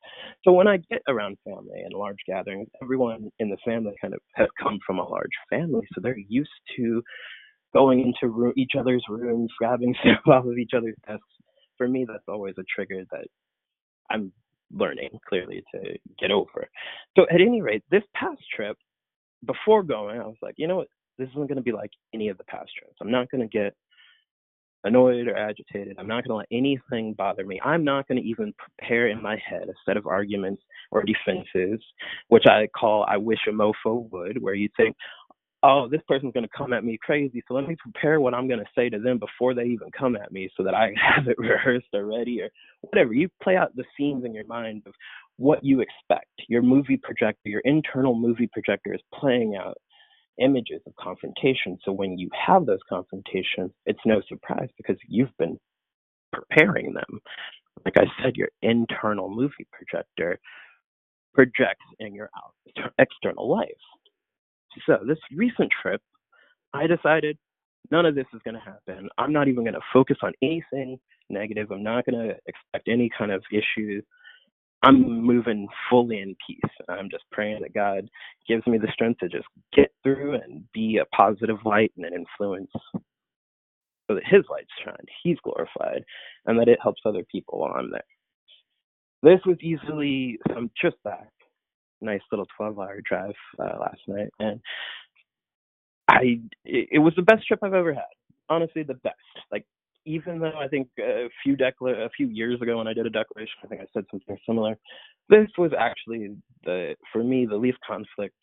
So 0.45 0.53
when 0.53 0.69
I 0.69 0.79
get 0.91 1.03
around 1.09 1.39
family 1.45 1.81
and 1.85 1.95
large 1.95 2.19
gatherings, 2.27 2.69
everyone 2.83 3.31
in 3.41 3.51
the 3.51 3.59
family 3.65 3.95
kind 4.01 4.15
of 4.15 4.21
has 4.35 4.49
come 4.63 4.79
from 4.87 4.99
a 4.99 5.09
large 5.09 5.33
family, 5.51 5.87
so 5.95 6.01
they're 6.03 6.19
used 6.29 6.51
to 6.77 7.03
going 7.75 8.01
into 8.01 8.33
room, 8.35 8.53
each 8.57 8.73
other's 8.79 9.05
rooms, 9.09 9.51
grabbing 9.59 9.95
stuff 10.03 10.27
off 10.29 10.47
of 10.47 10.59
each 10.59 10.73
other's 10.77 10.97
desks. 11.07 11.23
For 11.79 11.89
me, 11.89 12.07
that's 12.09 12.25
always 12.29 12.55
a 12.59 12.65
trigger 12.75 13.05
that 13.13 13.27
I'm 14.11 14.33
learning 14.73 15.19
clearly 15.29 15.65
to 15.75 15.99
get 16.21 16.31
over. 16.33 16.69
So 17.17 17.25
at 17.31 17.41
any 17.41 17.63
rate, 17.63 17.85
this 17.91 18.03
past 18.15 18.43
trip, 18.55 18.77
before 19.47 19.83
going, 19.83 20.21
I 20.21 20.27
was 20.27 20.37
like, 20.43 20.55
you 20.59 20.69
know 20.69 20.77
what, 20.77 20.89
this 21.19 21.29
isn't 21.31 21.49
going 21.49 21.57
to 21.57 21.63
be 21.63 21.73
like 21.73 21.91
any 22.15 22.29
of 22.29 22.39
the 22.39 22.45
past 22.45 22.71
trips. 22.79 22.97
I'm 23.01 23.11
not 23.11 23.31
going 23.31 23.41
to 23.41 23.49
get 23.49 23.75
annoyed 24.85 25.27
or 25.27 25.37
agitated. 25.37 25.97
I'm 25.99 26.07
not 26.07 26.25
going 26.27 26.31
to 26.31 26.37
let 26.37 26.47
anything 26.51 27.15
bother 27.15 27.45
me. 27.45 27.61
I'm 27.65 27.85
not 27.85 28.07
going 28.09 28.23
to 28.23 28.29
even 28.29 28.55
prepare 28.59 29.09
in 29.09 29.21
my 29.23 29.37
head 29.49 29.69
a 29.69 29.75
set 29.85 29.97
of 29.97 30.07
arguments 30.07 30.63
or 30.91 31.03
defenses, 31.03 31.81
which 32.29 32.45
I 32.47 32.69
call 32.79 33.05
I 33.09 33.17
wish 33.17 33.41
a 33.49 33.53
mofo 33.53 34.11
would, 34.11 34.41
where 34.41 34.55
you 34.55 34.69
think, 34.77 34.97
oh, 35.63 35.89
this 35.89 36.03
person's 36.07 36.33
going 36.33 36.47
to 36.47 36.57
come 36.57 36.73
at 36.73 36.85
me 36.85 36.99
crazy. 37.01 37.43
So 37.49 37.55
let 37.55 37.67
me 37.67 37.77
prepare 37.79 38.21
what 38.21 38.35
I'm 38.35 38.47
going 38.47 38.61
to 38.61 38.71
say 38.77 38.89
to 38.89 38.99
them 38.99 39.19
before 39.19 39.55
they 39.55 39.65
even 39.65 39.91
come 39.99 40.15
at 40.15 40.31
me 40.31 40.49
so 40.57 40.63
that 40.63 40.75
I 40.75 40.93
have 41.17 41.27
it 41.27 41.39
rehearsed 41.39 41.89
already 41.95 42.41
or 42.43 42.51
whatever. 42.83 43.13
You 43.13 43.29
play 43.43 43.57
out 43.57 43.75
the 43.75 43.85
scenes 43.97 44.25
in 44.25 44.35
your 44.35 44.47
mind 44.47 44.83
of 44.87 44.95
what 45.37 45.65
you 45.65 45.81
expect. 45.81 46.31
Your 46.49 46.63
movie 46.63 46.97
projector, 46.97 47.49
your 47.49 47.63
internal 47.65 48.15
movie 48.15 48.49
projector 48.53 48.95
is 48.95 49.01
playing 49.13 49.57
out 49.57 49.77
images 50.39 50.81
of 50.87 50.95
confrontation. 50.97 51.79
So 51.85 51.93
when 51.93 52.19
you 52.19 52.29
have 52.47 52.67
those 52.67 52.81
confrontations, 52.89 53.71
it's 53.87 54.01
no 54.05 54.21
surprise 54.29 54.69
because 54.77 54.97
you've 55.09 55.37
been 55.39 55.59
preparing 56.33 56.93
them. 56.95 57.21
Like 57.85 57.95
I 57.99 58.05
said, 58.23 58.37
your 58.37 58.49
internal 58.63 59.29
movie 59.29 59.67
projector 59.73 60.39
projects 61.35 61.85
in 62.01 62.15
your 62.15 62.31
external 62.99 63.49
life. 63.49 63.69
So 64.87 64.99
this 65.07 65.19
recent 65.35 65.71
trip, 65.83 66.03
I 66.73 66.87
decided 66.87 67.39
none 67.91 68.07
of 68.07 68.15
this 68.15 68.27
is 68.35 68.41
going 68.45 68.55
to 68.55 68.61
happen. 68.61 69.09
I'm 69.19 69.33
not 69.33 69.49
even 69.49 69.65
going 69.65 69.75
to 69.75 69.81
focus 69.93 70.19
on 70.23 70.33
anything 70.43 70.99
negative. 71.31 71.71
I'm 71.71 71.83
not 71.83 72.05
going 72.07 72.29
to 72.29 72.37
expect 72.47 72.89
any 72.89 73.11
kind 73.17 73.31
of 73.31 73.43
issues. 73.51 74.05
I'm 74.83 75.23
moving 75.23 75.69
fully 75.91 76.19
in 76.21 76.37
peace. 76.47 76.61
I'm 76.89 77.11
just 77.11 77.25
praying 77.33 77.61
that 77.63 77.75
God 77.75 78.09
gives 78.47 78.67
me 78.67 78.79
the 78.79 78.93
strength 78.93 79.21
to 79.21 79.29
just 79.29 79.47
get 79.75 79.93
through 80.03 80.35
and 80.35 80.65
be 80.73 80.99
a 80.99 81.17
positive 81.17 81.59
light 81.65 81.93
and 81.97 82.07
an 82.07 82.13
influence 82.15 82.71
so 82.93 84.15
that 84.15 84.27
His 84.27 84.45
light 84.51 84.67
shines, 84.85 85.09
He's 85.23 85.39
glorified, 85.43 86.05
and 86.47 86.59
that 86.61 86.69
it 86.69 86.79
helps 86.83 87.03
other 87.05 87.25
people 87.33 87.61
while 87.61 87.75
I'm 87.75 87.91
there. 87.91 88.03
This 89.23 89.41
was 89.47 89.57
easily 89.61 90.39
some 90.55 90.71
just 90.81 91.03
back 91.03 91.31
nice 92.01 92.21
little 92.31 92.47
12 92.57 92.79
hour 92.79 93.01
drive 93.05 93.35
uh, 93.59 93.79
last 93.81 94.01
night 94.07 94.29
and 94.39 94.61
i 96.09 96.39
it, 96.65 96.89
it 96.93 96.99
was 96.99 97.15
the 97.17 97.23
best 97.23 97.47
trip 97.47 97.61
i've 97.63 97.75
ever 97.75 97.95
had 97.95 98.03
honestly 98.49 98.83
the 98.83 98.95
best 98.95 99.17
like 99.51 99.65
even 100.07 100.41
though 100.41 100.59
i 100.61 100.69
think 100.69 100.89
a 101.01 101.29
few 101.45 101.57
decla- 101.57 102.07
a 102.07 102.11
few 102.11 102.29
years 102.29 102.61
ago 102.63 102.79
when 102.79 102.89
i 102.89 102.95
did 102.95 103.07
a 103.07 103.11
declaration 103.11 103.55
i 103.65 103.69
think 103.69 103.83
i 103.83 103.87
said 103.95 104.05
something 104.11 104.39
similar 104.47 104.79
this 105.31 105.49
was 105.59 105.73
actually 105.79 106.37
the 106.65 106.97
for 107.13 107.25
me 107.25 107.47
the 107.47 107.57
least 107.57 107.79
conflict 107.87 108.37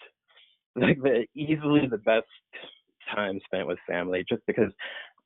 like 0.78 1.01
the 1.03 1.26
easily 1.36 1.88
the 1.89 1.99
best 1.99 2.28
time 3.16 3.39
spent 3.45 3.68
with 3.68 3.80
family 3.88 4.26
just 4.30 4.43
because 4.47 4.72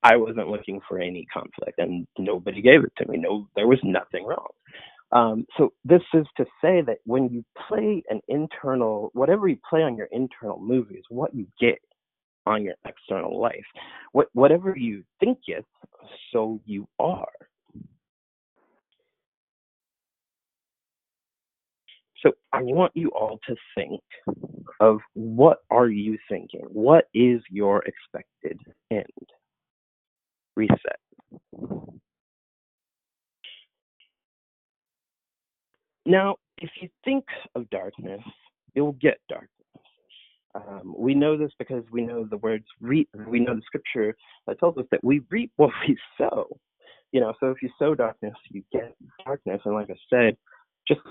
I 0.04 0.16
wasn't 0.18 0.50
looking 0.50 0.80
for 0.88 1.00
any 1.00 1.26
conflict 1.34 1.80
and 1.80 2.08
nobody 2.18 2.62
gave 2.62 2.84
it 2.84 2.94
to 2.98 3.08
me. 3.12 3.18
No, 3.18 3.48
there 3.56 3.68
was 3.68 3.80
nothing 3.84 4.26
wrong. 4.26 4.48
Um, 5.12 5.46
so 5.58 5.74
this 5.86 6.02
is 6.14 6.26
to 6.38 6.46
say 6.62 6.82
that 6.82 7.00
when 7.06 7.30
you 7.30 7.44
play 7.68 8.04
an 8.10 8.22
internal, 8.28 9.10
whatever 9.14 9.48
you 9.48 9.58
play 9.70 9.84
on 9.84 9.98
your 9.98 10.08
internal 10.12 10.60
movie 10.60 10.96
is 10.96 11.06
what 11.10 11.36
you 11.36 11.48
get 11.60 11.80
on 12.48 12.64
your 12.64 12.76
external 12.86 13.40
life. 13.40 13.66
What, 14.12 14.28
whatever 14.34 14.76
you 14.78 15.04
think 15.20 15.40
it, 15.48 15.66
so 16.32 16.60
you 16.66 16.88
are. 17.00 17.28
So 22.24 22.32
I 22.52 22.64
want 22.64 22.94
you 22.96 23.10
all 23.10 23.40
to 23.48 23.56
think 23.76 24.02
of 24.80 25.00
what 25.14 25.60
are 25.70 25.88
you 25.88 26.18
thinking? 26.30 26.66
What 26.70 27.06
is 27.14 27.42
your 27.50 27.84
expected 27.86 28.60
end? 28.92 29.06
Reset. 30.56 30.80
Now, 36.06 36.38
if 36.60 36.70
you 36.82 36.90
think 37.04 37.26
of 37.54 37.70
darkness, 37.70 38.22
you'll 38.74 38.94
get 38.94 39.20
darkness. 39.30 39.52
Um, 40.56 40.96
we 40.98 41.14
know 41.14 41.38
this 41.38 41.52
because 41.60 41.84
we 41.92 42.02
know 42.02 42.26
the 42.26 42.38
words 42.38 42.66
reap. 42.82 43.10
We 43.28 43.40
know 43.40 43.56
the 43.56 43.62
scripture 43.66 44.16
that 44.48 44.60
tells 44.60 44.78
us 44.78 44.86
that 44.92 45.04
we 45.04 45.22
reap 45.30 45.52
what 45.58 45.72
we 45.88 45.98
sow. 46.18 46.48
You 47.12 47.22
know, 47.22 47.34
so 47.40 47.52
if 47.52 47.62
you 47.62 47.70
sow 47.80 47.96
darkness, 47.96 48.34
you 48.50 48.64
get 48.72 48.96
darkness. 49.26 49.62
And 49.66 49.76
like 49.76 49.90
I 49.90 49.96
said, 50.10 50.38
just 50.88 51.02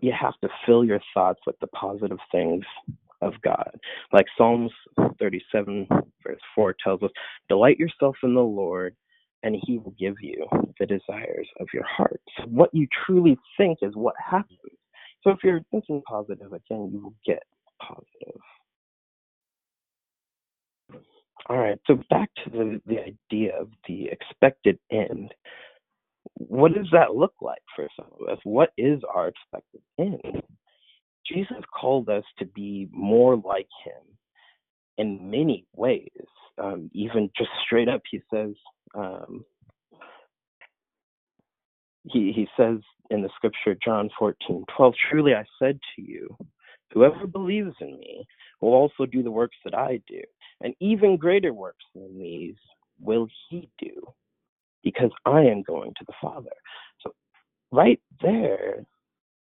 you 0.00 0.12
have 0.18 0.34
to 0.42 0.48
fill 0.66 0.84
your 0.84 1.00
thoughts 1.14 1.40
with 1.46 1.58
the 1.60 1.68
positive 1.68 2.18
things 2.30 2.64
of 3.22 3.34
God. 3.42 3.70
Like 4.12 4.26
Psalms 4.36 4.72
37, 5.18 5.86
verse 6.24 6.40
4 6.54 6.74
tells 6.82 7.02
us, 7.02 7.10
Delight 7.48 7.78
yourself 7.78 8.16
in 8.22 8.34
the 8.34 8.40
Lord, 8.40 8.96
and 9.44 9.56
he 9.64 9.78
will 9.78 9.94
give 9.98 10.16
you 10.20 10.46
the 10.78 10.86
desires 10.86 11.48
of 11.60 11.68
your 11.72 11.84
heart. 11.84 12.20
What 12.46 12.70
you 12.74 12.86
truly 13.06 13.38
think 13.56 13.78
is 13.82 13.94
what 13.94 14.14
happens. 14.18 14.58
So 15.22 15.30
if 15.30 15.38
you're 15.44 15.62
thinking 15.70 16.02
positive, 16.06 16.52
again, 16.52 16.90
you 16.92 17.00
will 17.02 17.14
get 17.24 17.42
positive. 17.88 18.40
All 21.48 21.58
right, 21.58 21.78
so 21.86 21.98
back 22.08 22.30
to 22.44 22.50
the, 22.50 22.80
the 22.86 22.98
idea 23.00 23.58
of 23.60 23.68
the 23.88 24.06
expected 24.06 24.78
end. 24.90 25.34
What 26.34 26.74
does 26.74 26.86
that 26.92 27.14
look 27.14 27.34
like 27.40 27.62
for 27.74 27.88
some 27.96 28.08
of 28.20 28.28
us? 28.28 28.38
What 28.44 28.70
is 28.78 29.00
our 29.12 29.28
expected 29.28 29.80
end? 29.98 30.42
Jesus 31.26 31.62
called 31.78 32.08
us 32.08 32.24
to 32.38 32.46
be 32.46 32.88
more 32.92 33.36
like 33.36 33.68
him 33.84 34.02
in 34.98 35.30
many 35.30 35.66
ways. 35.74 36.10
Um, 36.58 36.90
even 36.92 37.30
just 37.36 37.50
straight 37.64 37.88
up, 37.88 38.02
he 38.10 38.20
says, 38.32 38.52
um, 38.94 39.44
he, 42.04 42.32
he 42.34 42.48
says 42.56 42.78
in 43.10 43.22
the 43.22 43.30
scripture, 43.36 43.76
John 43.84 44.10
14, 44.18 44.64
12, 44.76 44.94
Truly 45.10 45.34
I 45.34 45.44
said 45.58 45.78
to 45.96 46.02
you, 46.02 46.36
whoever 46.92 47.26
believes 47.26 47.74
in 47.80 47.98
me 47.98 48.26
will 48.60 48.74
also 48.74 49.06
do 49.06 49.22
the 49.22 49.30
works 49.30 49.56
that 49.64 49.74
I 49.74 50.00
do, 50.06 50.20
and 50.60 50.74
even 50.80 51.16
greater 51.16 51.52
works 51.52 51.84
than 51.94 52.18
these 52.18 52.56
will 53.00 53.28
he 53.48 53.68
do, 53.78 54.06
because 54.82 55.10
I 55.24 55.40
am 55.42 55.62
going 55.62 55.92
to 55.98 56.04
the 56.06 56.14
Father. 56.20 56.50
So, 57.00 57.14
right 57.70 58.00
there, 58.20 58.84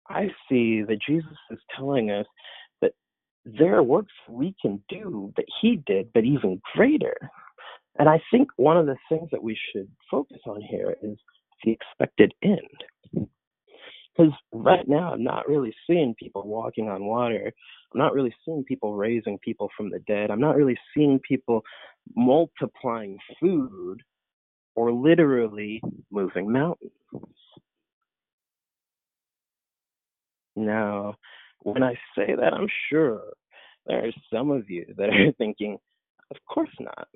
I 0.09 0.29
see 0.49 0.81
that 0.83 0.99
Jesus 1.05 1.37
is 1.51 1.59
telling 1.75 2.11
us 2.11 2.25
that 2.81 2.93
there 3.45 3.75
are 3.77 3.83
works 3.83 4.13
we 4.29 4.55
can 4.61 4.83
do 4.89 5.33
that 5.37 5.45
he 5.61 5.81
did, 5.85 6.11
but 6.13 6.25
even 6.25 6.61
greater. 6.75 7.15
And 7.99 8.09
I 8.09 8.21
think 8.31 8.49
one 8.57 8.77
of 8.77 8.85
the 8.85 8.97
things 9.09 9.29
that 9.31 9.43
we 9.43 9.57
should 9.71 9.89
focus 10.09 10.39
on 10.45 10.61
here 10.61 10.95
is 11.01 11.17
the 11.63 11.71
expected 11.71 12.33
end. 12.41 13.29
Because 14.17 14.33
right 14.53 14.87
now, 14.87 15.13
I'm 15.13 15.23
not 15.23 15.47
really 15.47 15.73
seeing 15.87 16.15
people 16.19 16.43
walking 16.47 16.89
on 16.89 17.05
water. 17.05 17.51
I'm 17.93 17.99
not 17.99 18.13
really 18.13 18.35
seeing 18.45 18.63
people 18.63 18.95
raising 18.95 19.39
people 19.39 19.69
from 19.77 19.89
the 19.89 19.99
dead. 20.07 20.31
I'm 20.31 20.41
not 20.41 20.55
really 20.57 20.77
seeing 20.95 21.19
people 21.27 21.63
multiplying 22.15 23.17
food 23.39 24.01
or 24.75 24.91
literally 24.91 25.81
moving 26.11 26.51
mountains. 26.51 26.91
Now, 30.55 31.15
when 31.61 31.83
I 31.83 31.93
say 32.17 32.35
that, 32.35 32.53
I'm 32.53 32.67
sure 32.89 33.21
there 33.87 34.05
are 34.05 34.11
some 34.33 34.51
of 34.51 34.69
you 34.69 34.85
that 34.97 35.09
are 35.09 35.31
thinking, 35.37 35.77
of 36.31 36.37
course 36.51 36.69
not. 36.79 37.07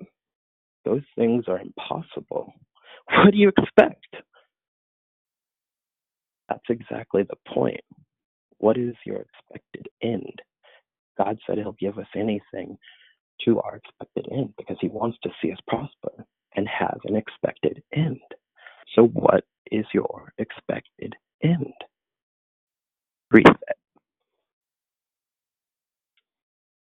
Those 0.84 1.02
things 1.16 1.44
are 1.48 1.60
impossible. 1.60 2.52
What 3.08 3.32
do 3.32 3.38
you 3.38 3.50
expect? 3.50 4.06
That's 6.48 6.64
exactly 6.68 7.22
the 7.24 7.52
point. 7.52 7.80
What 8.58 8.76
is 8.76 8.94
your 9.04 9.18
expected 9.18 9.88
end? 10.02 10.42
God 11.16 11.38
said 11.46 11.58
He'll 11.58 11.72
give 11.72 11.98
us 11.98 12.06
anything 12.16 12.78
to 13.44 13.60
our 13.60 13.76
expected 13.76 14.26
end 14.32 14.54
because 14.56 14.76
He 14.80 14.88
wants 14.88 15.18
to 15.22 15.30
see 15.40 15.52
us 15.52 15.58
prosper 15.66 16.24
and 16.56 16.66
have 16.68 17.00
an 17.04 17.16
expected 17.16 17.82
end. 17.94 18.20
So, 18.94 19.06
what 19.06 19.44
is 19.70 19.84
your 19.92 20.32
expected 20.38 21.14
end? 21.42 21.72
Reset. 23.30 23.56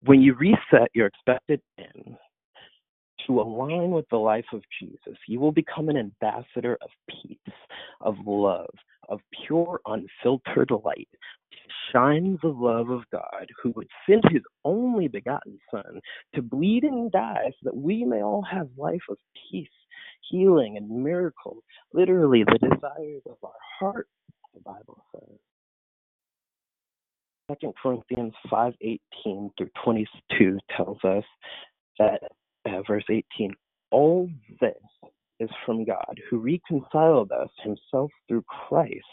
When 0.04 0.20
you 0.20 0.34
reset 0.34 0.90
your 0.94 1.06
expected 1.06 1.60
end 1.78 2.16
to 3.26 3.40
align 3.40 3.92
with 3.92 4.06
the 4.10 4.16
life 4.16 4.46
of 4.52 4.62
Jesus, 4.80 5.16
you 5.28 5.38
will 5.38 5.52
become 5.52 5.88
an 5.88 5.96
ambassador 5.96 6.76
of 6.82 6.90
peace, 7.08 7.38
of 8.00 8.16
love, 8.26 8.74
of 9.08 9.20
pure, 9.46 9.80
unfiltered 9.86 10.70
light. 10.84 11.08
Shine 11.92 12.38
the 12.42 12.48
love 12.48 12.90
of 12.90 13.02
God, 13.10 13.48
who 13.62 13.72
would 13.76 13.88
send 14.08 14.22
his 14.30 14.42
only 14.64 15.08
begotten 15.08 15.58
Son 15.70 16.00
to 16.34 16.42
bleed 16.42 16.84
and 16.84 17.10
die 17.12 17.50
so 17.50 17.70
that 17.70 17.76
we 17.76 18.04
may 18.04 18.22
all 18.22 18.42
have 18.42 18.68
life 18.76 19.02
of 19.10 19.18
peace, 19.50 19.68
healing, 20.30 20.76
and 20.76 20.88
miracles. 21.04 21.62
Literally, 21.92 22.44
the 22.44 22.58
desires 22.58 23.22
of 23.26 23.36
our 23.42 23.52
heart, 23.78 24.08
the 24.54 24.60
Bible 24.60 25.04
says. 25.14 25.38
2 27.60 27.72
Corinthians 27.82 28.32
5:18 28.50 29.50
through 29.56 29.70
22 29.84 30.58
tells 30.76 31.02
us 31.04 31.24
that 31.98 32.22
uh, 32.66 32.82
verse 32.86 33.04
18 33.10 33.54
all 33.90 34.28
this 34.60 34.74
is 35.42 35.50
from 35.66 35.84
God 35.84 36.20
who 36.30 36.38
reconciled 36.38 37.32
us 37.32 37.50
himself 37.62 38.10
through 38.28 38.44
Christ 38.68 39.04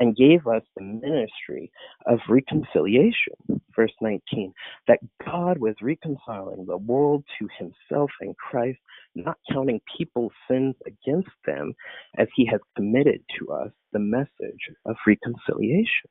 and 0.00 0.16
gave 0.16 0.46
us 0.46 0.62
the 0.76 0.82
ministry 0.82 1.70
of 2.06 2.18
reconciliation. 2.28 3.34
Verse 3.76 3.92
19 4.00 4.52
that 4.88 5.00
God 5.24 5.58
was 5.58 5.74
reconciling 5.82 6.64
the 6.66 6.76
world 6.76 7.24
to 7.38 7.48
himself 7.58 8.10
in 8.20 8.34
Christ, 8.34 8.78
not 9.14 9.38
counting 9.52 9.80
people's 9.96 10.32
sins 10.48 10.74
against 10.86 11.30
them, 11.46 11.74
as 12.18 12.28
he 12.34 12.46
has 12.46 12.60
committed 12.76 13.22
to 13.38 13.52
us 13.52 13.70
the 13.92 13.98
message 13.98 14.70
of 14.86 14.96
reconciliation. 15.06 16.10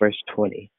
Verse 0.00 0.18
20 0.34 0.70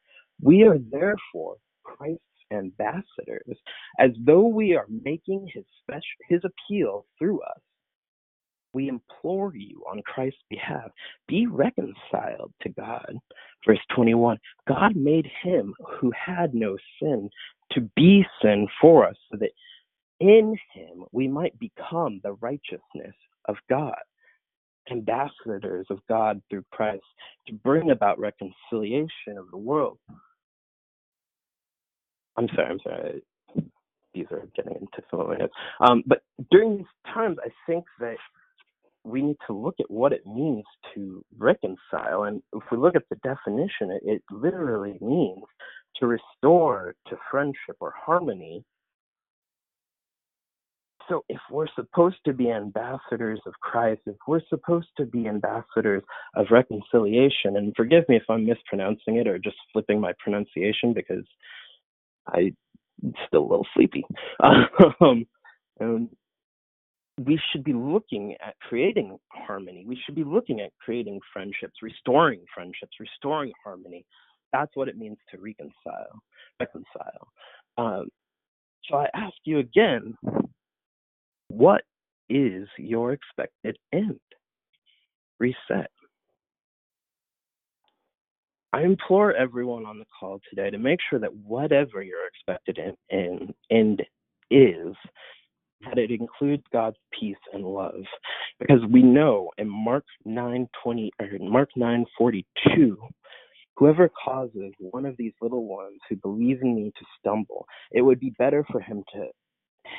We 0.42 0.64
are 0.64 0.78
therefore 0.80 1.58
Christ's 1.84 2.22
ambassadors, 2.52 3.58
as 4.00 4.12
though 4.20 4.48
we 4.48 4.76
are 4.76 4.88
making 5.04 5.48
his 5.54 5.64
special, 5.82 6.02
his 6.30 6.42
appeal 6.44 7.06
through 7.18 7.42
us. 7.42 7.60
We 8.74 8.90
implore 8.90 9.56
you 9.56 9.84
on 9.90 10.02
Christ's 10.04 10.44
behalf, 10.50 10.92
be 11.28 11.48
reconciled 11.48 12.54
to 12.62 12.70
God. 12.70 13.16
Verse 13.66 13.80
21 13.96 14.38
God 14.68 14.96
made 14.96 15.28
him 15.42 15.74
who 16.00 16.12
had 16.12 16.54
no 16.54 16.78
sin 17.02 17.30
to 17.72 17.82
be 17.96 18.26
sin 18.42 18.68
for 18.80 19.08
us, 19.08 19.16
so 19.32 19.38
that 19.40 19.52
in 20.20 20.56
him 20.74 21.06
we 21.12 21.28
might 21.28 21.58
become 21.60 22.20
the 22.24 22.34
righteousness 22.34 23.16
of 23.46 23.56
God 23.70 23.96
ambassadors 24.92 25.88
of 25.90 26.00
God 26.08 26.42
through 26.50 26.64
Christ 26.72 27.04
to 27.48 27.54
bring 27.54 27.92
about 27.92 28.20
reconciliation 28.20 29.38
of 29.38 29.50
the 29.52 29.58
world. 29.58 29.98
I'm 32.38 32.48
sorry, 32.56 32.70
I'm 32.70 32.80
sorry. 32.84 33.24
These 34.14 34.26
are 34.32 34.48
getting 34.56 34.74
into 34.74 35.08
some 35.10 35.20
of 35.20 35.28
my 35.28 35.38
notes. 35.38 35.54
Um, 35.80 36.04
but 36.06 36.22
during 36.52 36.78
these 36.78 37.14
times, 37.14 37.38
I 37.44 37.50
think 37.66 37.86
that 38.00 38.18
we 39.04 39.22
need 39.22 39.38
to 39.48 39.54
look 39.54 39.76
at 39.80 39.90
what 39.90 40.12
it 40.14 40.26
means 40.26 40.66
to 40.96 41.24
reconcile. 41.38 42.24
And 42.24 42.42
if 42.54 42.64
we 42.72 42.78
look 42.78 42.96
at 42.96 43.04
the 43.10 43.18
definition, 43.18 43.92
it, 43.92 44.02
it 44.04 44.24
literally 44.32 44.98
means 45.02 45.44
to 45.98 46.08
restore 46.08 46.96
to 47.08 47.18
friendship 47.32 47.78
or 47.80 47.94
harmony 47.98 48.64
so 51.10 51.24
if 51.30 51.40
we're 51.50 51.68
supposed 51.76 52.18
to 52.26 52.34
be 52.34 52.52
ambassadors 52.52 53.40
of 53.46 53.54
Christ, 53.62 54.02
if 54.06 54.18
we're 54.28 54.42
supposed 54.50 54.90
to 54.98 55.06
be 55.06 55.28
ambassadors 55.28 56.04
of 56.36 56.48
reconciliation, 56.52 57.58
and 57.58 57.74
forgive 57.76 58.08
me 58.10 58.18
if 58.18 58.24
I'm 58.30 58.46
mispronouncing 58.46 59.16
it 59.18 59.28
or 59.28 59.40
just 59.40 59.56
flipping 59.72 60.02
my 60.02 60.14
pronunciation 60.20 60.94
because 60.94 61.24
I'm 62.34 62.56
still 63.28 63.42
a 63.42 63.50
little 63.50 63.68
sleepy. 63.74 64.06
Um, 65.02 65.26
and 65.80 66.10
we 67.20 67.40
should 67.52 67.64
be 67.64 67.74
looking 67.74 68.36
at 68.46 68.56
creating 68.68 69.18
harmony. 69.30 69.86
We 69.88 70.00
should 70.06 70.16
be 70.16 70.24
looking 70.24 70.62
at 70.62 70.72
creating 70.84 71.20
friendships, 71.34 71.76
restoring 71.82 72.42
friendships, 72.54 72.94
restoring 73.00 73.52
harmony. 73.64 74.06
That's 74.54 74.72
what 74.76 74.88
it 74.88 74.98
means 74.98 75.18
to 75.32 75.40
reconcile. 75.40 76.22
Reconcile. 76.60 77.28
Um, 77.78 78.08
so 78.90 78.98
I 78.98 79.08
ask 79.14 79.36
you 79.46 79.60
again, 79.60 80.16
what 81.50 81.82
is 82.30 82.68
your 82.78 83.14
expected 83.14 83.78
end? 83.94 84.20
Reset. 85.40 85.92
I 88.74 88.84
implore 88.84 89.34
everyone 89.34 89.86
on 89.86 89.98
the 89.98 90.06
call 90.20 90.40
today 90.50 90.70
to 90.70 90.78
make 90.78 91.00
sure 91.10 91.20
that 91.20 91.34
whatever 91.34 92.04
your 92.04 92.28
expected 92.28 92.80
end, 93.10 93.54
end 93.72 94.04
is, 94.52 94.96
that 95.86 95.98
it 95.98 96.12
includes 96.12 96.64
God's 96.74 96.98
peace 97.18 97.38
and 97.54 97.64
love. 97.64 98.04
Because 98.60 98.82
we 98.92 99.02
know 99.04 99.52
in 99.58 99.70
Mark 99.70 100.04
9:20 100.26 101.10
or 101.20 101.30
Mark 101.40 101.70
9:42, 101.78 102.98
whoever 103.78 104.10
causes 104.10 104.74
one 104.80 105.06
of 105.06 105.16
these 105.18 105.34
little 105.42 105.66
ones 105.66 106.00
who 106.10 106.16
believe 106.18 106.62
in 106.62 106.76
me 106.76 106.92
to 106.98 107.06
stumble, 107.20 107.66
it 107.92 108.02
would 108.02 108.20
be 108.20 108.32
better 108.38 108.66
for 108.72 108.82
him 108.82 109.04
to 109.14 109.28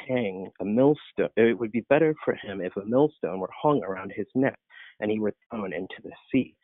hang 0.09 0.51
a 0.61 0.65
millstone. 0.65 1.31
It 1.37 1.59
would 1.59 1.73
be 1.73 1.87
better 1.89 2.15
for 2.25 2.35
him 2.35 2.61
if 2.61 2.77
a 2.77 2.85
millstone 2.85 3.41
were 3.41 3.51
hung 3.63 3.83
around 3.83 4.13
his 4.15 4.27
neck 4.35 4.59
and 5.01 5.11
he 5.11 5.19
were 5.21 5.35
thrown 5.51 5.73
into 5.73 5.97
the 6.03 6.13
sea. 6.31 6.55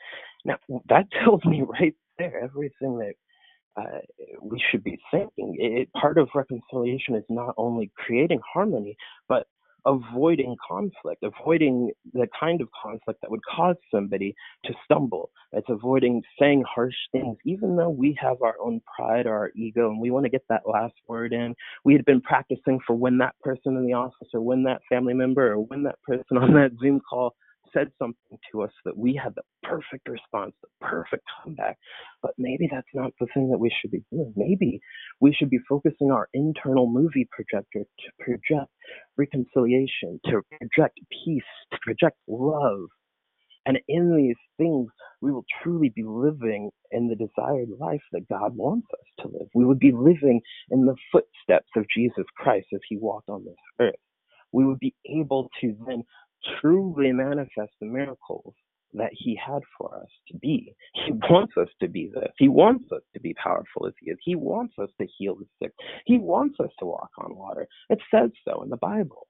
Now, 0.45 0.57
that 0.89 1.07
tells 1.25 1.45
me 1.45 1.63
right 1.63 1.95
there 2.19 2.43
everything 2.43 2.99
that 2.99 3.15
uh, 3.77 3.99
we 4.41 4.63
should 4.71 4.85
be 4.85 4.99
thinking. 5.11 5.57
It, 5.59 5.93
part 5.93 6.19
of 6.19 6.29
reconciliation 6.35 7.17
is 7.17 7.25
not 7.29 7.55
only 7.57 7.91
creating 7.97 8.41
harmony, 8.53 8.97
but 9.29 9.47
avoiding 9.87 10.57
conflict, 10.67 11.23
avoiding 11.23 11.91
the 12.15 12.27
kind 12.39 12.61
of 12.61 12.69
conflict 12.83 13.21
that 13.21 13.31
would 13.31 13.45
cause 13.45 13.77
somebody 13.91 14.35
to 14.65 14.73
stumble. 14.85 15.31
It's 15.53 15.69
avoiding 15.69 16.23
saying 16.41 16.65
harsh 16.67 16.95
things, 17.13 17.37
even 17.45 17.77
though 17.77 17.91
we 17.91 18.17
have 18.21 18.41
our 18.43 18.55
own 18.63 18.81
pride 18.97 19.27
or 19.27 19.35
our 19.35 19.51
ego 19.55 19.91
and 19.91 20.01
we 20.01 20.11
want 20.11 20.25
to 20.25 20.31
get 20.31 20.45
that 20.49 20.63
last 20.67 20.95
word 21.07 21.33
in. 21.33 21.55
We 21.85 21.95
had 21.95 22.05
been 22.05 22.21
practicing 22.21 22.81
for 22.87 22.95
when 22.97 23.19
that 23.19 23.35
person 23.41 23.77
in 23.77 23.87
the 23.87 23.93
office 23.93 24.29
or 24.33 24.41
when 24.41 24.63
that 24.65 24.81
family 24.89 25.15
member 25.15 25.53
or 25.53 25.59
when 25.61 25.83
that 25.85 26.01
person 26.03 26.39
on 26.39 26.55
that 26.55 26.73
Zoom 26.81 27.01
call 27.01 27.35
said 27.75 27.91
something 27.99 28.39
to 28.53 28.63
us 28.63 28.73
that 28.85 28.97
we 28.97 29.21
had 29.23 29.35
the 29.35 29.43
perfect 29.63 30.09
response, 30.09 30.55
the 30.63 30.69
perfect 30.81 31.25
comeback. 31.43 31.79
But 32.23 32.33
maybe 32.39 32.69
that's 32.71 32.87
not 32.95 33.13
the 33.21 33.27
thing 33.35 33.51
that 33.51 33.59
we 33.59 33.73
should 33.81 33.91
be 33.91 34.05
doing. 34.13 34.33
Maybe 34.37 34.81
we 35.21 35.35
should 35.35 35.51
be 35.51 35.61
focusing 35.69 36.11
our 36.11 36.29
internal 36.33 36.89
movie 36.91 37.29
projector 37.31 37.85
to 37.85 38.11
project 38.21 38.71
reconciliation, 39.19 40.21
to 40.27 40.43
project 40.59 41.01
peace, 41.25 41.43
to 41.73 41.79
project 41.83 42.17
love. 42.29 42.89
And 43.67 43.79
in 43.89 44.17
these 44.17 44.37
things, 44.59 44.89
we 45.21 45.33
will 45.33 45.45
truly 45.63 45.91
be 45.95 46.05
living 46.05 46.71
in 46.91 47.09
the 47.09 47.17
desired 47.17 47.69
life 47.79 48.03
that 48.13 48.29
God 48.29 48.57
wants 48.57 48.87
us 48.93 49.25
to 49.25 49.29
live. 49.33 49.49
We 49.55 49.65
would 49.65 49.79
be 49.79 49.93
living 49.93 50.41
in 50.71 50.85
the 50.85 50.97
footsteps 51.11 51.71
of 51.77 51.87
Jesus 51.95 52.25
Christ 52.37 52.67
as 52.75 52.81
he 52.89 52.99
walked 52.99 53.31
on 53.31 53.45
this 53.45 53.55
earth. 53.81 53.95
We 54.53 54.67
would 54.67 54.79
be 54.81 54.95
able 55.07 55.49
to 55.63 55.75
then 55.87 56.05
truly 56.61 57.13
manifest 57.13 57.73
the 57.81 57.87
miracles 57.87 58.55
that 58.95 59.11
he 59.13 59.37
had 59.45 59.63
for 59.77 59.95
us 59.97 60.09
to 60.29 60.39
be. 60.39 60.75
He 61.07 61.13
wants 61.13 61.55
us 61.57 61.69
to 61.81 61.89
be 61.89 62.11
this. 62.15 62.31
He 62.39 62.49
wants 62.49 62.91
us 62.93 63.03
to 63.13 63.21
be 63.21 63.35
powerful 63.35 63.87
as 63.87 63.93
he 64.01 64.11
is. 64.11 64.19
He 64.23 64.37
wants 64.37 64.75
us 64.81 64.89
to 65.01 65.07
heal 65.19 65.35
the 65.37 65.47
sick. 65.61 65.73
He 66.07 66.19
wants 66.19 66.61
us 66.61 66.71
to 66.79 66.87
walk 66.87 67.11
on 67.19 67.37
water. 67.37 67.67
It 67.91 67.99
says 68.13 68.31
so 68.47 68.63
in 68.63 68.71
the 68.71 68.77
Bible. 68.77 69.27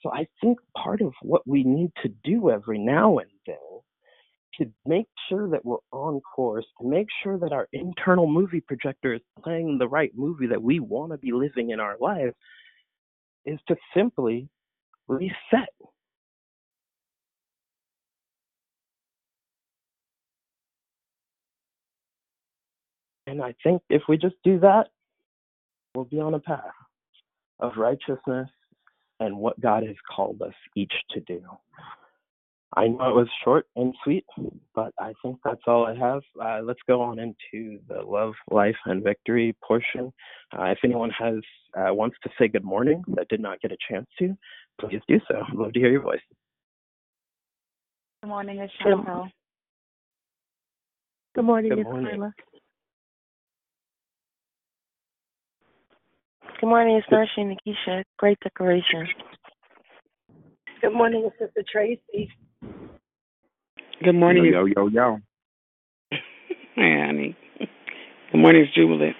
So 0.00 0.12
I 0.12 0.28
think 0.40 0.58
part 0.76 1.00
of 1.00 1.12
what 1.22 1.46
we 1.46 1.64
need 1.64 1.90
to 2.02 2.08
do 2.22 2.50
every 2.50 2.78
now 2.78 3.18
and 3.18 3.30
then 3.46 3.56
to 4.58 4.66
make 4.86 5.06
sure 5.28 5.48
that 5.50 5.64
we're 5.64 5.76
on 5.92 6.20
course, 6.20 6.66
to 6.80 6.88
make 6.88 7.06
sure 7.22 7.38
that 7.38 7.52
our 7.52 7.68
internal 7.72 8.26
movie 8.26 8.60
projector 8.60 9.14
is 9.14 9.20
playing 9.42 9.78
the 9.78 9.88
right 9.88 10.12
movie 10.14 10.46
that 10.46 10.62
we 10.62 10.80
want 10.80 11.12
to 11.12 11.18
be 11.18 11.32
living 11.32 11.70
in 11.70 11.80
our 11.80 11.96
life, 12.00 12.32
is 13.44 13.58
to 13.68 13.76
simply 13.96 14.48
reset. 15.06 15.68
And 23.28 23.42
I 23.42 23.54
think 23.62 23.82
if 23.90 24.02
we 24.08 24.16
just 24.16 24.36
do 24.42 24.58
that, 24.60 24.88
we'll 25.94 26.06
be 26.06 26.18
on 26.18 26.34
a 26.34 26.40
path 26.40 26.62
of 27.60 27.72
righteousness 27.76 28.48
and 29.20 29.36
what 29.36 29.60
God 29.60 29.82
has 29.82 29.96
called 30.14 30.40
us 30.40 30.54
each 30.74 30.92
to 31.10 31.20
do. 31.20 31.42
I 32.76 32.86
know 32.86 33.10
it 33.10 33.16
was 33.16 33.28
short 33.44 33.66
and 33.76 33.94
sweet, 34.04 34.24
but 34.74 34.92
I 34.98 35.12
think 35.22 35.38
that's 35.44 35.60
all 35.66 35.86
I 35.86 35.94
have. 35.94 36.22
Uh, 36.40 36.60
let's 36.62 36.80
go 36.86 37.02
on 37.02 37.18
into 37.18 37.80
the 37.88 38.02
love, 38.02 38.34
life, 38.50 38.76
and 38.86 39.02
victory 39.02 39.54
portion. 39.62 40.12
Uh, 40.56 40.64
if 40.64 40.78
anyone 40.84 41.10
has 41.18 41.36
uh, 41.76 41.92
wants 41.92 42.16
to 42.22 42.30
say 42.38 42.48
good 42.48 42.64
morning 42.64 43.02
that 43.08 43.28
did 43.28 43.40
not 43.40 43.60
get 43.60 43.72
a 43.72 43.76
chance 43.90 44.06
to, 44.18 44.36
please 44.80 45.00
do 45.08 45.20
so. 45.28 45.36
I'd 45.36 45.54
love 45.54 45.72
to 45.72 45.80
hear 45.80 45.90
your 45.90 46.02
voice. 46.02 46.20
Good 48.22 48.28
morning, 48.28 48.58
it's 48.58 48.72
Chantel. 48.84 49.30
Good 51.34 51.44
morning, 51.44 51.70
Good 51.70 51.80
it's 51.80 51.84
morning. 51.84 52.16
Carla. 52.16 52.34
Good 56.60 56.66
morning, 56.66 56.96
it's 56.96 57.06
Narshi 57.06 57.40
and 57.40 57.56
Nikisha. 57.56 58.02
Great 58.18 58.36
decoration. 58.40 59.06
Good 60.80 60.92
morning, 60.92 61.24
it's 61.24 61.38
Sister 61.38 61.62
Tracy. 61.70 62.28
Good 64.02 64.14
morning. 64.14 64.46
Yo, 64.46 64.64
yo, 64.64 64.88
yo, 64.88 64.88
yo. 64.88 65.18
Hey, 66.74 67.02
honey. 67.06 67.36
Good 68.32 68.38
morning, 68.38 68.62
it's 68.62 68.74
Jubilee. 68.74 69.14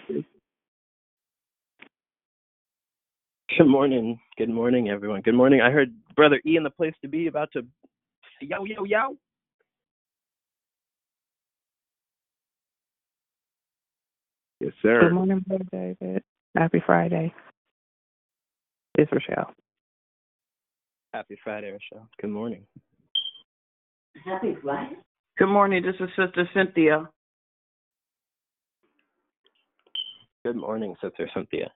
Good 3.57 3.69
morning. 3.69 4.19
Good 4.37 4.51
morning, 4.51 4.89
everyone. 4.89 5.21
Good 5.21 5.37
morning. 5.37 5.61
I 5.61 5.71
heard 5.71 5.95
Brother 6.17 6.41
E 6.45 6.57
in 6.57 6.65
the 6.65 6.71
place 6.71 6.95
to 7.03 7.09
be 7.09 7.29
about 7.29 7.53
to 7.53 7.63
yo, 8.41 8.65
yo, 8.65 8.83
yo. 8.83 9.17
Yes, 14.59 14.73
sir. 14.83 15.03
Good 15.03 15.15
morning, 15.15 15.45
Brother 15.47 15.65
David. 15.71 16.25
Happy 16.59 16.83
Friday. 16.85 17.33
It's 18.97 19.13
Rochelle. 19.13 19.55
Happy 21.15 21.39
Friday, 21.45 21.71
Rochelle. 21.71 22.09
Good 22.21 22.31
morning. 22.31 22.65
Happy 24.25 24.57
Friday. 24.61 24.97
Good 25.39 25.47
morning. 25.47 25.85
This 25.85 25.95
is 26.01 26.09
Sister 26.17 26.51
Cynthia. 26.53 27.09
Good 30.45 30.57
morning, 30.57 30.97
Sister 31.01 31.31
Cynthia. 31.33 31.71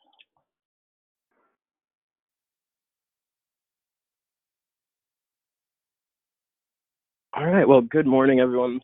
All 7.34 7.46
right. 7.46 7.68
Well, 7.68 7.82
good 7.82 8.08
morning, 8.08 8.40
everyone. 8.40 8.80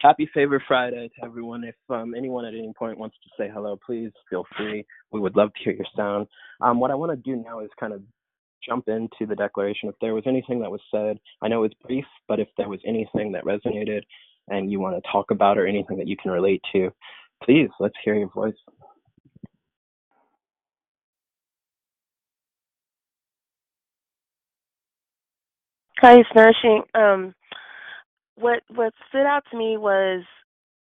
Happy 0.00 0.28
Favor 0.34 0.62
Friday 0.66 1.08
to 1.16 1.24
everyone. 1.24 1.64
If 1.64 1.76
um, 1.88 2.14
anyone 2.14 2.44
at 2.44 2.54
any 2.54 2.72
point 2.78 2.98
wants 2.98 3.16
to 3.24 3.30
say 3.38 3.50
hello, 3.52 3.78
please 3.84 4.10
feel 4.28 4.44
free. 4.56 4.84
We 5.12 5.20
would 5.20 5.36
love 5.36 5.52
to 5.54 5.64
hear 5.64 5.72
your 5.74 5.86
sound. 5.96 6.26
Um, 6.60 6.80
what 6.80 6.90
I 6.90 6.94
want 6.94 7.12
to 7.12 7.16
do 7.16 7.42
now 7.42 7.60
is 7.60 7.70
kind 7.78 7.92
of 7.92 8.02
jump 8.68 8.88
into 8.88 9.26
the 9.26 9.36
declaration. 9.36 9.88
If 9.88 9.94
there 10.00 10.14
was 10.14 10.24
anything 10.26 10.60
that 10.60 10.70
was 10.70 10.80
said, 10.90 11.18
I 11.42 11.48
know 11.48 11.64
it's 11.64 11.74
brief, 11.86 12.04
but 12.28 12.40
if 12.40 12.48
there 12.56 12.68
was 12.68 12.80
anything 12.86 13.32
that 13.32 13.44
resonated 13.44 14.02
and 14.48 14.70
you 14.70 14.80
want 14.80 14.96
to 15.02 15.10
talk 15.10 15.30
about 15.30 15.58
or 15.58 15.66
anything 15.66 15.96
that 15.98 16.08
you 16.08 16.16
can 16.16 16.32
relate 16.32 16.62
to, 16.72 16.90
please 17.42 17.68
let's 17.80 17.94
hear 18.04 18.14
your 18.14 18.30
voice. 18.30 18.54
Hi, 26.00 26.18
it's 26.18 26.28
nourishing. 26.34 26.82
Um, 26.94 27.34
what 28.36 28.60
what 28.74 28.92
stood 29.08 29.26
out 29.26 29.44
to 29.50 29.56
me 29.58 29.76
was 29.76 30.22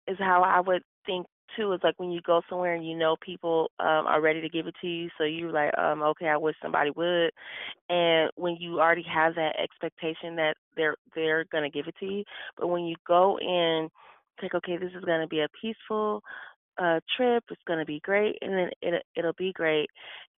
is 0.08 0.18
how 0.20 0.44
I 0.44 0.60
would 0.62 0.84
think 1.06 1.28
too 1.56 1.74
is 1.74 1.80
like 1.84 1.96
when 1.98 2.12
you 2.12 2.22
go 2.26 2.42
somewhere 2.50 2.76
and 2.76 2.88
you 2.88 2.98
know 2.98 3.16
people 3.26 3.72
um 3.80 4.06
are 4.08 4.22
ready 4.22 4.42
to 4.42 4.50
give 4.50 4.68
it 4.68 4.76
to 4.82 4.88
you, 4.88 5.10
so 5.18 5.24
you're 5.24 5.52
like, 5.52 5.78
um, 5.78 6.02
okay, 6.02 6.28
I 6.28 6.38
wish 6.38 6.56
somebody 6.62 6.92
would. 6.92 7.32
And 7.90 8.32
when 8.36 8.58
you 8.60 8.80
already 8.80 9.06
have 9.14 9.36
that 9.36 9.56
expectation 9.62 10.36
that 10.38 10.56
they're 10.76 10.96
they're 11.16 11.46
gonna 11.52 11.70
give 11.70 11.88
it 11.88 11.96
to 12.00 12.06
you, 12.06 12.24
but 12.58 12.68
when 12.68 12.84
you 12.86 12.96
go 13.08 13.38
in, 13.40 13.90
think, 14.40 14.56
okay, 14.56 14.78
this 14.78 14.92
is 14.98 15.06
gonna 15.06 15.28
be 15.28 15.42
a 15.42 15.48
peaceful 15.62 16.22
uh 16.80 17.00
trip, 17.16 17.44
it's 17.50 17.62
gonna 17.68 17.86
be 17.86 18.02
great, 18.02 18.38
and 18.42 18.54
then 18.54 18.70
it 18.82 19.04
it'll 19.16 19.34
be 19.38 19.54
great. 19.54 19.90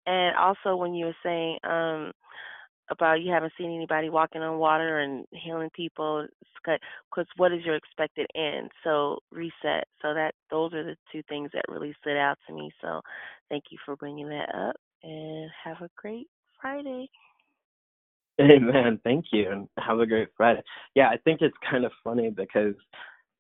And 0.06 0.36
also 0.38 0.76
when 0.76 0.94
you 0.94 1.08
were 1.08 1.18
saying, 1.24 1.60
um 1.64 2.12
about 2.90 3.22
you 3.22 3.32
haven't 3.32 3.54
seen 3.58 3.74
anybody 3.74 4.10
walking 4.10 4.42
on 4.42 4.58
water 4.58 5.00
and 5.00 5.26
healing 5.32 5.70
people 5.76 6.28
because 6.64 7.28
what 7.38 7.52
is 7.52 7.64
your 7.64 7.76
expected 7.76 8.28
end 8.36 8.70
so 8.84 9.20
reset 9.32 9.88
so 10.02 10.14
that 10.14 10.34
those 10.52 10.74
are 10.74 10.84
the 10.84 10.96
two 11.12 11.22
things 11.30 11.50
that 11.54 11.64
really 11.70 11.96
stood 12.02 12.18
out 12.18 12.38
to 12.48 12.54
me 12.54 12.72
so 12.82 13.02
thank 13.50 13.66
you 13.70 13.78
for 13.86 13.96
bringing 13.96 14.30
that 14.30 14.54
up 14.54 14.76
and 15.04 15.50
have 15.64 15.82
a 15.82 15.90
great 15.98 16.28
friday 16.62 17.10
Amen. 18.42 19.00
Thank 19.04 19.26
you, 19.34 19.52
and 19.52 19.68
have 19.78 20.00
a 20.00 20.06
great 20.06 20.30
Friday. 20.38 20.62
Yeah, 20.96 21.10
I 21.10 21.18
think 21.18 21.42
it's 21.42 21.58
kind 21.70 21.84
of 21.84 21.92
funny 22.06 22.30
because 22.30 22.76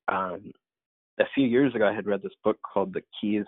um, 0.09 0.51
a 1.19 1.25
few 1.33 1.47
years 1.47 1.73
ago 1.73 1.87
I 1.87 1.93
had 1.93 2.05
read 2.05 2.21
this 2.21 2.33
book 2.43 2.57
called 2.61 2.93
The 2.93 3.03
Keys 3.19 3.45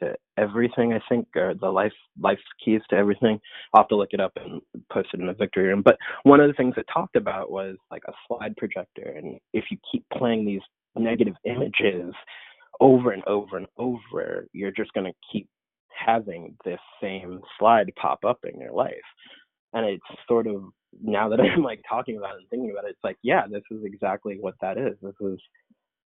to 0.00 0.14
Everything. 0.36 0.92
I 0.92 1.00
think, 1.08 1.28
or 1.36 1.54
the 1.54 1.70
Life 1.70 1.92
Life's 2.20 2.42
Keys 2.64 2.80
to 2.90 2.96
Everything. 2.96 3.38
I'll 3.72 3.82
have 3.82 3.88
to 3.88 3.96
look 3.96 4.12
it 4.12 4.20
up 4.20 4.32
and 4.36 4.60
post 4.92 5.08
it 5.14 5.20
in 5.20 5.26
the 5.26 5.32
victory 5.32 5.68
room. 5.68 5.82
But 5.82 5.96
one 6.24 6.40
of 6.40 6.48
the 6.48 6.54
things 6.54 6.74
it 6.76 6.86
talked 6.92 7.16
about 7.16 7.50
was 7.50 7.76
like 7.90 8.02
a 8.08 8.12
slide 8.26 8.56
projector, 8.56 9.14
and 9.16 9.38
if 9.52 9.64
you 9.70 9.78
keep 9.90 10.04
playing 10.16 10.44
these 10.44 10.62
negative 10.96 11.34
images 11.44 12.12
over 12.80 13.12
and 13.12 13.22
over 13.26 13.56
and 13.56 13.66
over, 13.78 14.46
you're 14.52 14.70
just 14.70 14.92
going 14.92 15.06
to 15.06 15.18
keep 15.32 15.48
having 15.88 16.56
this 16.64 16.80
same 17.00 17.40
slide 17.58 17.92
pop 17.96 18.24
up 18.24 18.38
in 18.52 18.60
your 18.60 18.72
life. 18.72 18.94
And 19.72 19.86
it's 19.86 20.02
sort 20.28 20.46
of 20.46 20.64
now 21.02 21.28
that 21.28 21.40
I'm 21.40 21.62
like 21.62 21.82
talking 21.88 22.16
about 22.16 22.34
it 22.34 22.40
and 22.40 22.48
thinking 22.50 22.70
about 22.70 22.84
it, 22.84 22.90
it's 22.90 23.04
like, 23.04 23.18
yeah, 23.22 23.42
this 23.50 23.62
is 23.70 23.84
exactly 23.84 24.38
what 24.40 24.54
that 24.60 24.78
is. 24.78 24.96
This 25.02 25.14
is 25.20 25.38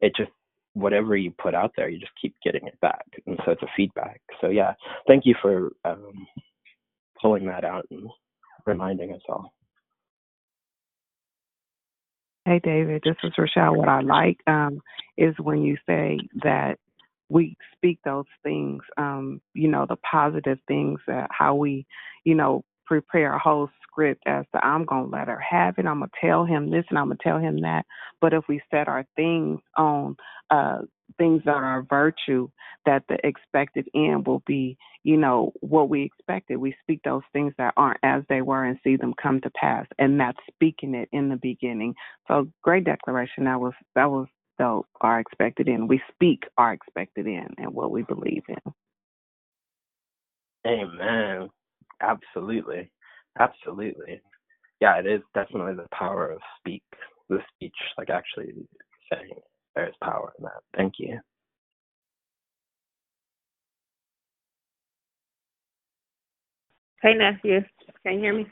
it 0.01 0.13
just 0.15 0.31
whatever 0.73 1.15
you 1.15 1.31
put 1.41 1.55
out 1.55 1.71
there, 1.77 1.89
you 1.89 1.99
just 1.99 2.11
keep 2.21 2.35
getting 2.43 2.67
it 2.67 2.79
back. 2.81 3.05
And 3.25 3.39
so 3.45 3.51
it's 3.51 3.61
a 3.61 3.67
feedback. 3.75 4.21
So 4.41 4.47
yeah, 4.47 4.73
thank 5.07 5.25
you 5.25 5.35
for 5.41 5.71
um, 5.85 6.27
pulling 7.21 7.45
that 7.47 7.63
out 7.63 7.85
and 7.91 8.07
reminding 8.65 9.13
us 9.13 9.21
all. 9.29 9.53
Hey, 12.45 12.59
David, 12.61 13.01
this 13.05 13.15
is 13.23 13.31
Rochelle. 13.37 13.75
What 13.75 13.87
I 13.87 14.01
like 14.01 14.37
um, 14.47 14.81
is 15.17 15.33
when 15.39 15.61
you 15.61 15.77
say 15.87 16.19
that 16.43 16.77
we 17.29 17.55
speak 17.73 17.99
those 18.03 18.25
things, 18.43 18.81
um, 18.97 19.39
you 19.53 19.69
know, 19.69 19.85
the 19.87 19.95
positive 19.95 20.59
things, 20.67 20.99
uh, 21.11 21.25
how 21.31 21.55
we, 21.55 21.85
you 22.25 22.35
know, 22.35 22.63
prepare 22.85 23.33
a 23.33 23.39
whole 23.39 23.69
script 23.83 24.23
as 24.25 24.45
to 24.53 24.65
I'm 24.65 24.85
to 24.87 25.03
let 25.03 25.27
her 25.27 25.39
have 25.39 25.75
it. 25.77 25.85
I'm 25.85 26.01
to 26.01 26.09
tell 26.19 26.45
him 26.45 26.69
this 26.69 26.85
and 26.89 26.97
I'm 26.97 27.09
to 27.09 27.17
tell 27.21 27.37
him 27.37 27.61
that. 27.61 27.85
But 28.21 28.33
if 28.33 28.43
we 28.47 28.61
set 28.71 28.87
our 28.87 29.05
things 29.15 29.59
on 29.77 30.15
uh, 30.49 30.79
things 31.17 31.41
that 31.45 31.55
are 31.55 31.85
virtue, 31.89 32.49
that 32.85 33.03
the 33.07 33.17
expected 33.25 33.87
end 33.95 34.25
will 34.25 34.41
be, 34.45 34.77
you 35.03 35.17
know, 35.17 35.51
what 35.59 35.89
we 35.89 36.03
expected. 36.03 36.57
We 36.57 36.75
speak 36.81 37.01
those 37.03 37.21
things 37.33 37.53
that 37.57 37.73
aren't 37.77 37.99
as 38.03 38.23
they 38.29 38.41
were 38.41 38.65
and 38.65 38.79
see 38.83 38.95
them 38.95 39.13
come 39.21 39.41
to 39.41 39.49
pass. 39.51 39.85
And 39.99 40.19
that's 40.19 40.37
speaking 40.53 40.95
it 40.95 41.09
in 41.11 41.29
the 41.29 41.39
beginning. 41.41 41.95
So 42.27 42.47
great 42.61 42.85
declaration. 42.85 43.45
That 43.45 43.59
was, 43.59 43.73
that 43.95 44.09
was 44.09 44.27
so 44.57 44.85
our 45.01 45.19
expected 45.19 45.67
end. 45.67 45.89
We 45.89 46.01
speak 46.13 46.43
our 46.57 46.73
expected 46.73 47.27
end 47.27 47.55
and 47.57 47.73
what 47.73 47.91
we 47.91 48.03
believe 48.03 48.43
in. 48.47 48.73
Amen. 50.65 51.49
Absolutely. 52.03 52.91
Absolutely. 53.39 54.21
Yeah, 54.81 54.99
it 54.99 55.07
is 55.07 55.21
definitely 55.33 55.75
the 55.75 55.87
power 55.93 56.31
of 56.31 56.39
speak, 56.59 56.83
the 57.29 57.39
speech, 57.55 57.75
like 57.97 58.09
actually 58.09 58.53
saying. 59.11 59.39
There's 59.75 59.95
power 60.03 60.33
in 60.37 60.43
that. 60.43 60.61
Thank 60.75 60.95
you. 60.99 61.19
Hey, 67.01 67.15
nephew. 67.15 67.61
Can 68.03 68.15
you 68.15 68.19
hear 68.19 68.33
me? 68.33 68.47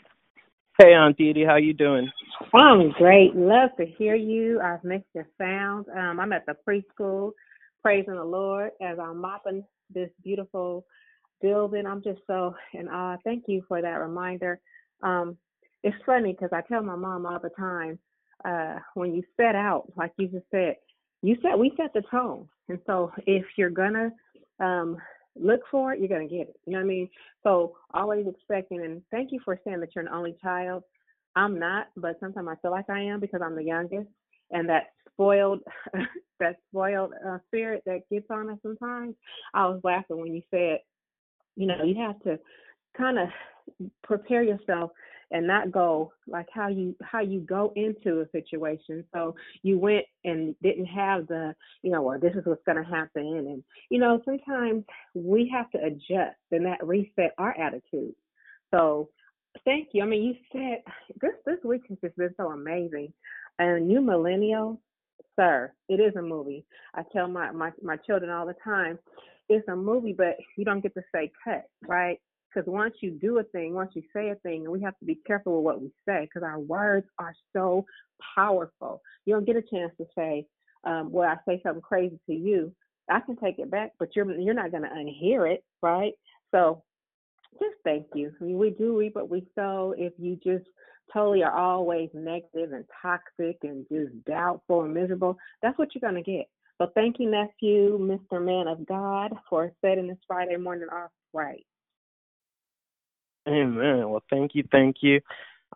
Hey, 0.79 0.93
Aunt 0.93 1.17
Didi, 1.17 1.45
how 1.45 1.57
you 1.57 1.73
doing? 1.73 2.09
I'm 2.53 2.91
great. 2.91 3.35
Love 3.35 3.69
to 3.77 3.85
hear 3.85 4.15
you. 4.15 4.59
I've 4.61 4.83
missed 4.83 5.05
your 5.13 5.27
sound. 5.37 5.85
Um, 5.95 6.19
I'm 6.19 6.33
at 6.33 6.45
the 6.45 6.55
preschool, 6.67 7.31
praising 7.83 8.15
the 8.15 8.23
Lord 8.23 8.71
as 8.81 8.97
I'm 8.97 9.21
mopping 9.21 9.63
this 9.93 10.09
beautiful 10.23 10.85
building. 11.41 11.85
I'm 11.85 12.03
just 12.03 12.19
so 12.27 12.55
in 12.73 12.87
awe. 12.87 13.17
Thank 13.23 13.45
you 13.47 13.63
for 13.67 13.81
that 13.81 13.87
reminder. 13.89 14.59
Um, 15.01 15.37
it's 15.83 15.95
funny 16.05 16.33
because 16.33 16.51
I 16.53 16.61
tell 16.61 16.83
my 16.83 16.95
mom 16.95 17.25
all 17.25 17.39
the 17.39 17.49
time, 17.49 17.97
uh, 18.45 18.79
when 18.93 19.13
you 19.13 19.23
set 19.37 19.55
out, 19.55 19.91
like 19.95 20.11
you 20.17 20.27
just 20.27 20.45
said, 20.51 20.75
you 21.21 21.35
set 21.41 21.57
we 21.57 21.71
set 21.77 21.93
the 21.93 22.03
tone. 22.09 22.47
And 22.69 22.79
so 22.85 23.11
if 23.25 23.45
you're 23.57 23.69
gonna 23.69 24.11
um 24.59 24.97
look 25.35 25.61
for 25.69 25.93
it, 25.93 25.99
you're 25.99 26.09
gonna 26.09 26.27
get 26.27 26.49
it. 26.49 26.55
You 26.65 26.73
know 26.73 26.79
what 26.79 26.85
I 26.85 26.87
mean? 26.87 27.09
So 27.43 27.75
always 27.93 28.25
expecting 28.27 28.83
and 28.83 29.01
thank 29.11 29.31
you 29.31 29.39
for 29.43 29.59
saying 29.63 29.79
that 29.79 29.89
you're 29.95 30.05
an 30.05 30.13
only 30.13 30.35
child. 30.41 30.83
I'm 31.35 31.57
not, 31.59 31.87
but 31.95 32.19
sometimes 32.19 32.47
I 32.49 32.55
feel 32.61 32.71
like 32.71 32.89
I 32.89 33.01
am 33.01 33.19
because 33.19 33.41
I'm 33.43 33.55
the 33.55 33.63
youngest 33.63 34.09
and 34.51 34.67
that 34.69 34.87
spoiled 35.13 35.61
that 36.39 36.57
spoiled 36.69 37.13
uh, 37.25 37.37
spirit 37.47 37.83
that 37.85 38.01
gets 38.11 38.25
on 38.29 38.49
us 38.49 38.57
sometimes. 38.63 39.15
I 39.53 39.67
was 39.67 39.81
laughing 39.83 40.19
when 40.19 40.33
you 40.33 40.41
said, 40.51 40.79
you 41.55 41.67
know, 41.67 41.83
you 41.83 41.95
have 42.01 42.19
to 42.23 42.39
kind 42.97 43.19
of 43.19 43.29
prepare 44.03 44.43
yourself 44.43 44.91
and 45.31 45.47
not 45.47 45.71
go 45.71 46.11
like 46.27 46.47
how 46.53 46.67
you 46.67 46.95
how 47.01 47.21
you 47.21 47.39
go 47.41 47.71
into 47.75 48.21
a 48.21 48.29
situation. 48.31 49.03
So 49.13 49.35
you 49.63 49.79
went 49.79 50.05
and 50.23 50.55
didn't 50.61 50.87
have 50.87 51.27
the 51.27 51.55
you 51.81 51.91
know 51.91 52.01
well 52.01 52.19
this 52.19 52.33
is 52.35 52.45
what's 52.45 52.63
going 52.65 52.83
to 52.83 52.89
happen 52.89 53.25
and 53.25 53.63
you 53.89 53.99
know 53.99 54.21
sometimes 54.25 54.83
we 55.13 55.49
have 55.53 55.69
to 55.71 55.83
adjust 55.83 56.37
and 56.51 56.65
that 56.65 56.85
reset 56.85 57.33
our 57.37 57.57
attitude. 57.57 58.13
So 58.71 59.09
thank 59.65 59.89
you. 59.93 60.03
I 60.03 60.05
mean 60.05 60.23
you 60.23 60.35
said 60.51 60.93
this 61.21 61.33
this 61.45 61.63
week 61.63 61.83
has 61.89 61.97
just 62.03 62.17
been 62.17 62.33
so 62.37 62.51
amazing. 62.51 63.13
And 63.59 63.89
you 63.89 63.99
millennials 64.01 64.77
sir 65.39 65.71
it 65.87 66.01
is 66.01 66.15
a 66.17 66.21
movie. 66.21 66.65
I 66.93 67.03
tell 67.13 67.27
my 67.27 67.51
my 67.51 67.71
my 67.81 67.95
children 67.97 68.31
all 68.31 68.45
the 68.45 68.55
time 68.63 68.99
it's 69.55 69.67
a 69.67 69.75
movie 69.75 70.13
but 70.13 70.37
you 70.57 70.65
don't 70.65 70.81
get 70.81 70.93
to 70.93 71.01
say 71.13 71.31
cut 71.43 71.65
right 71.87 72.19
because 72.53 72.67
once 72.67 72.95
you 73.01 73.11
do 73.11 73.39
a 73.39 73.43
thing, 73.43 73.73
once 73.73 73.91
you 73.93 74.03
say 74.13 74.29
a 74.29 74.35
thing, 74.35 74.63
and 74.63 74.71
we 74.71 74.81
have 74.81 74.97
to 74.99 75.05
be 75.05 75.19
careful 75.25 75.57
with 75.57 75.63
what 75.63 75.81
we 75.81 75.91
say 76.07 76.21
because 76.25 76.43
our 76.43 76.59
words 76.59 77.07
are 77.19 77.33
so 77.53 77.85
powerful. 78.35 79.01
You 79.25 79.33
don't 79.33 79.45
get 79.45 79.55
a 79.55 79.61
chance 79.61 79.93
to 79.97 80.05
say, 80.15 80.45
um, 80.83 81.11
"Well, 81.11 81.29
I 81.29 81.37
say 81.47 81.61
something 81.63 81.81
crazy 81.81 82.19
to 82.27 82.33
you." 82.33 82.73
I 83.09 83.19
can 83.19 83.35
take 83.35 83.59
it 83.59 83.71
back, 83.71 83.91
but 83.99 84.15
you're 84.15 84.29
you're 84.39 84.53
not 84.53 84.71
going 84.71 84.83
to 84.83 84.89
unhear 84.89 85.51
it, 85.51 85.63
right? 85.81 86.13
So, 86.51 86.83
just 87.59 87.75
thank 87.83 88.07
you. 88.13 88.31
I 88.39 88.43
mean, 88.43 88.57
we 88.57 88.71
do 88.71 88.97
reap 88.97 89.15
what 89.15 89.29
we 89.29 89.47
sow. 89.55 89.93
If 89.97 90.13
you 90.17 90.37
just 90.43 90.65
totally 91.13 91.43
are 91.43 91.51
always 91.51 92.09
negative 92.13 92.71
and 92.71 92.85
toxic 93.01 93.57
and 93.63 93.85
just 93.91 94.23
doubtful 94.25 94.83
and 94.83 94.93
miserable, 94.93 95.37
that's 95.61 95.77
what 95.77 95.89
you're 95.93 96.09
going 96.09 96.23
to 96.23 96.31
get. 96.31 96.47
So, 96.81 96.87
thank 96.95 97.17
you, 97.19 97.29
nephew, 97.29 97.99
Mr. 97.99 98.43
Man 98.43 98.67
of 98.67 98.87
God, 98.87 99.31
for 99.47 99.71
setting 99.81 100.07
this 100.07 100.17
Friday 100.25 100.57
morning 100.57 100.87
off 100.91 101.11
right. 101.31 101.63
Amen. 103.47 104.09
Well, 104.09 104.23
thank 104.31 104.55
you, 104.55 104.63
thank 104.71 104.95
you. 105.01 105.21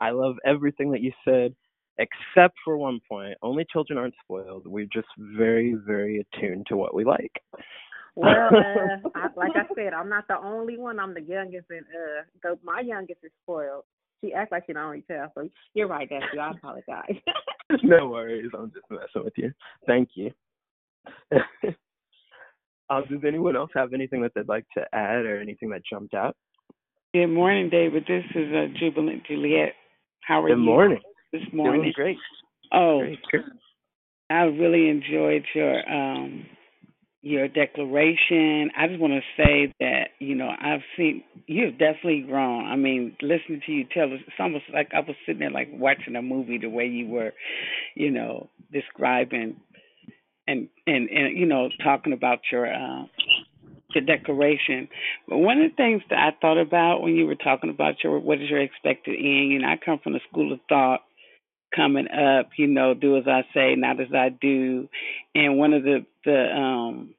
I 0.01 0.09
love 0.09 0.37
everything 0.43 0.91
that 0.93 1.01
you 1.01 1.11
said, 1.23 1.53
except 1.99 2.55
for 2.65 2.75
one 2.77 3.01
point. 3.07 3.37
Only 3.43 3.67
children 3.71 3.99
aren't 3.99 4.15
spoiled. 4.23 4.65
We're 4.65 4.87
just 4.91 5.05
very, 5.15 5.75
very 5.85 6.25
attuned 6.33 6.65
to 6.69 6.75
what 6.75 6.95
we 6.95 7.05
like. 7.05 7.33
Well, 8.15 8.49
uh, 8.55 8.97
I, 9.15 9.27
like 9.35 9.51
I 9.53 9.67
said, 9.75 9.93
I'm 9.93 10.09
not 10.09 10.27
the 10.27 10.39
only 10.39 10.79
one. 10.79 10.99
I'm 10.99 11.13
the 11.13 11.21
youngest, 11.21 11.67
and 11.69 11.85
uh, 11.85 12.23
the, 12.41 12.59
my 12.63 12.79
youngest 12.79 13.19
is 13.23 13.31
spoiled. 13.43 13.83
She 14.23 14.33
acts 14.33 14.51
like 14.51 14.63
she's 14.65 14.73
the 14.73 14.81
only 14.81 15.03
child. 15.07 15.29
So 15.35 15.47
you're 15.75 15.87
right, 15.87 16.09
Daddy. 16.09 16.39
I 16.41 16.49
apologize. 16.49 17.21
no 17.83 18.07
worries. 18.07 18.49
I'm 18.57 18.71
just 18.71 18.89
messing 18.89 19.23
with 19.23 19.33
you. 19.37 19.53
Thank 19.85 20.09
you. 20.15 20.31
Um, 21.31 23.03
does 23.09 23.19
anyone 23.27 23.55
else 23.55 23.71
have 23.75 23.93
anything 23.93 24.21
that 24.21 24.31
they'd 24.35 24.47
like 24.47 24.65
to 24.77 24.83
add 24.93 25.25
or 25.25 25.39
anything 25.39 25.69
that 25.69 25.81
jumped 25.89 26.13
out? 26.13 26.35
Good 27.13 27.27
morning, 27.27 27.69
David. 27.69 28.03
This 28.07 28.23
is 28.35 28.53
uh, 28.53 28.67
Jubilant 28.79 29.23
Juliet. 29.25 29.73
How 30.21 30.43
are 30.43 30.47
Good 30.47 30.55
you 30.55 30.55
Good 30.57 30.65
morning. 30.65 31.01
this 31.31 31.41
morning? 31.53 31.81
Doing 31.81 31.93
great. 31.95 32.17
Oh, 32.73 32.99
Great. 32.99 33.43
I 34.29 34.41
really 34.43 34.89
enjoyed 34.89 35.45
your 35.53 35.87
um 35.89 36.45
your 37.21 37.47
declaration. 37.47 38.69
I 38.77 38.87
just 38.87 38.99
want 38.99 39.13
to 39.13 39.21
say 39.43 39.73
that 39.79 40.09
you 40.19 40.35
know 40.35 40.49
I've 40.49 40.81
seen 40.97 41.23
you've 41.47 41.77
definitely 41.77 42.25
grown. 42.27 42.65
I 42.65 42.75
mean, 42.75 43.15
listening 43.21 43.61
to 43.65 43.71
you 43.71 43.85
tell 43.93 44.05
us, 44.11 44.19
it's 44.25 44.35
almost 44.39 44.65
like 44.73 44.89
I 44.95 44.99
was 44.99 45.15
sitting 45.25 45.39
there 45.39 45.51
like 45.51 45.69
watching 45.71 46.15
a 46.15 46.21
movie. 46.21 46.57
The 46.57 46.69
way 46.69 46.85
you 46.85 47.07
were, 47.07 47.33
you 47.95 48.11
know, 48.11 48.49
describing 48.73 49.57
and 50.47 50.69
and 50.87 51.09
and 51.09 51.37
you 51.37 51.45
know 51.45 51.69
talking 51.83 52.13
about 52.13 52.39
your 52.51 52.71
uh, 52.71 53.03
the 53.93 54.01
declaration. 54.01 54.87
But 55.27 55.37
one 55.37 55.61
of 55.61 55.71
the 55.71 55.75
things 55.75 56.03
that 56.09 56.19
I 56.19 56.31
thought 56.39 56.59
about 56.59 57.01
when 57.01 57.15
you 57.15 57.25
were 57.25 57.35
talking 57.35 57.69
about 57.69 58.03
your 58.03 58.19
what 58.19 58.41
is 58.41 58.49
your 58.49 58.61
expected 58.61 59.15
end, 59.15 59.51
you 59.51 59.59
know, 59.59 59.67
I 59.67 59.77
come 59.83 59.99
from 60.03 60.13
the 60.13 60.21
school 60.29 60.53
of 60.53 60.59
thought 60.69 61.01
coming 61.75 62.07
up, 62.07 62.49
you 62.57 62.67
know, 62.67 62.93
do 62.93 63.17
as 63.17 63.27
I 63.27 63.43
say, 63.53 63.75
not 63.75 63.99
as 63.99 64.13
I 64.13 64.29
do. 64.29 64.87
And 65.33 65.57
one 65.57 65.73
of 65.73 65.83
the 65.83 66.05
the 66.23 66.55
um 66.55 67.15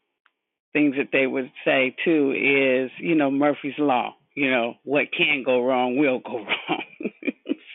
things 0.73 0.95
that 0.99 1.09
they 1.13 1.27
would 1.27 1.51
say 1.65 1.97
too 2.05 2.33
is, 2.33 2.91
you 2.99 3.15
know, 3.15 3.31
Murphy's 3.31 3.79
law. 3.79 4.15
You 4.35 4.51
know, 4.51 4.75
what 4.85 5.07
can 5.17 5.43
go 5.45 5.63
wrong 5.65 5.97
will 5.97 6.19
go 6.19 6.45
wrong. 6.69 6.83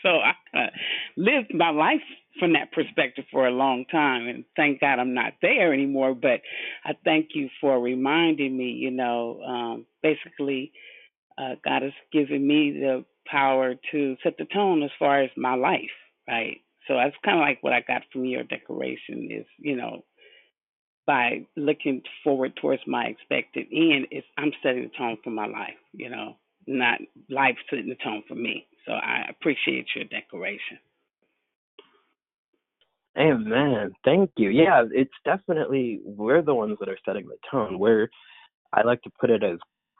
so 0.02 0.08
I 0.08 0.34
uh, 0.56 0.66
lived 1.16 1.52
my 1.52 1.70
life 1.70 2.00
from 2.38 2.54
that 2.54 2.72
perspective 2.72 3.24
for 3.30 3.46
a 3.46 3.50
long 3.50 3.84
time, 3.90 4.26
and 4.26 4.44
thank 4.56 4.80
God 4.80 4.98
I'm 4.98 5.14
not 5.14 5.34
there 5.42 5.72
anymore. 5.72 6.14
But 6.14 6.40
I 6.84 6.92
thank 7.04 7.30
you 7.34 7.48
for 7.60 7.78
reminding 7.80 8.56
me. 8.56 8.70
You 8.70 8.90
know, 8.90 9.40
um, 9.42 9.86
basically, 10.02 10.72
uh, 11.38 11.56
God 11.64 11.82
has 11.82 11.92
given 12.12 12.46
me 12.46 12.72
the 12.72 13.04
power 13.26 13.74
to 13.92 14.16
set 14.22 14.36
the 14.38 14.46
tone 14.46 14.82
as 14.82 14.90
far 14.98 15.22
as 15.22 15.30
my 15.36 15.54
life, 15.54 15.80
right? 16.28 16.58
So 16.88 16.94
that's 16.94 17.14
kind 17.24 17.38
of 17.38 17.42
like 17.42 17.62
what 17.62 17.72
I 17.72 17.80
got 17.80 18.02
from 18.12 18.24
your 18.24 18.42
declaration 18.42 19.28
is, 19.30 19.46
you 19.58 19.76
know, 19.76 20.04
by 21.06 21.46
looking 21.56 22.02
forward 22.22 22.54
towards 22.60 22.82
my 22.86 23.04
expected 23.06 23.66
end, 23.72 24.08
is 24.10 24.24
I'm 24.36 24.52
setting 24.62 24.82
the 24.84 24.90
tone 24.96 25.18
for 25.22 25.30
my 25.30 25.46
life, 25.46 25.78
you 25.92 26.10
know, 26.10 26.36
not 26.66 27.00
life 27.28 27.56
setting 27.70 27.88
the 27.88 27.96
tone 28.02 28.22
for 28.28 28.34
me. 28.34 28.66
So 28.86 28.92
I 28.92 29.26
appreciate 29.28 29.86
your 29.94 30.04
declaration. 30.04 30.78
Amen. 33.18 33.92
Thank 34.04 34.30
you. 34.36 34.50
Yeah, 34.50 34.84
it's 34.92 35.12
definitely 35.24 36.00
we're 36.04 36.42
the 36.42 36.54
ones 36.54 36.78
that 36.80 36.88
are 36.88 36.98
setting 37.04 37.26
the 37.26 37.36
tone. 37.50 37.78
We're 37.78 38.08
I 38.72 38.82
like 38.82 39.02
to 39.02 39.10
put 39.20 39.30
it 39.30 39.42
as 39.42 39.58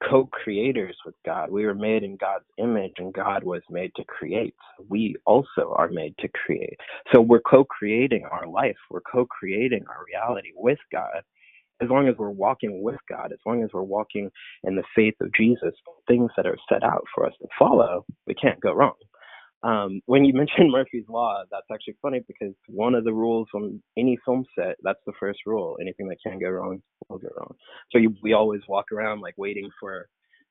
co-creators 0.09 0.97
with 1.05 1.15
God. 1.25 1.51
We 1.51 1.67
were 1.67 1.75
made 1.75 2.03
in 2.05 2.17
God's 2.17 2.47
image 2.59 2.95
and 2.99 3.13
God 3.13 3.45
was 3.45 3.63
made 3.71 3.93
to 3.97 4.05
create. 4.05 4.55
We 4.89 5.17
also 5.27 5.75
are 5.77 5.89
made 5.89 6.15
to 6.21 6.29
create. 6.29 6.77
So 7.13 7.21
we're 7.21 7.41
co-creating 7.41 8.25
our 8.31 8.47
life. 8.47 8.77
We're 8.91 9.03
co-creating 9.03 9.85
our 9.89 10.05
reality 10.07 10.51
with 10.57 10.79
God. 10.93 11.23
As 11.83 11.91
long 11.91 12.09
as 12.09 12.15
we're 12.19 12.31
walking 12.31 12.83
with 12.83 13.01
God, 13.09 13.33
as 13.33 13.39
long 13.47 13.63
as 13.65 13.71
we're 13.73 13.83
walking 13.83 14.31
in 14.65 14.77
the 14.77 14.85
faith 14.95 15.15
of 15.21 15.33
Jesus, 15.35 15.75
things 16.09 16.31
that 16.37 16.47
are 16.47 16.59
set 16.73 16.85
out 16.85 17.05
for 17.15 17.27
us 17.27 17.35
to 17.43 17.49
follow, 17.59 18.05
we 18.27 18.35
can't 18.35 18.61
go 18.61 18.73
wrong. 18.73 18.95
Um, 19.65 20.01
when 20.07 20.25
you 20.25 20.35
mentioned 20.37 20.73
Murphy's 20.73 21.07
Law, 21.09 21.43
that's 21.51 21.67
actually 21.73 21.97
funny 22.03 22.23
because 22.27 22.55
one 22.69 22.95
of 22.95 23.05
the 23.05 23.13
rules 23.15 23.49
on 23.55 23.83
any 23.99 24.19
film 24.25 24.45
set, 24.59 24.77
that's 24.83 25.01
the 25.07 25.13
first 25.21 25.41
rule. 25.47 25.79
Anything 25.81 26.09
that 26.09 26.19
can 26.25 26.39
go 26.41 26.51
wrong 26.51 26.83
will 27.09 27.19
go 27.19 27.29
wrong. 27.39 27.55
So 27.93 27.99
you, 27.99 28.15
we 28.23 28.35
always 28.35 28.63
walk 28.69 28.93
around 28.93 29.21
like 29.21 29.35
waiting 29.39 29.71
for 29.81 30.09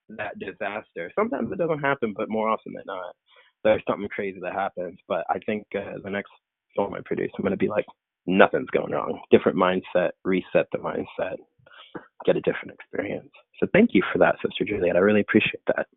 that 0.09 0.39
disaster. 0.39 1.11
Sometimes 1.15 1.51
it 1.51 1.57
doesn't 1.59 1.79
happen, 1.81 2.13
but 2.15 2.29
more 2.29 2.49
often 2.49 2.73
than 2.73 2.83
not, 2.87 3.15
there's 3.63 3.83
something 3.87 4.09
crazy 4.09 4.39
that 4.41 4.53
happens. 4.53 4.99
But 5.07 5.25
I 5.29 5.39
think 5.45 5.65
uh, 5.75 5.99
the 6.03 6.09
next 6.11 6.31
film 6.75 6.93
I 6.93 6.99
produce, 7.05 7.31
I'm 7.37 7.43
going 7.43 7.51
to 7.51 7.57
be 7.57 7.69
like, 7.69 7.85
nothing's 8.27 8.69
going 8.71 8.93
wrong. 8.93 9.21
Different 9.31 9.57
mindset, 9.57 10.11
reset 10.25 10.67
the 10.71 10.79
mindset, 10.79 11.37
get 12.25 12.37
a 12.37 12.41
different 12.41 12.73
experience. 12.73 13.31
So 13.59 13.67
thank 13.73 13.91
you 13.93 14.03
for 14.13 14.19
that, 14.19 14.35
Sister 14.45 14.65
Juliet. 14.65 14.95
I 14.95 14.99
really 14.99 15.21
appreciate 15.21 15.63
that. 15.67 15.87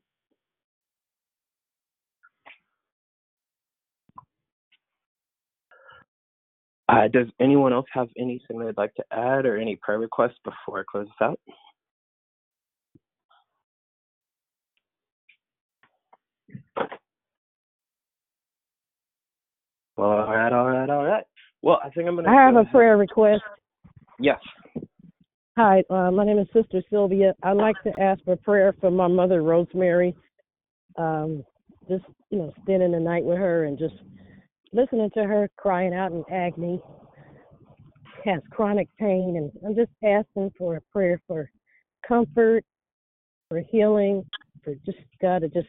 Uh, 6.94 7.08
does 7.08 7.26
anyone 7.40 7.72
else 7.72 7.86
have 7.92 8.08
anything 8.16 8.58
they'd 8.58 8.76
like 8.76 8.94
to 8.94 9.04
add 9.10 9.46
or 9.46 9.56
any 9.56 9.76
prayer 9.76 9.98
requests 9.98 10.38
before 10.44 10.80
I 10.80 10.82
close 10.88 11.06
this 11.06 11.14
out? 11.20 11.40
Well, 19.96 20.08
all 20.08 20.34
right, 20.34 20.52
all 20.52 20.68
right, 20.68 20.90
all 20.90 21.04
right. 21.04 21.24
Well, 21.62 21.80
I 21.84 21.90
think 21.90 22.08
I'm 22.08 22.16
gonna. 22.16 22.28
I 22.28 22.34
have 22.34 22.56
a 22.56 22.64
prayer 22.64 22.96
request. 22.96 23.42
Yes. 24.20 24.38
Hi, 25.56 25.82
uh, 25.88 26.10
my 26.10 26.24
name 26.24 26.38
is 26.38 26.48
Sister 26.52 26.82
Sylvia. 26.90 27.32
I'd 27.42 27.56
like 27.56 27.80
to 27.84 28.00
ask 28.00 28.22
for 28.24 28.36
prayer 28.36 28.74
for 28.80 28.90
my 28.90 29.06
mother, 29.06 29.42
Rosemary. 29.42 30.14
Um, 30.96 31.44
just, 31.88 32.04
you 32.30 32.38
know, 32.38 32.52
spending 32.62 32.92
the 32.92 33.00
night 33.00 33.24
with 33.24 33.38
her 33.38 33.64
and 33.64 33.78
just 33.78 33.94
listening 34.74 35.10
to 35.14 35.24
her 35.24 35.48
crying 35.56 35.94
out 35.94 36.12
in 36.12 36.24
agony. 36.30 36.80
Has 38.24 38.40
chronic 38.50 38.88
pain, 38.98 39.34
and 39.36 39.52
I'm 39.64 39.74
just 39.74 39.90
asking 40.02 40.50
for 40.56 40.76
a 40.76 40.80
prayer 40.92 41.20
for 41.26 41.50
comfort, 42.06 42.64
for 43.48 43.60
healing, 43.60 44.24
for 44.62 44.74
just 44.86 44.98
God 45.20 45.40
to 45.40 45.48
just 45.48 45.68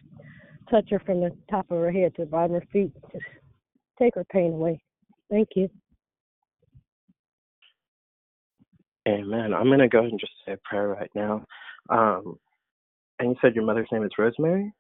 touch 0.71 0.89
her 0.89 0.99
from 0.99 1.19
the 1.19 1.31
top 1.49 1.69
of 1.69 1.77
her 1.77 1.91
head 1.91 2.15
to 2.15 2.21
the 2.23 2.31
bottom 2.31 2.55
of 2.55 2.61
her 2.61 2.67
feet. 2.71 2.91
Just 3.11 3.25
take 3.99 4.15
her 4.15 4.23
pain 4.31 4.53
away. 4.53 4.79
Thank 5.29 5.49
you. 5.55 5.69
Amen. 9.07 9.53
I'm 9.53 9.67
going 9.67 9.79
to 9.79 9.87
go 9.87 9.99
ahead 9.99 10.11
and 10.11 10.19
just 10.19 10.31
say 10.45 10.53
a 10.53 10.57
prayer 10.63 10.87
right 10.87 11.11
now. 11.13 11.45
Um, 11.89 12.37
and 13.19 13.29
you 13.29 13.35
said 13.41 13.53
your 13.53 13.65
mother's 13.65 13.87
name 13.91 14.03
is 14.03 14.11
Rosemary? 14.17 14.73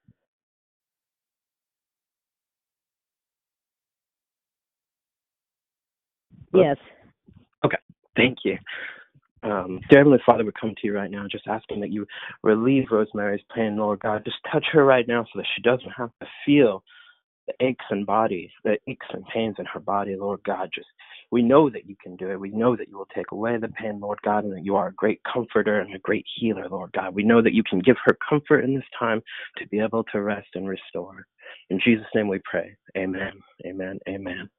Yes. 6.61 6.77
Okay. 7.65 7.77
Thank 8.15 8.39
you. 8.43 8.57
Um, 9.43 9.79
dear 9.89 9.99
Heavenly 9.99 10.19
Father, 10.25 10.43
we 10.43 10.51
come 10.59 10.73
to 10.75 10.87
you 10.87 10.93
right 10.93 11.11
now 11.11 11.27
just 11.29 11.47
asking 11.47 11.81
that 11.81 11.91
you 11.91 12.07
relieve 12.43 12.85
Rosemary's 12.89 13.43
pain, 13.53 13.77
Lord 13.77 13.99
God. 13.99 14.23
Just 14.25 14.37
touch 14.51 14.65
her 14.71 14.83
right 14.83 15.07
now 15.07 15.23
so 15.25 15.39
that 15.39 15.45
she 15.55 15.61
doesn't 15.61 15.91
have 15.95 16.09
to 16.21 16.27
feel 16.45 16.83
the 17.47 17.53
aches 17.63 17.85
and 17.89 18.05
body, 18.05 18.51
the 18.63 18.77
aches 18.87 19.05
and 19.11 19.23
pains 19.33 19.55
in 19.59 19.65
her 19.65 19.79
body, 19.79 20.15
Lord 20.15 20.41
God. 20.43 20.69
Just 20.73 20.87
we 21.31 21.41
know 21.41 21.69
that 21.69 21.87
you 21.87 21.95
can 22.01 22.15
do 22.15 22.29
it. 22.29 22.39
We 22.39 22.49
know 22.49 22.75
that 22.75 22.87
you 22.87 22.97
will 22.97 23.07
take 23.13 23.31
away 23.31 23.57
the 23.57 23.67
pain, 23.69 23.99
Lord 23.99 24.19
God, 24.23 24.45
and 24.45 24.53
that 24.53 24.65
you 24.65 24.75
are 24.75 24.87
a 24.87 24.93
great 24.93 25.21
comforter 25.31 25.79
and 25.79 25.93
a 25.93 25.99
great 25.99 26.25
healer, 26.39 26.67
Lord 26.69 26.91
God. 26.93 27.13
We 27.13 27.23
know 27.23 27.41
that 27.41 27.53
you 27.53 27.63
can 27.63 27.79
give 27.79 27.97
her 28.05 28.17
comfort 28.27 28.61
in 28.61 28.75
this 28.75 28.83
time 28.97 29.21
to 29.57 29.67
be 29.67 29.79
able 29.79 30.03
to 30.05 30.21
rest 30.21 30.47
and 30.55 30.67
restore. 30.67 31.25
In 31.69 31.79
Jesus' 31.83 32.05
name 32.13 32.27
we 32.27 32.39
pray. 32.45 32.75
Amen. 32.97 33.33
Amen. 33.65 33.99
Amen. 34.07 34.49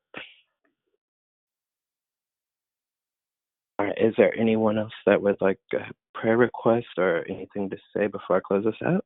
All 3.78 3.85
right. 3.85 3.85
Is 3.96 4.14
there 4.16 4.34
anyone 4.38 4.78
else 4.78 4.92
that 5.06 5.20
would 5.20 5.36
like 5.40 5.58
a 5.74 5.78
prayer 6.14 6.36
request 6.36 6.86
or 6.98 7.24
anything 7.28 7.70
to 7.70 7.76
say 7.96 8.06
before 8.06 8.36
I 8.36 8.40
close 8.40 8.64
this 8.64 8.74
out? 8.86 9.04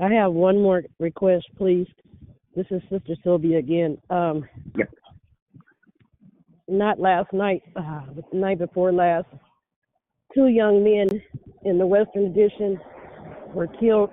I 0.00 0.12
have 0.12 0.32
one 0.32 0.60
more 0.60 0.82
request, 0.98 1.46
please. 1.56 1.86
This 2.56 2.66
is 2.70 2.82
Sister 2.90 3.14
Sylvia 3.22 3.58
again. 3.58 3.98
Um, 4.10 4.48
Yep. 4.76 4.90
not 6.68 6.98
last 7.00 7.32
night, 7.32 7.62
uh, 7.76 8.02
the 8.14 8.36
night 8.36 8.58
before 8.58 8.92
last, 8.92 9.28
two 10.34 10.48
young 10.48 10.82
men 10.84 11.08
in 11.64 11.78
the 11.78 11.86
Western 11.86 12.26
Addition 12.26 12.80
were 13.54 13.68
killed 13.68 14.10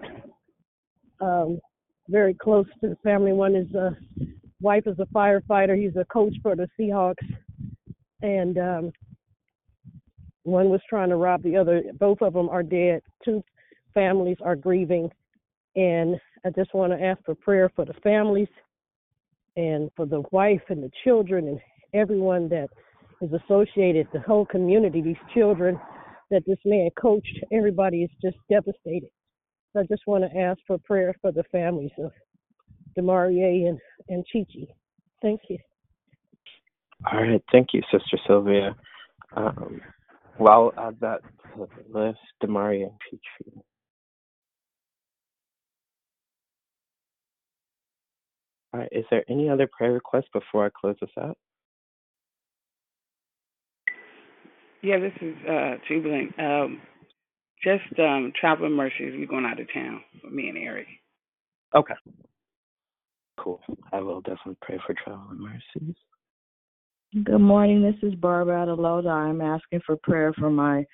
um, 1.22 1.60
very 2.10 2.34
close 2.34 2.66
to 2.82 2.90
the 2.90 2.98
family. 3.04 3.32
One 3.34 3.56
is 3.56 3.74
a 3.74 3.96
wife 4.60 4.84
is 4.86 4.98
a 5.00 5.06
firefighter. 5.14 5.80
He's 5.80 5.96
a 5.96 6.06
coach 6.06 6.34
for 6.42 6.56
the 6.56 6.68
Seahawks, 6.80 7.16
and 8.22 8.58
um, 8.58 8.92
one 10.44 10.70
was 10.70 10.82
trying 10.90 11.10
to 11.10 11.16
rob 11.16 11.44
the 11.44 11.58
other. 11.58 11.84
Both 12.00 12.22
of 12.22 12.34
them 12.34 12.50
are 12.50 12.64
dead. 12.64 13.02
Two 13.24 13.44
families 13.94 14.38
are 14.44 14.56
grieving, 14.56 15.10
and 15.76 16.20
I 16.46 16.50
just 16.50 16.74
want 16.74 16.94
to 16.94 17.04
ask 17.04 17.24
for 17.26 17.36
prayer 17.36 17.72
for 17.76 17.86
the 17.86 17.94
families 18.04 18.50
and 19.56 19.90
for 19.96 20.06
the 20.06 20.24
wife 20.32 20.62
and 20.70 20.84
the 20.84 20.92
children 21.04 21.48
and 21.48 21.60
everyone 21.94 22.50
that 22.50 22.70
is 23.22 23.30
associated, 23.34 24.08
the 24.14 24.22
whole 24.22 24.46
community, 24.46 25.02
these 25.02 25.16
children 25.34 25.80
that 26.32 26.44
this 26.48 26.58
man 26.66 26.90
coached. 27.00 27.40
Everybody 27.52 28.04
is 28.04 28.10
just 28.22 28.38
devastated. 28.50 29.10
So 29.74 29.82
I 29.82 29.84
just 29.84 30.04
want 30.08 30.24
to 30.30 30.38
ask 30.40 30.60
for 30.68 30.78
prayer 30.80 31.16
for 31.22 31.32
the 31.32 31.44
families 31.52 31.92
of 32.00 32.12
Demarie 32.98 33.68
and, 33.70 33.80
and 34.10 34.26
Chichi. 34.26 34.74
Thank 35.22 35.42
you. 35.50 35.58
All 37.12 37.22
right. 37.22 37.44
Thank 37.52 37.70
you, 37.74 37.82
Sister 37.92 38.18
Sylvia. 38.28 38.76
Um, 39.36 39.82
well, 40.40 40.74
I'll 40.78 40.88
add 40.90 40.98
that 41.02 41.22
to 41.56 41.68
the 41.94 42.00
list. 42.00 42.20
Damari 42.44 42.84
and 42.84 42.92
Peachy. 43.10 43.62
All 48.74 48.82
right. 48.82 48.90
Is 48.92 49.06
there 49.12 49.24
any 49.30 49.50
other 49.50 49.68
prayer 49.68 49.94
requests 49.94 50.30
before 50.34 50.66
I 50.66 50.70
close 50.80 50.96
this 51.02 51.10
out? 51.20 51.38
Yeah, 54.84 55.00
this 55.00 55.14
is 55.22 55.36
uh 55.50 55.76
Jubilant. 55.88 56.34
Um 56.40 56.82
just 57.64 58.00
um 58.00 58.32
traveling 58.40 58.74
mercies, 58.74 59.14
we're 59.18 59.28
going 59.28 59.46
out 59.46 59.60
of 59.60 59.72
town 59.74 60.02
for 60.22 60.30
me 60.30 60.50
and 60.50 60.58
Eric. 60.58 60.88
Okay. 61.76 61.94
Cool. 63.40 63.62
I 63.92 64.02
will 64.02 64.22
definitely 64.22 64.58
pray 64.62 64.80
for 64.86 64.94
travel 65.04 65.28
and 65.32 65.40
mercies. 65.40 65.96
Good 67.24 67.40
morning. 67.40 67.82
This 67.82 68.10
is 68.10 68.16
Barbara 68.16 68.62
out 68.62 68.70
of 68.70 68.80
Lodi. 68.80 69.08
I'm 69.08 69.42
asking 69.42 69.82
for 69.86 69.98
prayer 69.98 70.34
for 70.38 70.50
my 70.50 70.86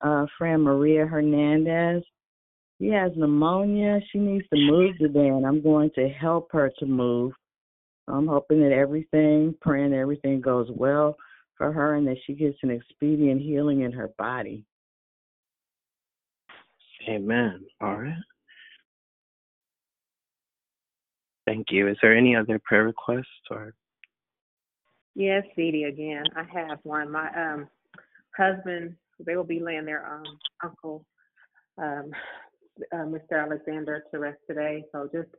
uh, 0.00 0.26
friend 0.38 0.62
Maria 0.62 1.06
Hernandez. 1.06 2.02
She 2.80 2.88
has 2.88 3.10
pneumonia. 3.16 3.98
She 4.12 4.18
needs 4.18 4.46
to 4.52 4.58
move 4.58 4.96
today, 4.98 5.28
and 5.28 5.44
I'm 5.44 5.62
going 5.62 5.90
to 5.96 6.08
help 6.08 6.48
her 6.52 6.70
to 6.78 6.86
move. 6.86 7.32
I'm 8.06 8.28
hoping 8.28 8.60
that 8.62 8.72
everything, 8.72 9.54
praying 9.60 9.90
that 9.90 9.98
everything 9.98 10.40
goes 10.40 10.68
well 10.74 11.16
for 11.56 11.72
her 11.72 11.96
and 11.96 12.06
that 12.06 12.16
she 12.26 12.34
gets 12.34 12.56
an 12.62 12.70
expedient 12.70 13.42
healing 13.42 13.80
in 13.80 13.92
her 13.92 14.10
body. 14.16 14.64
Amen. 17.08 17.64
All 17.80 17.96
right. 17.96 18.14
Thank 21.46 21.68
you. 21.70 21.88
Is 21.88 21.96
there 22.02 22.14
any 22.14 22.36
other 22.36 22.60
prayer 22.62 22.84
requests 22.84 23.26
or 23.50 23.74
Yes, 25.14 25.42
Dee 25.56 25.84
again. 25.84 26.22
I 26.36 26.44
have 26.44 26.78
one. 26.84 27.10
My 27.10 27.28
um 27.34 27.68
husband, 28.36 28.94
they 29.18 29.34
will 29.34 29.42
be 29.42 29.58
laying 29.58 29.84
their 29.84 30.06
um 30.06 30.38
uncle, 30.62 31.04
um, 31.78 32.10
uh, 32.92 32.98
Mr. 32.98 33.42
Alexander, 33.42 34.04
to 34.12 34.18
rest 34.20 34.38
today. 34.46 34.84
So 34.92 35.08
just 35.12 35.30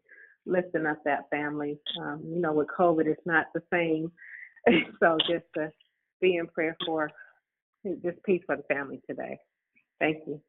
lifting 0.45 0.85
up 0.85 1.01
that 1.05 1.29
family. 1.29 1.79
Um, 2.01 2.21
you 2.25 2.41
know, 2.41 2.51
with 2.51 2.67
COVID, 2.77 3.05
it's 3.05 3.25
not 3.25 3.45
the 3.53 3.61
same. 3.71 4.11
so 4.99 5.17
just 5.29 5.45
to 5.55 5.71
be 6.19 6.35
in 6.35 6.47
prayer 6.47 6.75
for 6.85 7.09
just 8.03 8.21
peace 8.25 8.41
for 8.45 8.57
the 8.57 8.63
family 8.63 9.01
today. 9.07 9.37
Thank 9.99 10.17
you. 10.27 10.41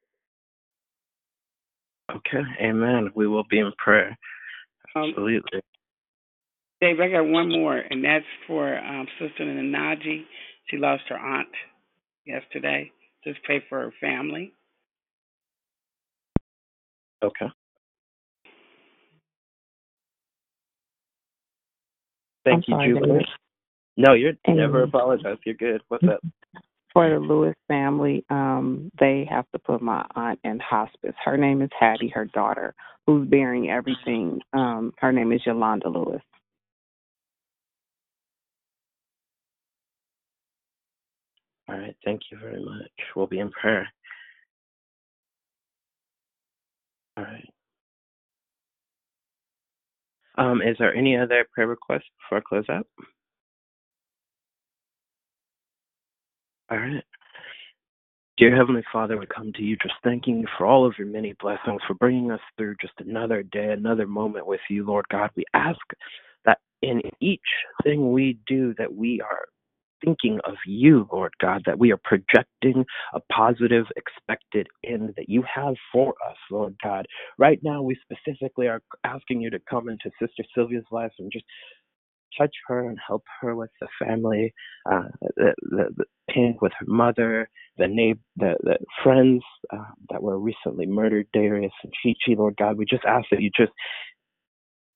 Okay. 2.16 2.42
Amen. 2.62 3.11
We 3.14 3.26
will 3.26 3.44
be 3.48 3.58
in 3.58 3.72
prayer. 3.78 4.16
Absolutely. 4.96 5.61
Dave, 6.80 6.98
I 7.00 7.08
got 7.11 7.26
one 7.26 7.50
more, 7.50 7.76
and 7.76 8.04
that's 8.04 8.24
for 8.46 8.78
um, 8.78 9.06
Sister 9.18 9.44
Nanaji. 9.44 10.24
She 10.70 10.78
lost 10.78 11.02
her 11.08 11.18
aunt 11.18 11.48
yesterday. 12.26 12.90
Just 13.24 13.42
pray 13.44 13.62
for 13.68 13.80
her 13.80 13.92
family. 14.00 14.52
Okay. 17.22 17.46
Thank 22.44 22.64
I'm 22.68 22.68
you, 22.68 22.74
sorry, 22.74 22.88
Jubilee. 22.88 23.08
David. 23.08 23.26
No, 23.98 24.14
you're 24.14 24.32
never 24.48 24.82
apologize. 24.84 25.36
You're 25.44 25.54
good. 25.56 25.82
What's 25.88 26.04
up? 26.04 26.20
For 26.93 27.09
the 27.09 27.20
Lewis 27.20 27.55
family, 27.68 28.24
um, 28.30 28.91
they 28.99 29.26
have 29.30 29.47
to 29.53 29.61
put 29.61 29.82
my 29.82 30.05
aunt 30.16 30.41
in 30.45 30.59
hospice. 30.61 31.14
Her 31.24 31.36
name 31.36 31.62
is 31.62 31.70
Hattie, 31.78 32.12
her 32.14 32.24
daughter, 32.26 32.74
who's 33.07 33.28
bearing 33.28 33.70
everything. 33.70 34.41
Um, 34.53 34.93
her 34.99 35.12
name 35.12 35.32
is 35.32 35.41
Yolanda 35.47 35.88
Lewis. 35.88 36.22
All 41.68 41.78
right. 41.78 41.97
Thank 42.05 42.22
you 42.32 42.38
very 42.38 42.64
much. 42.64 42.91
We'll 43.14 43.28
be 43.28 43.38
in 43.41 43.51
prayer. 43.53 43.88
All 47.16 47.24
right. 47.24 47.49
Um, 50.38 50.62
is 50.62 50.76
there 50.78 50.95
any 50.95 51.16
other 51.16 51.47
prayer 51.55 51.68
requests 51.68 52.05
before 52.18 52.38
I 52.38 52.43
close 52.49 52.66
out? 52.70 52.86
All 56.70 56.78
right. 56.78 57.04
Dear 58.38 58.56
Heavenly 58.56 58.82
Father, 58.92 59.18
we 59.18 59.26
come 59.26 59.52
to 59.54 59.62
you 59.62 59.76
just 59.76 59.94
thanking 60.04 60.40
you 60.40 60.46
for 60.58 60.66
all 60.66 60.86
of 60.86 60.94
your 60.98 61.06
many 61.08 61.34
blessings, 61.40 61.82
for 61.86 61.94
bringing 61.94 62.32
us 62.32 62.40
through 62.58 62.76
just 62.80 62.94
another 62.98 63.44
day, 63.44 63.72
another 63.72 64.08
moment 64.08 64.46
with 64.46 64.60
you, 64.70 64.84
Lord 64.86 65.06
God. 65.12 65.30
We 65.36 65.44
ask 65.54 65.78
that 66.46 66.58
in 66.82 67.02
each 67.20 67.40
thing 67.84 68.12
we 68.12 68.38
do, 68.48 68.74
that 68.78 68.92
we 68.94 69.20
are 69.20 69.46
thinking 70.04 70.40
of 70.46 70.54
you, 70.66 71.08
Lord 71.12 71.32
God, 71.40 71.62
that 71.66 71.78
we 71.78 71.92
are 71.92 72.00
projecting 72.04 72.84
a 73.14 73.20
positive, 73.32 73.86
expected 73.96 74.68
end 74.84 75.14
that 75.16 75.28
you 75.28 75.44
have 75.54 75.74
for 75.92 76.14
us, 76.28 76.36
Lord 76.50 76.76
God. 76.82 77.06
Right 77.38 77.60
now, 77.62 77.82
we 77.82 77.98
specifically 78.02 78.68
are 78.68 78.82
asking 79.04 79.42
you 79.42 79.50
to 79.50 79.60
come 79.70 79.88
into 79.88 80.10
Sister 80.20 80.44
Sylvia's 80.54 80.84
life 80.90 81.12
and 81.18 81.30
just 81.32 81.44
touch 82.39 82.55
her 82.66 82.89
and 82.89 82.99
help 83.07 83.24
her 83.41 83.55
with 83.55 83.70
the 83.81 83.89
family, 84.05 84.53
uh, 84.91 85.05
the, 85.37 85.55
the, 85.62 85.85
the 85.97 86.05
pain 86.28 86.57
with 86.61 86.72
her 86.78 86.87
mother, 86.87 87.49
the 87.78 87.89
neighbor, 87.89 88.20
the, 88.37 88.55
the 88.62 88.78
friends 89.03 89.43
uh, 89.72 89.91
that 90.11 90.22
were 90.22 90.39
recently 90.39 90.87
murdered, 90.87 91.26
Darius 91.33 91.72
and 91.83 91.93
Chichi, 92.03 92.37
Lord 92.37 92.57
God. 92.57 92.76
We 92.76 92.85
just 92.85 93.05
ask 93.05 93.26
that 93.31 93.43
you 93.43 93.51
just 93.57 93.72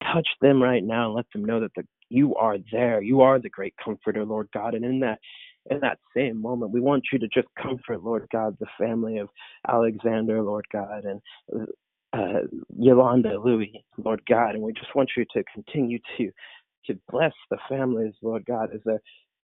touch 0.02 0.28
them 0.40 0.62
right 0.62 0.84
now 0.84 1.06
and 1.06 1.14
let 1.14 1.26
them 1.32 1.44
know 1.44 1.60
that 1.60 1.72
the, 1.76 1.84
you 2.08 2.34
are 2.36 2.58
there. 2.72 3.02
You 3.02 3.22
are 3.22 3.40
the 3.40 3.48
great 3.48 3.74
comforter, 3.82 4.24
Lord 4.24 4.48
God. 4.52 4.74
And 4.74 4.84
in 4.84 5.00
that 5.00 5.18
in 5.70 5.80
that 5.80 5.98
same 6.14 6.40
moment. 6.40 6.72
We 6.72 6.80
want 6.80 7.04
you 7.12 7.18
to 7.18 7.28
just 7.28 7.48
comfort, 7.60 8.02
Lord 8.02 8.26
God, 8.30 8.56
the 8.60 8.66
family 8.78 9.18
of 9.18 9.28
Alexander, 9.68 10.42
Lord 10.42 10.66
God, 10.72 11.04
and 11.04 11.20
uh, 12.12 12.40
Yolanda, 12.76 13.38
Lewis, 13.38 13.68
Lord 13.96 14.22
God, 14.28 14.54
and 14.54 14.62
we 14.62 14.72
just 14.72 14.94
want 14.94 15.10
you 15.16 15.24
to 15.34 15.42
continue 15.52 15.98
to 16.18 16.30
to 16.86 16.98
bless 17.10 17.32
the 17.50 17.58
families, 17.68 18.14
Lord 18.22 18.44
God, 18.46 18.70
as 18.74 18.80
they're 18.84 19.02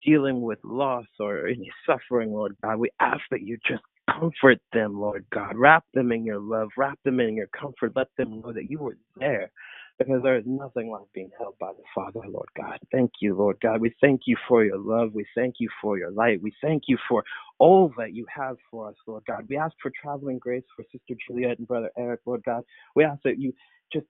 dealing 0.05 0.43
with 0.43 0.59
loss 0.65 1.07
or 1.21 1.47
any 1.47 1.71
suffering, 1.87 2.33
Lord 2.33 2.57
God. 2.63 2.79
We 2.79 2.91
ask 3.01 3.21
that 3.31 3.43
you 3.43 3.59
just 3.69 3.83
comfort 4.11 4.59
them, 4.73 5.01
Lord 5.01 5.25
God. 5.33 5.57
Wrap 5.57 5.85
them 5.95 6.13
in 6.13 6.25
your 6.25 6.41
love, 6.41 6.71
wrap 6.77 6.99
them 7.05 7.21
in 7.21 7.37
your 7.37 7.49
comfort. 7.49 7.93
Let 7.97 8.09
them 8.19 8.41
know 8.41 8.53
that 8.53 8.71
you 8.71 8.79
were 8.79 8.97
there 9.17 9.51
because 9.99 10.23
there 10.23 10.39
is 10.39 10.45
nothing 10.47 10.91
like 10.91 11.05
being 11.15 11.31
held 11.39 11.55
by 11.61 11.73
the 11.73 11.83
Father, 11.95 12.27
Lord 12.29 12.49
God. 12.57 12.79
Thank 12.93 13.13
you, 13.21 13.37
Lord 13.37 13.59
God. 13.63 13.81
We 13.81 13.95
thank 14.01 14.23
you 14.27 14.37
for 14.49 14.65
your 14.65 14.79
love. 14.79 15.11
We 15.15 15.27
thank 15.35 15.57
you 15.61 15.69
for 15.81 15.99
your 15.99 16.11
light. 16.11 16.43
We 16.43 16.53
thank 16.63 16.85
you 16.89 16.99
for 17.09 17.25
all 17.59 17.93
that 17.99 18.15
you 18.15 18.27
have 18.35 18.57
for 18.71 18.89
us, 18.89 18.97
Lord 19.07 19.25
God. 19.27 19.47
We 19.49 19.57
ask 19.57 19.75
for 19.83 19.93
traveling 20.03 20.39
grace 20.39 20.65
for 20.77 20.85
Sister 20.93 21.15
Juliet 21.29 21.59
and 21.59 21.69
Brother 21.69 21.91
Eric, 21.99 22.21
Lord 22.27 22.43
God. 22.45 22.63
We 22.97 23.05
ask 23.05 23.23
that 23.25 23.39
you 23.39 23.53
just 23.93 24.07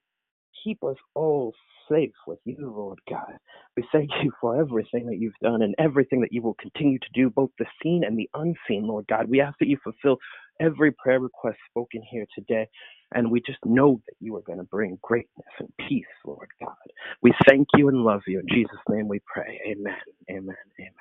keep 0.65 0.85
us 0.85 0.97
all 1.15 1.55
safe 1.91 2.13
with 2.27 2.41
you, 2.45 2.57
Lord 2.61 3.01
God. 3.11 3.35
We 3.77 3.85
thank 3.93 4.11
you 4.23 4.33
for 4.41 4.61
everything 4.61 5.07
that 5.07 5.19
you've 5.19 5.39
done 5.43 5.63
and 5.63 5.75
everything 5.79 6.21
that 6.23 6.33
you 6.33 6.43
will 6.43 6.57
continue 6.61 6.99
to 6.99 7.09
do, 7.15 7.31
both 7.31 7.51
the 7.59 7.67
seen 7.83 8.05
and 8.05 8.19
the 8.19 8.31
unseen, 8.35 8.87
Lord 8.89 9.07
God. 9.09 9.29
We 9.31 9.41
ask 9.41 9.59
that 9.61 9.69
you 9.69 9.79
fulfill 9.85 10.19
every 10.61 10.93
prayer 10.93 11.21
request 11.21 11.59
spoken 11.71 12.03
here 12.11 12.27
today. 12.37 12.69
And 13.15 13.31
we 13.31 13.41
just 13.41 13.59
know 13.65 14.01
that 14.07 14.15
you 14.21 14.37
are 14.37 14.43
going 14.43 14.59
to 14.59 14.65
bring 14.65 14.99
greatness 15.03 15.47
and 15.61 15.71
peace, 15.89 16.07
Lord 16.27 16.49
God. 16.61 16.75
We 17.23 17.33
thank 17.49 17.69
you 17.77 17.89
and 17.89 17.99
love 18.05 18.23
you. 18.27 18.41
In 18.41 18.49
Jesus' 18.49 18.79
name 18.89 19.09
we 19.09 19.21
pray. 19.27 19.61
Amen. 19.67 19.95
Amen. 20.31 20.57
Amen. 20.81 20.93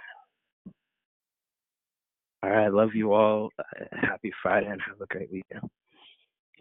All 2.43 2.52
right. 2.52 2.74
Love 2.74 2.91
you 2.95 3.14
all. 3.14 3.49
Uh, 3.60 3.64
happy 4.02 4.32
Friday 4.43 4.68
and 4.68 4.82
have 4.88 5.02
a 5.02 5.08
great 5.08 5.32
weekend. 5.32 5.70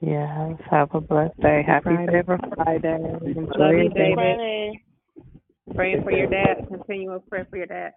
Yes. 0.01 0.59
Have 0.70 0.94
a 0.94 1.01
blessed 1.01 1.38
day. 1.40 1.62
Happy 1.66 1.84
Friday. 1.84 2.12
Favor 2.12 2.38
Friday. 2.57 3.18
Enjoy 3.26 3.42
Love 3.59 3.72
your 3.72 3.82
you, 3.82 3.90
day. 3.90 4.14
David. 4.14 5.76
Praying 5.76 6.03
for 6.03 6.12
your 6.12 6.26
dad. 6.26 6.57
Continue 6.68 6.78
Continual 6.78 7.20
prayer 7.20 7.46
for 7.51 7.57
your 7.59 7.66
dad. 7.66 7.92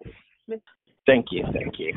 Thank 1.06 1.26
you. 1.30 1.44
Thank 1.52 1.78
you. 1.78 1.94